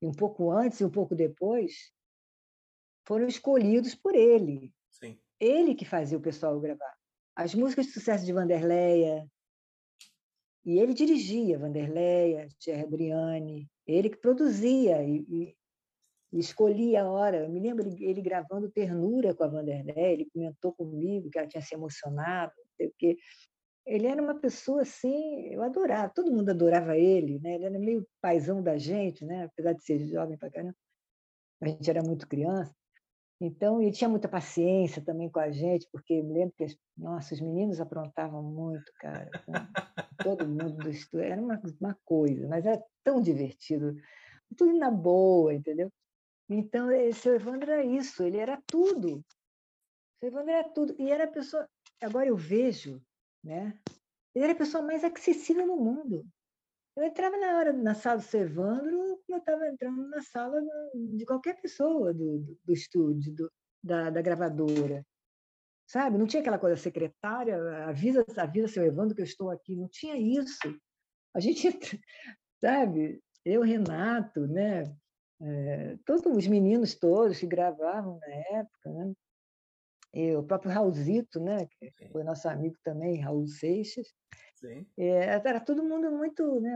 um 0.01 0.13
pouco 0.13 0.49
antes 0.49 0.79
e 0.79 0.85
um 0.85 0.89
pouco 0.89 1.13
depois, 1.13 1.91
foram 3.05 3.27
escolhidos 3.27 3.93
por 3.93 4.15
ele. 4.15 4.73
Ele 5.41 5.73
que 5.73 5.85
fazia 5.85 6.17
o 6.17 6.21
pessoal 6.21 6.59
gravar. 6.59 6.95
As 7.35 7.55
músicas 7.55 7.87
de 7.87 7.93
sucesso 7.93 8.23
de 8.23 8.31
Vanderleia, 8.31 9.27
e 10.63 10.77
ele 10.77 10.93
dirigia 10.93 11.57
Vanderleia, 11.57 12.47
Thierry 12.59 12.83
Adriani, 12.83 13.69
ele 13.87 14.11
que 14.11 14.17
produzia 14.17 15.03
e, 15.03 15.25
e, 15.27 15.57
e, 16.33 16.39
escolhia 16.39 17.01
a 17.01 17.09
hora. 17.09 17.37
Eu 17.45 17.49
me 17.49 17.59
lembro 17.59 17.87
ele, 17.87 18.21
gravando 18.21 18.69
Ternura 18.69 19.33
com 19.33 19.43
a 19.43 19.47
Vanderleia, 19.47 20.13
ele 20.13 20.29
comentou 20.31 20.71
comigo 20.73 21.31
que 21.31 21.39
ela 21.39 21.47
tinha 21.47 21.61
se 21.63 21.73
emocionado, 21.73 22.53
não 22.55 22.75
sei 22.77 22.87
o 22.87 22.93
quê. 22.95 23.17
Ele 23.83 24.05
era 24.05 24.21
uma 24.21 24.39
pessoa 24.39 24.83
assim, 24.83 25.47
eu 25.47 25.63
adorava, 25.63 26.13
todo 26.13 26.31
mundo 26.31 26.49
adorava 26.51 26.95
ele, 26.95 27.39
né? 27.39 27.55
ele 27.55 27.65
era 27.65 27.79
meio 27.79 28.07
paisão 28.21 28.61
da 28.61 28.77
gente, 28.77 29.25
né? 29.25 29.45
apesar 29.45 29.73
de 29.73 29.83
ser 29.83 29.97
jovem 30.05 30.37
para 30.37 30.51
caramba, 30.51 30.75
a 31.61 31.67
gente 31.67 31.89
era 31.89 32.03
muito 32.03 32.27
criança. 32.27 32.75
Então, 33.43 33.81
ele 33.81 33.91
tinha 33.91 34.07
muita 34.07 34.29
paciência 34.29 35.03
também 35.03 35.27
com 35.27 35.39
a 35.39 35.49
gente, 35.49 35.87
porque 35.91 36.21
me 36.21 36.31
lembro 36.31 36.53
que, 36.55 36.67
nossa, 36.95 37.33
os 37.33 37.41
meninos 37.41 37.81
aprontavam 37.81 38.43
muito, 38.43 38.91
cara. 38.99 39.31
todo 40.23 40.47
mundo 40.47 40.77
do 40.77 40.89
estúdio. 40.91 41.25
Era 41.25 41.41
uma, 41.41 41.59
uma 41.79 41.97
coisa, 42.05 42.47
mas 42.47 42.67
era 42.67 42.79
tão 43.03 43.19
divertido. 43.19 43.95
Tudo 44.55 44.77
na 44.77 44.91
boa, 44.91 45.55
entendeu? 45.55 45.91
Então, 46.47 46.91
esse 46.91 47.29
Evandro 47.29 47.71
era 47.71 47.83
isso, 47.83 48.21
ele 48.21 48.37
era 48.37 48.61
tudo. 48.67 49.25
O 50.21 50.25
Evandro 50.27 50.51
era 50.51 50.69
tudo. 50.69 50.95
E 50.99 51.09
era 51.09 51.23
a 51.23 51.31
pessoa. 51.31 51.67
Agora 51.99 52.27
eu 52.27 52.37
vejo, 52.37 53.01
né? 53.43 53.75
Ele 54.35 54.45
era 54.45 54.53
a 54.53 54.57
pessoa 54.57 54.83
mais 54.83 55.03
acessível 55.03 55.65
no 55.65 55.77
mundo. 55.77 56.23
Eu 56.95 57.03
entrava 57.03 57.37
na 57.37 57.57
hora 57.57 57.73
na 57.73 57.93
sala 57.95 58.19
do 58.19 58.37
Evandro 58.37 59.21
como 59.25 59.37
eu 59.37 59.37
estava 59.37 59.67
entrando 59.67 60.07
na 60.09 60.21
sala 60.21 60.61
de 60.93 61.25
qualquer 61.25 61.61
pessoa 61.61 62.13
do, 62.13 62.39
do, 62.39 62.59
do 62.65 62.73
estúdio, 62.73 63.33
do, 63.33 63.51
da, 63.83 64.09
da, 64.09 64.21
gravadora. 64.21 65.05
Sabe? 65.87 66.17
Não 66.17 66.27
tinha 66.27 66.41
aquela 66.41 66.59
coisa 66.59 66.75
secretária, 66.75 67.57
avisa, 67.85 68.25
avisa 68.37 68.67
seu 68.67 68.85
Evandro 68.85 69.15
que 69.15 69.21
eu 69.21 69.25
estou 69.25 69.49
aqui. 69.49 69.75
Não 69.75 69.87
tinha 69.89 70.17
isso. 70.17 70.59
A 71.33 71.39
gente, 71.39 71.69
sabe? 72.63 73.21
Eu, 73.45 73.61
Renato, 73.61 74.47
né? 74.47 74.83
É, 75.41 75.97
todos 76.05 76.25
os 76.25 76.47
meninos 76.47 76.93
todos 76.93 77.39
que 77.39 77.47
gravavam 77.47 78.19
na 78.19 78.59
época, 78.59 78.91
né? 78.91 79.13
E 80.13 80.35
o 80.35 80.43
próprio 80.43 80.71
Raulzito, 80.71 81.39
né? 81.39 81.65
que 81.67 82.09
foi 82.11 82.23
nosso 82.23 82.47
amigo 82.49 82.75
também, 82.83 83.21
Raul 83.21 83.47
Seixas. 83.47 84.07
Sim. 84.61 84.85
É, 84.97 85.25
era 85.35 85.59
todo 85.59 85.83
mundo 85.83 86.11
muito, 86.11 86.59
né, 86.61 86.71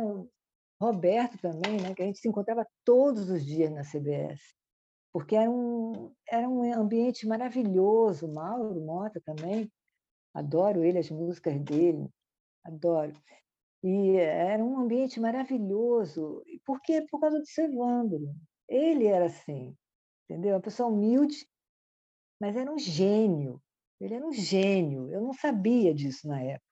Roberto 0.82 1.38
também, 1.40 1.82
né, 1.82 1.94
que 1.96 2.02
a 2.02 2.06
gente 2.06 2.20
se 2.20 2.28
encontrava 2.28 2.66
todos 2.84 3.30
os 3.30 3.46
dias 3.46 3.72
na 3.72 3.84
CBS, 3.84 4.42
porque 5.14 5.36
era 5.36 5.50
um, 5.50 6.14
era 6.30 6.50
um 6.50 6.74
ambiente 6.74 7.28
maravilhoso. 7.28 8.28
Mauro 8.34 8.82
Mota 8.82 9.22
também, 9.26 9.72
adoro 10.34 10.84
ele, 10.84 11.00
as 11.00 11.10
músicas 11.12 11.60
dele, 11.62 12.10
adoro. 12.66 13.14
E 13.84 14.18
era 14.18 14.64
um 14.64 14.80
ambiente 14.80 15.20
maravilhoso. 15.20 16.44
Por 16.66 16.82
quê? 16.82 17.06
Por 17.12 17.20
causa 17.22 17.40
do 17.40 17.46
Sevandro. 17.48 18.34
Ele 18.70 19.08
era 19.08 19.26
assim, 19.28 19.76
entendeu? 20.30 20.56
Uma 20.56 20.62
pessoa 20.62 20.90
humilde, 20.90 21.48
mas 22.40 22.56
era 22.56 22.72
um 22.72 22.78
gênio. 22.80 23.62
Ele 24.00 24.16
era 24.16 24.26
um 24.28 24.32
gênio. 24.34 25.12
Eu 25.12 25.22
não 25.22 25.34
sabia 25.34 25.94
disso 25.94 26.28
na 26.28 26.42
época, 26.42 26.65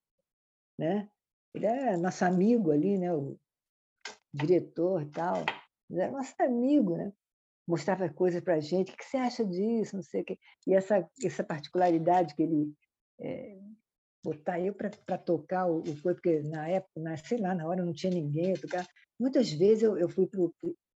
né? 0.78 1.10
Ele 1.54 1.66
era 1.66 1.98
nosso 1.98 2.26
amigo 2.26 2.72
ali, 2.72 2.98
né? 2.98 3.14
O 3.14 3.38
diretor 4.34 5.02
e 5.02 5.06
tal. 5.08 5.46
Ele 5.90 6.02
era 6.02 6.12
nosso 6.12 6.34
amigo, 6.40 6.98
né? 6.98 7.14
Mostrava 7.68 8.10
coisas 8.10 8.42
para 8.42 8.56
a 8.56 8.60
gente. 8.60 8.92
O 8.92 8.98
que 8.98 9.06
você 9.06 9.18
acha 9.18 9.46
disso? 9.46 9.96
Não 9.96 10.04
sei 10.04 10.22
o 10.22 10.26
quê. 10.26 10.38
E 10.68 10.74
essa, 10.74 11.08
essa 11.24 11.44
particularidade 11.44 12.36
que 12.36 12.44
ele 12.44 12.74
é, 13.22 13.60
botar 14.24 14.60
eu 14.60 14.74
para 14.74 15.18
tocar 15.18 15.68
o, 15.68 15.80
o 15.80 16.02
porque 16.02 16.42
na 16.42 16.68
época, 16.70 17.00
na, 17.00 17.18
sei 17.18 17.38
lá, 17.38 17.54
na 17.54 17.68
hora 17.68 17.84
não 17.84 17.94
tinha 17.94 18.14
ninguém 18.14 18.54
tocar. 18.56 18.88
Muitas 19.20 19.52
vezes 19.52 19.84
eu, 19.84 19.98
eu 19.98 20.10
fui 20.10 20.26
para 20.28 20.42
o 20.42 20.54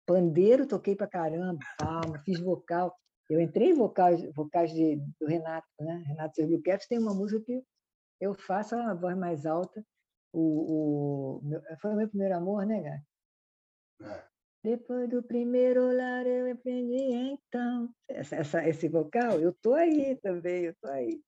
pandeiro, 0.07 0.66
toquei 0.66 0.95
para 0.95 1.09
caramba, 1.09 1.59
palma, 1.79 2.22
fiz 2.24 2.41
vocal. 2.41 2.97
Eu 3.29 3.41
entrei 3.41 3.70
em 3.70 3.74
vocais, 3.74 4.22
vocais 4.35 4.72
de, 4.72 4.97
do 5.20 5.27
Renato, 5.27 5.66
né? 5.81 6.03
Renato 6.07 6.37
Sergio 6.37 6.62
tem 6.89 6.99
uma 6.99 7.12
música 7.12 7.45
que 7.45 7.62
eu 8.21 8.35
faço 8.35 8.75
a 8.75 8.95
voz 8.95 9.17
mais 9.17 9.47
alta. 9.47 9.85
O, 10.33 11.39
o 11.39 11.41
meu, 11.45 11.62
foi 11.81 11.93
o 11.93 11.97
meu 11.97 12.09
primeiro 12.09 12.37
amor, 12.37 12.67
né, 12.67 12.83
Gá? 12.83 14.09
É. 14.09 14.37
Depois 14.67 15.09
do 15.09 15.23
primeiro 15.23 15.87
olhar 15.87 16.27
eu 16.27 16.51
aprendi 16.51 17.12
então. 17.12 17.89
Essa, 18.09 18.37
essa, 18.37 18.69
esse 18.69 18.89
vocal, 18.89 19.39
eu 19.39 19.53
tô 19.62 19.75
aí 19.75 20.17
também, 20.17 20.64
eu 20.64 20.75
tô 20.83 20.89
aí. 20.89 21.23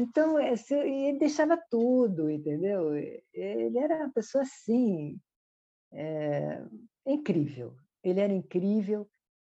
Então, 0.00 0.38
esse, 0.40 0.74
ele 0.74 1.18
deixava 1.18 1.56
tudo, 1.70 2.28
entendeu? 2.28 2.94
Ele 3.32 3.78
era 3.78 3.98
uma 3.98 4.12
pessoa 4.12 4.42
assim, 4.42 5.16
é, 5.92 6.60
incrível. 7.06 7.76
Ele 8.02 8.20
era 8.20 8.32
incrível 8.32 9.08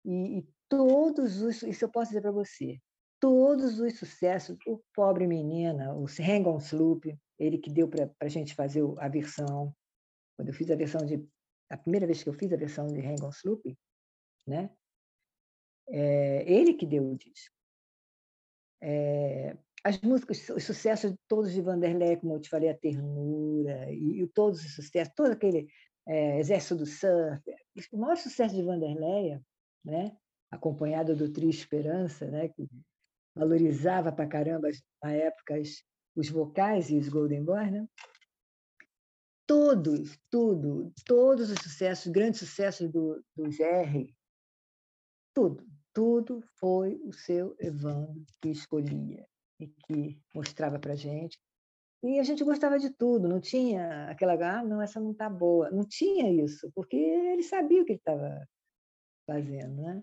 e, 0.04 0.38
e 0.38 0.48
todos 0.68 1.40
os, 1.42 1.62
isso 1.62 1.84
eu 1.84 1.88
posso 1.88 2.10
dizer 2.10 2.22
para 2.22 2.32
você, 2.32 2.80
todos 3.26 3.80
os 3.80 3.98
sucessos, 3.98 4.56
o 4.68 4.80
Pobre 4.94 5.26
Menina, 5.26 5.92
o 5.92 6.04
Hang 6.04 6.48
on 6.48 6.58
Sloop, 6.58 7.12
ele 7.36 7.58
que 7.58 7.68
deu 7.68 7.88
para 7.88 8.08
a 8.20 8.28
gente 8.28 8.54
fazer 8.54 8.84
a 8.98 9.08
versão, 9.08 9.74
quando 10.36 10.50
eu 10.50 10.54
fiz 10.54 10.70
a 10.70 10.76
versão 10.76 11.04
de, 11.04 11.28
a 11.68 11.76
primeira 11.76 12.06
vez 12.06 12.22
que 12.22 12.28
eu 12.28 12.32
fiz 12.32 12.52
a 12.52 12.56
versão 12.56 12.86
de 12.86 13.00
Hang 13.00 13.24
on 13.24 13.30
Sloop, 13.30 13.76
né? 14.46 14.70
É, 15.88 16.44
ele 16.48 16.74
que 16.74 16.86
deu 16.86 17.02
o 17.02 17.16
disco. 17.16 17.52
É, 18.80 19.56
as 19.82 20.00
músicas, 20.02 20.48
os 20.50 20.62
sucessos 20.62 21.12
todos 21.26 21.52
de 21.52 21.60
Vanderlei, 21.60 22.18
como 22.18 22.34
eu 22.34 22.40
te 22.40 22.48
falei, 22.48 22.68
a 22.68 22.78
ternura, 22.78 23.90
e, 23.90 24.22
e 24.22 24.28
todos 24.28 24.64
os 24.64 24.72
sucessos, 24.76 25.12
todo 25.16 25.32
aquele 25.32 25.66
é, 26.06 26.38
Exército 26.38 26.76
do 26.76 26.86
Surf, 26.86 27.42
o 27.90 27.98
maior 27.98 28.16
sucesso 28.16 28.54
de 28.54 28.62
Vanderleia, 28.62 29.42
né? 29.84 30.16
acompanhado 30.48 31.16
do 31.16 31.32
Tri 31.32 31.48
Esperança, 31.48 32.30
né? 32.30 32.48
que 32.50 32.68
valorizava 33.36 34.10
para 34.10 34.26
caramba, 34.26 34.68
na 35.02 35.12
época, 35.12 35.54
os 36.16 36.28
vocais 36.30 36.88
e 36.90 36.96
os 36.96 37.08
Golden 37.08 37.44
Boys, 37.44 37.70
né? 37.70 37.86
todos, 39.46 40.18
tudo, 40.28 40.92
todos 41.04 41.50
os 41.50 41.58
sucessos, 41.60 42.10
grandes 42.10 42.40
sucessos 42.40 42.90
do, 42.90 43.22
do 43.36 43.44
GR, 43.44 44.12
tudo, 45.32 45.64
tudo 45.92 46.42
foi 46.58 47.00
o 47.04 47.12
seu 47.12 47.54
Evandro 47.60 48.24
que 48.40 48.48
escolhia 48.48 49.26
e 49.60 49.68
que 49.68 50.20
mostrava 50.34 50.78
para 50.78 50.96
gente. 50.96 51.38
E 52.02 52.18
a 52.18 52.22
gente 52.22 52.44
gostava 52.44 52.78
de 52.78 52.90
tudo, 52.90 53.28
não 53.28 53.40
tinha 53.40 54.10
aquela, 54.10 54.34
ah, 54.34 54.62
não, 54.62 54.82
essa 54.82 55.00
não 55.00 55.12
está 55.12 55.30
boa. 55.30 55.70
Não 55.70 55.84
tinha 55.84 56.30
isso, 56.30 56.70
porque 56.74 56.96
ele 56.96 57.42
sabia 57.42 57.82
o 57.82 57.84
que 57.84 57.92
ele 57.92 57.98
estava 57.98 58.46
fazendo, 59.26 59.82
né? 59.82 60.02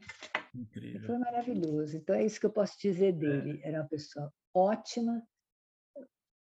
Incrível. 0.53 1.07
Foi 1.07 1.17
maravilhoso. 1.17 1.97
Então 1.97 2.15
é 2.15 2.26
isso 2.26 2.39
que 2.39 2.45
eu 2.45 2.51
posso 2.51 2.78
dizer 2.80 3.09
é. 3.09 3.11
dele. 3.11 3.61
Era 3.63 3.82
uma 3.82 3.88
pessoa 3.88 4.32
ótima, 4.53 5.26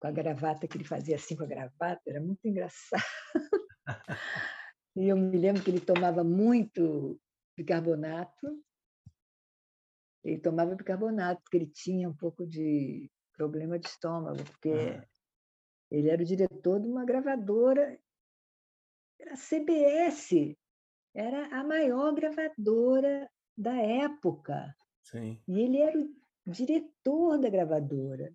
com 0.01 0.07
a 0.07 0.11
gravata 0.11 0.67
que 0.67 0.77
ele 0.77 0.85
fazia 0.85 1.17
assim 1.17 1.37
com 1.37 1.45
a 1.45 1.47
gravata, 1.47 2.03
era 2.07 2.21
muito 2.21 2.47
engraçado. 2.47 3.03
e 4.97 5.09
eu 5.09 5.17
me 5.17 5.39
lembro 5.39 5.63
que 5.63 5.71
ele 5.71 5.81
tomava 5.81 6.23
muito 6.23 7.19
bicarbonato 7.57 8.65
ele 10.25 10.41
tomava 10.41 10.75
bicarbonato, 10.75 11.43
porque 11.43 11.59
ele 11.59 11.67
tinha 11.67 12.09
um 12.09 12.17
pouco 12.17 12.47
de 12.47 13.11
problema 13.37 13.79
de 13.79 13.89
estômago, 13.89 14.43
porque 14.45 14.71
ah. 14.71 15.07
ele 15.91 16.09
era 16.09 16.23
o 16.23 16.25
diretor 16.25 16.81
de 16.81 16.89
uma 16.89 17.05
gravadora, 17.05 18.01
era 19.21 19.35
a 19.35 19.37
CBS, 19.37 20.57
era 21.15 21.47
a 21.57 21.63
maior 21.63 22.13
gravadora 22.13 23.31
da 23.57 23.77
época. 23.77 24.75
Sim. 25.03 25.41
E 25.47 25.61
ele 25.61 25.79
era 25.79 25.99
o 25.99 26.51
diretor 26.51 27.39
da 27.39 27.49
gravadora. 27.49 28.33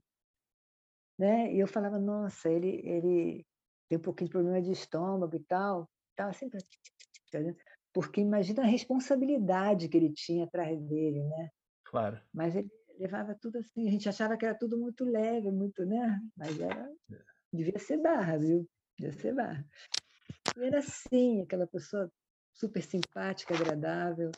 Né? 1.18 1.54
E 1.54 1.60
eu 1.60 1.68
falava, 1.68 2.00
nossa, 2.00 2.50
ele, 2.50 2.82
ele 2.86 3.46
tem 3.90 3.98
um 3.98 4.02
pouquinho 4.02 4.28
de 4.28 4.32
problema 4.32 4.62
de 4.62 4.72
estômago 4.72 5.36
e 5.36 5.44
tal. 5.44 5.90
tal 6.16 6.34
sempre... 6.34 6.60
Porque 7.94 8.22
imagina 8.22 8.64
a 8.64 8.68
responsabilidade 8.68 9.90
que 9.90 9.98
ele 9.98 10.14
tinha 10.14 10.46
atrás 10.46 10.80
dele, 10.82 11.24
né? 11.24 11.50
Claro. 11.84 12.22
Mas 12.34 12.56
ele 12.56 12.70
levava 13.00 13.36
tudo 13.36 13.58
assim, 13.58 13.88
a 13.88 13.92
gente 13.92 14.08
achava 14.08 14.38
que 14.38 14.46
era 14.46 14.56
tudo 14.56 14.78
muito 14.78 15.04
leve, 15.04 15.52
muito, 15.52 15.86
né? 15.86 16.20
Mas 16.38 16.60
era, 16.60 16.90
é. 17.12 17.18
devia 17.52 17.80
ser 17.80 17.98
barra, 17.98 18.38
viu? 18.38 18.70
Devia 18.98 19.14
ser 19.20 19.34
barra. 19.34 19.66
E 20.56 20.64
era 20.64 20.80
assim, 20.80 21.42
aquela 21.42 21.66
pessoa 21.66 22.12
super 22.60 22.84
simpática, 22.84 23.56
agradável. 23.56 24.32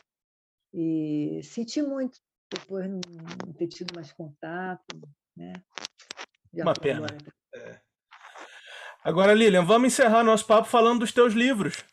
E 0.72 1.40
senti 1.42 1.82
muito 1.82 2.18
depois 2.50 2.88
não 2.88 3.00
ter 3.54 3.68
tido 3.68 3.94
mais 3.94 4.12
contato, 4.12 4.84
né? 5.36 5.52
Já 6.52 6.64
Uma 6.64 6.74
pena. 6.74 7.06
Agora. 7.06 7.34
É. 7.54 7.80
agora, 9.02 9.34
Lilian, 9.34 9.64
vamos 9.64 9.92
encerrar 9.92 10.22
nosso 10.22 10.46
papo 10.46 10.68
falando 10.68 11.00
dos 11.00 11.12
teus 11.12 11.32
livros. 11.34 11.84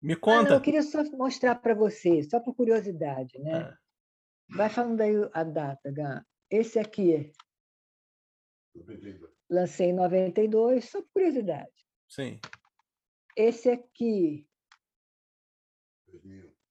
Me 0.00 0.16
conta. 0.16 0.40
Ah, 0.40 0.50
não, 0.50 0.56
eu 0.56 0.60
queria 0.60 0.82
só 0.82 1.02
mostrar 1.12 1.54
para 1.56 1.74
você, 1.74 2.22
só 2.24 2.40
por 2.40 2.54
curiosidade, 2.54 3.38
né? 3.38 3.54
Ah. 3.54 3.78
Vai 4.50 4.68
falando 4.68 5.00
aí 5.00 5.14
a 5.32 5.44
data, 5.44 5.90
Gá. 5.90 6.24
Esse 6.50 6.78
aqui. 6.78 7.32
Lancei 9.48 9.88
em 9.88 9.94
92, 9.94 10.84
só 10.88 11.00
por 11.00 11.10
curiosidade. 11.12 11.72
Sim. 12.08 12.38
Esse 13.36 13.70
aqui. 13.70 14.46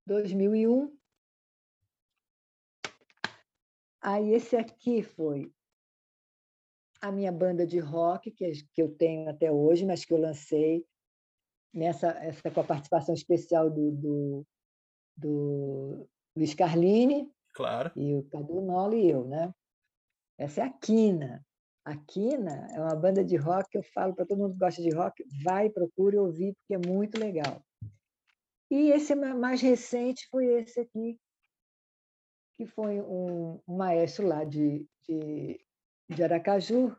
2001. 0.06 0.97
Aí 4.02 4.34
esse 4.34 4.56
aqui 4.56 5.04
foi 5.04 5.54
a 7.02 7.12
minha 7.12 7.32
banda 7.32 7.66
de 7.66 7.80
rock, 7.80 8.32
que, 8.32 8.52
que 8.74 8.82
eu 8.82 8.95
tenho 8.95 9.30
até 9.30 9.52
hoje, 9.52 9.86
mas 9.86 10.06
que 10.06 10.14
eu 10.14 10.20
lancei 10.20 10.86
nessa 11.74 12.10
essa, 12.24 12.52
com 12.52 12.60
a 12.62 12.64
participação 12.64 13.14
especial 13.14 13.70
do, 13.70 13.91
do, 13.91 14.47
do 15.18 16.10
Luiz 16.36 16.54
Carlini, 16.54 17.32
Claro. 17.54 17.91
E 17.95 18.16
o 18.16 18.24
Cadu 18.24 18.62
Nola 18.62 18.95
e 18.95 19.10
eu, 19.10 19.26
né? 19.28 19.54
Essa 20.38 20.62
é 20.62 20.64
a 20.66 20.70
Quina. 20.70 21.45
A 21.84 21.95
Quina 21.95 22.68
é 22.74 22.80
uma 22.80 22.95
banda 22.95 23.24
de 23.24 23.36
rock 23.36 23.70
que 23.70 23.78
eu 23.78 23.84
falo 23.84 24.14
para 24.14 24.26
todo 24.26 24.38
mundo 24.38 24.54
que 24.54 24.60
gosta 24.60 24.82
de 24.82 24.89
rock, 24.91 25.24
vai, 25.43 25.70
procure 25.70 26.18
ouvir, 26.18 26.54
porque 26.56 26.76
é 26.76 26.91
muito 26.91 27.20
legal. 27.20 27.62
E 28.72 28.90
esse 28.92 29.14
mais 29.14 29.62
recente 29.62 30.28
foi 30.32 30.46
esse 30.46 30.80
aqui, 30.80 31.20
que 32.58 32.66
foi 32.66 33.02
um, 33.02 33.60
um 33.68 33.76
maestro 33.76 34.26
lá 34.26 34.46
de, 34.46 34.88
de, 35.08 35.60
de 36.10 36.24
Aracaju, 36.24 36.96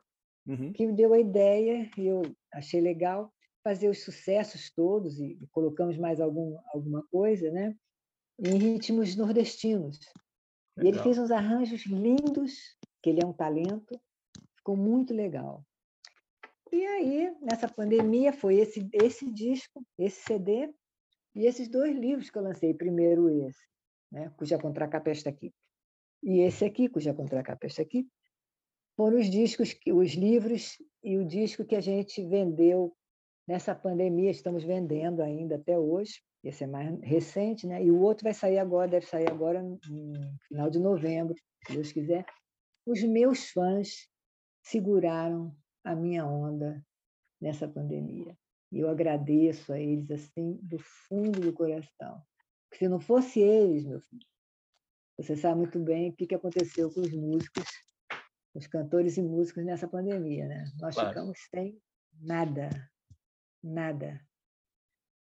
uhum. 0.47 0.73
que 0.73 0.87
me 0.87 0.93
deu 0.93 1.15
a 1.15 1.19
ideia, 1.19 1.91
e 1.97 2.07
eu 2.07 2.23
achei 2.53 2.81
legal, 2.81 3.33
fazer 3.65 3.89
os 3.89 4.05
sucessos 4.05 4.71
todos, 4.71 5.19
e 5.19 5.39
colocamos 5.51 5.97
mais 5.97 6.21
algum, 6.21 6.59
alguma 6.75 7.03
coisa, 7.11 7.51
né? 7.51 7.75
em 8.39 8.59
ritmos 8.59 9.17
nordestinos. 9.17 9.99
Legal. 10.77 10.85
E 10.85 10.89
ele 10.89 11.03
fez 11.03 11.19
uns 11.19 11.31
arranjos 11.31 11.87
lindos, 11.87 12.77
que 13.03 13.11
ele 13.11 13.23
é 13.23 13.27
um 13.27 13.33
talento, 13.33 13.99
ficou 14.57 14.77
muito 14.77 15.15
legal. 15.15 15.65
E 16.71 16.85
aí, 16.87 17.37
nessa 17.41 17.69
pandemia, 17.69 18.33
foi 18.33 18.57
esse, 18.57 18.89
esse 18.93 19.31
disco, 19.31 19.85
esse 19.99 20.23
CD, 20.23 20.73
e 21.35 21.47
esses 21.47 21.69
dois 21.69 21.97
livros 21.97 22.31
que 22.31 22.39
eu 22.39 22.43
lancei. 22.43 22.75
Primeiro 22.75 23.29
esse, 23.47 23.63
né, 24.11 24.33
cuja 24.37 24.59
contracapa 24.59 25.11
está 25.11 25.31
aqui, 25.31 25.53
e 26.23 26.41
esse 26.41 26.65
aqui, 26.65 26.89
cuja 26.89 27.13
contracapa 27.13 27.67
está 27.67 27.83
aqui, 27.83 28.07
foram 28.97 29.19
os 29.19 29.29
discos, 29.29 29.75
os 29.87 30.13
livros 30.13 30.77
e 31.03 31.17
o 31.17 31.27
disco 31.27 31.65
que 31.65 31.75
a 31.75 31.81
gente 31.81 32.25
vendeu 32.27 32.95
nessa 33.49 33.75
pandemia 33.75 34.31
estamos 34.31 34.63
vendendo 34.63 35.23
ainda 35.23 35.57
até 35.57 35.79
hoje. 35.79 36.23
Esse 36.45 36.65
é 36.65 36.67
mais 36.67 37.01
recente, 37.01 37.67
né? 37.67 37.83
E 37.83 37.91
o 37.91 38.01
outro 38.01 38.25
vai 38.25 38.35
sair 38.35 38.59
agora, 38.59 38.91
deve 38.91 39.07
sair 39.07 39.31
agora 39.31 39.63
no 39.63 39.79
final 40.49 40.69
de 40.71 40.79
novembro, 40.79 41.35
se 41.67 41.73
Deus 41.73 41.93
quiser. 41.93 42.27
Os 42.85 43.03
meus 43.03 43.51
fãs 43.51 44.09
seguraram 44.63 45.57
a 45.85 45.95
minha 45.95 46.27
onda 46.27 46.85
nessa 47.41 47.69
pandemia. 47.69 48.37
E 48.73 48.81
eu 48.81 48.89
agradeço 48.89 49.73
a 49.73 49.79
eles 49.79 50.11
assim 50.11 50.59
do 50.63 50.79
fundo 50.79 51.41
do 51.41 51.53
coração. 51.53 52.23
Porque 52.69 52.85
se 52.85 52.89
não 52.89 52.99
fosse 52.99 53.39
eles, 53.39 53.85
meu 53.85 54.01
filho, 54.01 54.27
você 55.19 55.37
sabe 55.37 55.59
muito 55.59 55.79
bem 55.79 56.09
o 56.09 56.17
que 56.17 56.35
aconteceu 56.35 56.91
com 56.91 57.01
os 57.01 57.13
músicos, 57.13 57.65
os 58.55 58.67
cantores 58.67 59.19
e 59.19 59.23
músicos 59.23 59.65
nessa 59.65 59.87
pandemia, 59.87 60.49
né? 60.49 60.65
Nós 60.81 60.95
claro. 60.95 61.11
ficamos 61.11 61.39
sem 61.55 61.79
nada, 62.19 62.71
nada. 63.63 64.19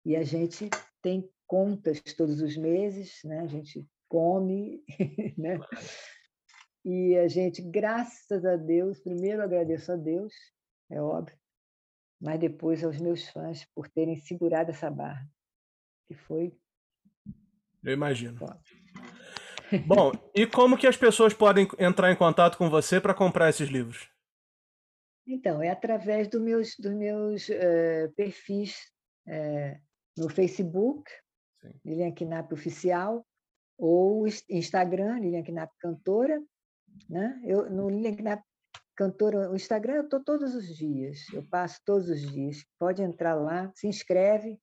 E 0.06 0.16
a 0.18 0.24
gente 0.24 0.70
tem 1.02 1.30
contas 1.48 2.02
todos 2.02 2.42
os 2.42 2.58
meses, 2.58 3.22
né? 3.24 3.40
A 3.40 3.48
gente 3.48 3.88
come, 4.10 4.84
né? 5.38 5.58
E 6.84 7.18
a 7.18 7.28
gente, 7.30 7.62
graças 7.62 8.46
a 8.46 8.58
Deus, 8.58 9.00
primeiro 9.00 9.42
agradeço 9.42 9.92
a 9.92 9.96
Deus, 9.96 10.34
é 10.90 11.02
óbvio, 11.02 11.38
mas 12.20 12.40
depois 12.40 12.84
aos 12.84 13.00
meus 13.00 13.28
fãs 13.30 13.66
por 13.76 13.88
terem 13.90 14.18
segurado 14.18 14.72
essa 14.72 14.90
barra, 14.90 15.28
que 16.08 16.14
foi. 16.14 16.58
Eu 17.84 17.94
imagino. 17.94 18.40
Bom, 19.86 20.12
e 20.34 20.48
como 20.48 20.78
que 20.78 20.88
as 20.88 20.98
pessoas 20.98 21.34
podem 21.34 21.68
entrar 21.78 22.12
em 22.12 22.16
contato 22.16 22.58
com 22.58 22.70
você 22.70 23.02
para 23.02 23.14
comprar 23.14 23.50
esses 23.50 23.70
livros? 23.70 24.10
Então, 25.28 25.62
é 25.62 25.70
através 25.70 26.30
do 26.30 26.40
meus, 26.40 26.76
dos 26.80 26.94
meus 26.94 27.50
uh, 27.50 28.10
perfis 28.16 28.78
uh, 29.28 29.78
no 30.18 30.30
Facebook, 30.30 31.12
Sim. 31.62 31.74
Lilian 31.84 32.14
Knapp 32.14 32.54
Oficial, 32.54 33.28
ou 33.78 34.26
Instagram, 34.50 35.20
Lilian 35.20 35.44
Knapp 35.44 35.74
Cantora. 35.80 36.42
Né? 37.10 37.42
Eu, 37.46 37.70
no 37.70 37.90
Lilian 37.90 38.16
Knapp 38.16 38.44
Cantora, 38.98 39.52
o 39.52 39.56
Instagram 39.56 39.94
eu 39.94 40.04
estou 40.06 40.24
todos 40.24 40.56
os 40.56 40.76
dias, 40.76 41.20
eu 41.32 41.48
passo 41.48 41.80
todos 41.86 42.10
os 42.10 42.20
dias. 42.20 42.66
Pode 42.80 43.04
entrar 43.04 43.36
lá, 43.36 43.72
se 43.76 43.88
inscreve, 43.88 44.60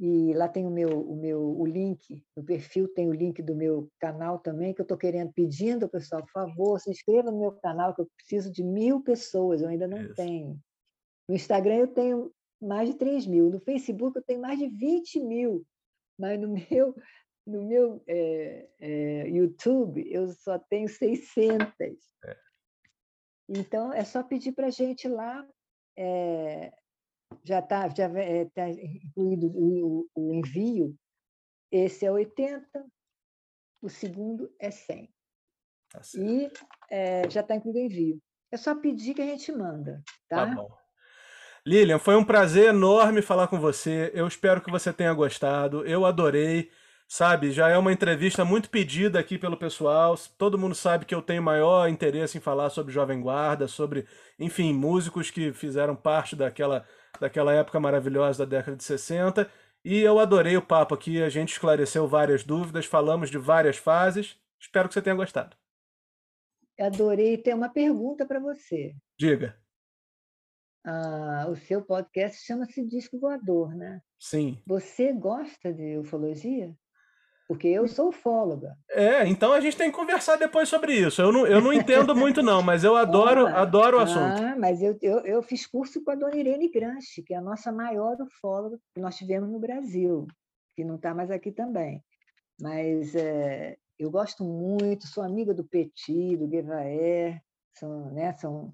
e 0.00 0.32
lá 0.32 0.48
tem 0.48 0.66
o 0.66 0.70
meu, 0.70 1.00
o 1.00 1.14
meu 1.14 1.40
o 1.40 1.64
link, 1.64 2.24
no 2.34 2.42
perfil 2.42 2.88
tem 2.88 3.06
o 3.06 3.12
link 3.12 3.40
do 3.42 3.54
meu 3.54 3.88
canal 4.00 4.38
também, 4.38 4.74
que 4.74 4.80
eu 4.80 4.84
estou 4.84 4.96
querendo, 4.96 5.30
pedindo 5.32 5.84
ao 5.84 5.90
pessoal, 5.90 6.22
por 6.22 6.32
favor, 6.32 6.80
se 6.80 6.90
inscreva 6.90 7.30
no 7.30 7.38
meu 7.38 7.52
canal, 7.52 7.94
que 7.94 8.00
eu 8.00 8.08
preciso 8.16 8.50
de 8.50 8.64
mil 8.64 9.02
pessoas, 9.02 9.60
eu 9.60 9.68
ainda 9.68 9.86
não 9.86 10.02
Isso. 10.02 10.14
tenho. 10.14 10.58
No 11.28 11.34
Instagram 11.34 11.76
eu 11.76 11.88
tenho 11.88 12.32
mais 12.60 12.88
de 12.88 12.96
3 12.96 13.26
mil, 13.26 13.50
no 13.50 13.60
Facebook 13.60 14.16
eu 14.16 14.24
tenho 14.24 14.40
mais 14.40 14.58
de 14.58 14.68
20 14.68 15.20
mil, 15.20 15.64
mas 16.18 16.40
no 16.40 16.48
meu, 16.48 16.96
no 17.46 17.62
meu 17.62 18.02
é, 18.08 18.68
é, 18.80 19.28
YouTube 19.28 20.02
eu 20.10 20.28
só 20.32 20.58
tenho 20.58 20.88
600. 20.88 21.78
É. 22.24 22.49
Então, 23.50 23.92
é 23.92 24.04
só 24.04 24.22
pedir 24.22 24.52
para 24.52 24.68
a 24.68 24.70
gente 24.70 25.08
lá 25.08 25.44
é, 25.98 26.72
já 27.42 27.58
está 27.58 27.88
já 27.88 28.04
é, 28.18 28.44
tá 28.46 28.68
incluído 28.68 29.48
o, 29.48 30.08
o, 30.14 30.32
envio, 30.32 30.96
esse 31.70 32.06
é 32.06 32.12
80, 32.12 32.64
o 33.82 33.88
segundo 33.88 34.54
é 34.58 34.70
100. 34.70 35.12
Tá 35.90 36.00
e 36.14 36.48
é, 36.88 37.28
já 37.28 37.40
está 37.40 37.56
incluído 37.56 37.80
o 37.80 37.82
envio. 37.82 38.22
É 38.52 38.56
só 38.56 38.74
pedir 38.74 39.14
que 39.14 39.22
a 39.22 39.26
gente 39.26 39.50
manda, 39.50 40.02
tá? 40.28 40.46
Tá 40.46 40.54
bom. 40.54 40.70
Lilian, 41.66 41.98
foi 41.98 42.16
um 42.16 42.24
prazer 42.24 42.68
enorme 42.68 43.20
falar 43.20 43.48
com 43.48 43.60
você. 43.60 44.10
Eu 44.14 44.26
espero 44.26 44.62
que 44.62 44.70
você 44.70 44.92
tenha 44.92 45.12
gostado. 45.12 45.84
Eu 45.84 46.06
adorei. 46.06 46.70
Sabe, 47.12 47.50
já 47.50 47.68
é 47.68 47.76
uma 47.76 47.92
entrevista 47.92 48.44
muito 48.44 48.70
pedida 48.70 49.18
aqui 49.18 49.36
pelo 49.36 49.56
pessoal. 49.56 50.14
Todo 50.38 50.56
mundo 50.56 50.76
sabe 50.76 51.04
que 51.04 51.12
eu 51.12 51.20
tenho 51.20 51.42
maior 51.42 51.88
interesse 51.88 52.38
em 52.38 52.40
falar 52.40 52.70
sobre 52.70 52.92
Jovem 52.92 53.20
Guarda, 53.20 53.66
sobre, 53.66 54.06
enfim, 54.38 54.72
músicos 54.72 55.28
que 55.28 55.52
fizeram 55.52 55.96
parte 55.96 56.36
daquela 56.36 56.86
daquela 57.20 57.52
época 57.52 57.80
maravilhosa 57.80 58.46
da 58.46 58.56
década 58.58 58.76
de 58.76 58.84
60. 58.84 59.50
E 59.84 59.98
eu 59.98 60.20
adorei 60.20 60.56
o 60.56 60.64
papo 60.64 60.94
aqui, 60.94 61.20
a 61.20 61.28
gente 61.28 61.50
esclareceu 61.50 62.06
várias 62.06 62.44
dúvidas, 62.44 62.86
falamos 62.86 63.28
de 63.28 63.38
várias 63.38 63.76
fases. 63.76 64.38
Espero 64.60 64.86
que 64.86 64.94
você 64.94 65.02
tenha 65.02 65.16
gostado. 65.16 65.56
Adorei. 66.78 67.36
Tem 67.36 67.54
uma 67.54 67.68
pergunta 67.68 68.24
para 68.24 68.38
você. 68.38 68.94
Diga. 69.18 69.58
Ah, 70.84 71.46
o 71.50 71.56
seu 71.56 71.82
podcast 71.82 72.46
chama-se 72.46 72.86
Disco 72.86 73.18
Voador, 73.18 73.74
né? 73.74 74.00
Sim. 74.16 74.62
Você 74.64 75.12
gosta 75.12 75.74
de 75.74 75.98
ufologia? 75.98 76.72
Porque 77.50 77.66
eu 77.66 77.88
sou 77.88 78.10
ufóloga. 78.10 78.78
É, 78.88 79.26
então 79.26 79.52
a 79.52 79.60
gente 79.60 79.76
tem 79.76 79.90
que 79.90 79.96
conversar 79.96 80.36
depois 80.36 80.68
sobre 80.68 80.94
isso. 80.94 81.20
Eu 81.20 81.32
não, 81.32 81.44
eu 81.44 81.60
não 81.60 81.72
entendo 81.72 82.14
muito, 82.14 82.44
não, 82.44 82.62
mas 82.62 82.84
eu 82.84 82.94
adoro, 82.94 83.44
adoro 83.44 83.98
o 83.98 84.00
assunto. 84.00 84.40
Ah, 84.40 84.54
mas 84.56 84.80
eu, 84.80 84.96
eu, 85.02 85.18
eu, 85.26 85.42
fiz 85.42 85.66
curso 85.66 86.00
com 86.04 86.12
a 86.12 86.14
dona 86.14 86.36
Irene 86.36 86.70
Granchi, 86.70 87.24
que 87.24 87.34
é 87.34 87.38
a 87.38 87.40
nossa 87.40 87.72
maior 87.72 88.16
ufóloga 88.22 88.78
que 88.94 89.00
nós 89.00 89.16
tivemos 89.16 89.50
no 89.50 89.58
Brasil, 89.58 90.28
que 90.76 90.84
não 90.84 90.94
está 90.94 91.12
mais 91.12 91.28
aqui 91.28 91.50
também. 91.50 92.04
Mas 92.60 93.16
é, 93.16 93.76
eu 93.98 94.12
gosto 94.12 94.44
muito, 94.44 95.08
sou 95.08 95.24
amiga 95.24 95.52
do 95.52 95.64
Petit, 95.64 96.36
do 96.36 96.46
Guevaer, 96.46 97.42
são, 97.76 98.12
né, 98.12 98.32
são 98.34 98.72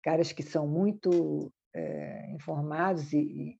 caras 0.00 0.30
que 0.30 0.44
são 0.44 0.64
muito 0.68 1.52
é, 1.74 2.30
informados 2.30 3.12
e, 3.12 3.58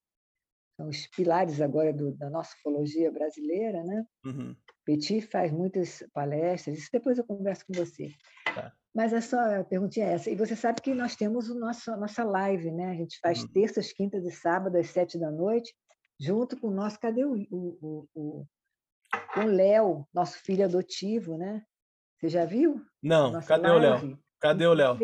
são 0.82 0.88
os 0.88 1.06
pilares 1.06 1.60
agora 1.60 1.92
do, 1.92 2.12
da 2.12 2.28
nossa 2.28 2.54
ufologia 2.56 3.10
brasileira, 3.12 3.84
né? 3.84 4.04
Uhum. 4.24 4.56
Petit 4.84 5.20
faz 5.20 5.52
muitas 5.52 6.04
palestras, 6.12 6.78
isso 6.78 6.88
depois 6.92 7.16
eu 7.18 7.24
converso 7.24 7.64
com 7.66 7.72
você. 7.72 8.10
Tá. 8.52 8.72
Mas 8.94 9.14
a 9.14 9.20
sua 9.20 9.64
perguntinha 9.64 10.06
é 10.06 10.12
essa. 10.14 10.30
E 10.30 10.36
você 10.36 10.56
sabe 10.56 10.82
que 10.82 10.92
nós 10.92 11.14
temos 11.14 11.48
o 11.48 11.58
nosso, 11.58 11.90
a 11.90 11.96
nossa 11.96 12.24
live, 12.24 12.70
né? 12.72 12.90
A 12.90 12.94
gente 12.94 13.18
faz 13.20 13.42
uhum. 13.42 13.48
terças, 13.48 13.92
quintas 13.92 14.24
e 14.24 14.30
sábados, 14.30 14.80
às 14.80 14.90
sete 14.90 15.18
da 15.18 15.30
noite, 15.30 15.72
junto 16.20 16.58
com 16.58 16.68
o 16.68 16.74
nosso, 16.74 16.98
cadê 16.98 17.24
o, 17.24 17.34
o, 17.50 18.08
o, 18.14 18.46
o 19.36 19.40
Léo, 19.46 20.06
nosso 20.12 20.38
filho 20.38 20.64
adotivo, 20.64 21.38
né? 21.38 21.62
Você 22.18 22.28
já 22.28 22.44
viu? 22.44 22.84
Não, 23.02 23.40
cadê 23.42 23.68
live? 23.68 23.76
o 23.76 24.06
Léo? 24.06 24.18
Cadê 24.40 24.66
o 24.66 24.74
Léo? 24.74 24.98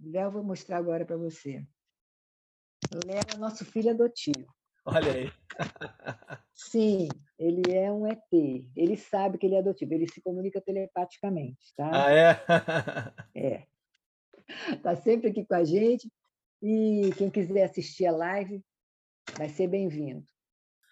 Léo, 0.00 0.30
vou 0.30 0.44
mostrar 0.44 0.78
agora 0.78 1.06
para 1.06 1.16
você. 1.16 1.64
Léo 3.06 3.20
é 3.34 3.38
nosso 3.38 3.64
filho 3.64 3.90
adotivo. 3.90 4.46
Olha 4.84 5.12
aí. 5.12 5.32
Sim, 6.54 7.08
ele 7.38 7.72
é 7.72 7.90
um 7.90 8.06
ET. 8.06 8.32
Ele 8.76 8.96
sabe 8.96 9.38
que 9.38 9.46
ele 9.46 9.54
é 9.54 9.58
adotivo. 9.58 9.94
Ele 9.94 10.08
se 10.08 10.20
comunica 10.20 10.60
telepaticamente, 10.60 11.74
tá? 11.76 11.90
Ah, 11.92 12.12
é? 12.12 12.40
é. 13.34 13.66
Está 14.72 14.96
sempre 14.96 15.30
aqui 15.30 15.44
com 15.44 15.54
a 15.54 15.64
gente. 15.64 16.10
E 16.62 17.10
quem 17.16 17.30
quiser 17.30 17.64
assistir 17.64 18.06
a 18.06 18.12
live 18.12 18.62
vai 19.36 19.48
ser 19.48 19.66
bem-vindo. 19.66 20.24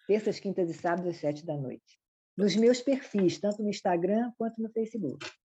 Terças, 0.06 0.40
quintas 0.40 0.68
e 0.68 0.74
sábados, 0.74 1.06
às 1.06 1.16
sete 1.16 1.46
da 1.46 1.56
noite. 1.56 2.00
Nos 2.36 2.56
meus 2.56 2.80
perfis, 2.80 3.38
tanto 3.38 3.62
no 3.62 3.68
Instagram 3.68 4.32
quanto 4.36 4.60
no 4.60 4.68
Facebook. 4.70 5.30